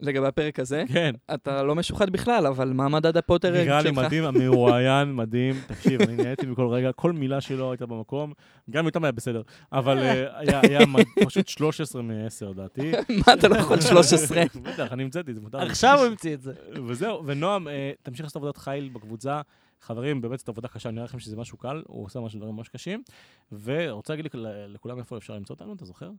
לגבי 0.00 0.26
הפרק 0.26 0.58
הזה, 0.60 0.84
כן, 0.92 1.14
אתה 1.34 1.62
לא 1.62 1.74
משוחד 1.74 2.10
בכלל, 2.10 2.46
אבל 2.46 2.72
מה 2.72 2.88
מדד 2.88 3.16
הפוטר 3.16 3.50
נראה 3.52 3.82
לי 3.82 3.88
שלך? 3.88 3.98
מדהים, 3.98 4.24
המרואיין, 4.28 5.14
מדהים. 5.14 5.54
תקשיב, 5.66 6.00
אני 6.02 6.16
נהניתי 6.16 6.46
מכל 6.46 6.66
רגע, 6.68 6.92
כל 6.92 7.12
מילה 7.12 7.40
שלו 7.40 7.70
הייתה 7.72 7.86
במקום, 7.86 8.32
גם 8.70 8.86
איתם 8.86 9.04
היה 9.04 9.12
בסדר, 9.12 9.42
אבל 9.72 9.98
אה, 9.98 10.38
היה 10.38 10.60
היה 10.62 10.86
מד- 10.86 11.24
פשוט 11.24 11.48
13 11.48 12.02
מ-10 12.02 12.46
לדעתי. 12.50 12.92
מה, 13.26 13.34
אתה 13.34 13.48
לא 13.48 13.56
יכול 13.56 13.80
13? 13.80 14.42
בטח, 14.62 14.92
אני 14.92 15.02
המצאתי 15.02 15.30
את 15.30 15.36
זה, 15.36 15.40
מותר 15.40 15.58
לי. 15.58 15.64
עכשיו 15.70 15.98
הוא 15.98 16.06
המציא 16.06 16.34
את 16.34 16.42
זה. 16.42 16.52
וזהו, 16.86 17.26
ונועם, 17.26 17.68
אה, 17.68 17.92
תמשיך 18.02 18.24
לעשות 18.24 18.36
עבודת 18.36 18.56
חיל 18.56 18.90
בקבוצה. 18.92 19.40
חברים, 19.80 20.20
באמת 20.20 20.38
זאת 20.38 20.48
עבודה 20.48 20.68
קשה, 20.68 20.88
אני 20.88 20.94
נראה 20.94 21.04
לכם 21.04 21.18
שזה 21.18 21.36
משהו 21.36 21.58
קל, 21.58 21.82
הוא 21.86 22.04
עושה 22.04 22.20
משהו 22.20 22.38
דברים 22.40 22.56
ממש 22.56 22.68
קשים. 22.68 23.02
ורוצה 23.64 24.12
להגיד 24.12 24.24
לכ- 24.26 24.34
לכולם 24.68 24.98
איפה 24.98 25.16
אפשר 25.16 25.34
למצוא 25.34 25.54
אותנו, 25.56 25.72
אתה 25.74 25.84
זוכר? 25.84 26.10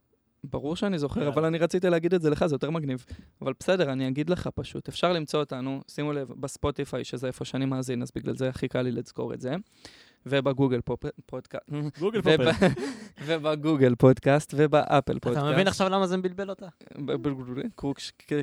ברור 0.50 0.76
שאני 0.76 1.00
זוכר. 1.00 1.28
אבל 1.28 1.46
אני 1.46 1.58
רציתי 1.58 1.90
להגיד 1.90 2.14
את 2.14 2.22
זה 2.22 2.30
לך, 2.30 2.46
זה 2.46 2.56
יותר 2.56 2.70
מגניב. 2.70 3.06
אבל 3.42 3.54
בסדר, 3.60 3.92
אני 3.92 4.08
אגיד 4.08 4.30
לך 4.30 4.50
פשוט. 4.56 4.88
אפשר 4.88 5.14
למצוא 5.14 5.40
אותנו, 5.40 5.82
שימו 5.88 6.14
לב, 6.14 6.28
בספוטיפיי, 6.40 7.04
שזה 7.04 7.28
איפה 7.28 7.46
שאני 7.46 7.66
מאזין, 7.66 8.02
אז 8.02 8.12
בגלל 8.16 8.36
זה 8.36 8.50
הכי 8.50 8.68
קל 8.68 8.82
לי 8.82 8.92
לזכור 8.92 9.34
את 9.34 9.42
זה. 9.42 9.56
ובגוגל 10.26 10.80
פודקאסט. 11.26 11.70
גוגל 12.00 12.20
וב- 12.24 12.38
פופר. 12.52 12.68
ובגוגל 13.26 13.96
פודקאסט 13.96 14.54
ובאפל 14.58 15.20
פודקאסט. 15.20 15.46
אתה 15.46 15.52
מבין 15.54 15.68
עכשיו 15.68 15.90
למה 15.90 16.08
זה 16.08 16.18
מבלבל 16.18 16.50
אותה? 16.50 16.68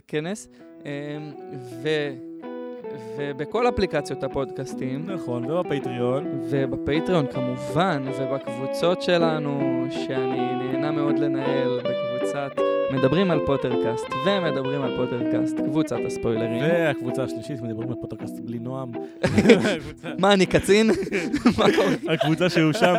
כנס. 0.09 0.49
ו- 1.83 2.32
ובכל 3.17 3.69
אפליקציות 3.69 4.25
הפודקאסטים, 4.25 5.11
נכון, 5.11 5.51
ובפטריון. 5.51 6.41
ובפטריון 6.51 7.27
כמובן, 7.27 8.05
ובקבוצות 8.19 9.03
שלנו, 9.03 9.85
שאני 9.91 10.55
נהנה 10.55 10.91
מאוד 10.91 11.19
לנהל, 11.19 11.81
בקבוצת 11.81 12.53
מדברים 12.93 13.31
על 13.31 13.41
פוטרקאסט 13.47 14.05
ומדברים 14.27 14.83
על 14.83 14.97
פוטרקאסט, 14.97 15.57
קבוצת 15.57 15.97
הספוילרים. 16.07 16.63
והקבוצה 16.63 17.25
השלישית, 17.25 17.61
מדברים 17.61 17.89
על 17.89 17.97
פוטרקאסט 18.01 18.41
בלי 18.41 18.59
נועם. 18.59 18.93
מה, 20.21 20.33
אני 20.33 20.47
קצין? 20.47 20.91
הקבוצה 22.13 22.51
שהוא 22.51 22.73
שם, 22.73 22.95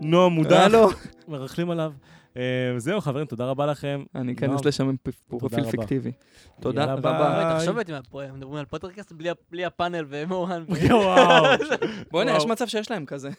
נועם 0.00 0.32
מודח, 0.32 0.56
הלו. 0.56 0.88
מרכלים 1.28 1.70
עליו. 1.70 1.92
אה, 2.36 2.42
זהו, 2.78 3.00
חברים, 3.00 3.26
תודה 3.26 3.44
רבה 3.44 3.66
לכם. 3.66 4.02
אני 4.14 4.32
אכנס. 4.32 4.64
לשם 4.64 4.88
עם 4.88 4.96
פרופיל 5.28 5.60
רבה. 5.60 5.70
פיקטיבי. 5.70 6.12
תודה 6.60 6.80
יאללה, 6.80 6.94
רבה. 6.94 7.18
ביי. 7.18 7.58
תחשוב 7.58 7.78
איתי, 7.78 7.92
מדברים 8.34 8.56
על 8.58 8.64
פוטרקאסט 8.64 9.12
בלי 9.50 9.64
הפאנל 9.64 10.04
ומורן. 10.08 10.64
וואו. 10.90 11.44
בוא'נה. 12.10 12.36
יש 12.36 12.44
מצב 12.46 12.66
שיש 12.66 12.90
להם 12.90 13.06
כזה. 13.06 13.30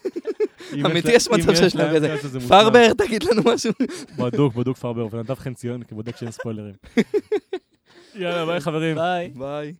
אמיתי, 0.86 1.12
יש 1.12 1.28
מצב 1.28 1.54
שיש 1.54 1.76
להם 1.76 1.96
כזה. 1.96 2.40
פרבר, 2.48 2.92
תגיד 2.92 3.22
לנו 3.22 3.42
משהו. 3.54 3.72
בדוק, 4.18 4.54
בדוק 4.54 4.76
פרבר, 4.76 5.06
ונדב 5.10 5.34
חן 5.34 5.54
ציון, 5.54 5.82
כבודק 5.82 6.16
שאין 6.16 6.30
ספוילרים. 6.30 6.74
יאללה, 8.14 8.46
ביי 8.46 8.60
חברים. 8.60 8.96
ביי. 8.96 9.28
ביי. 9.34 9.74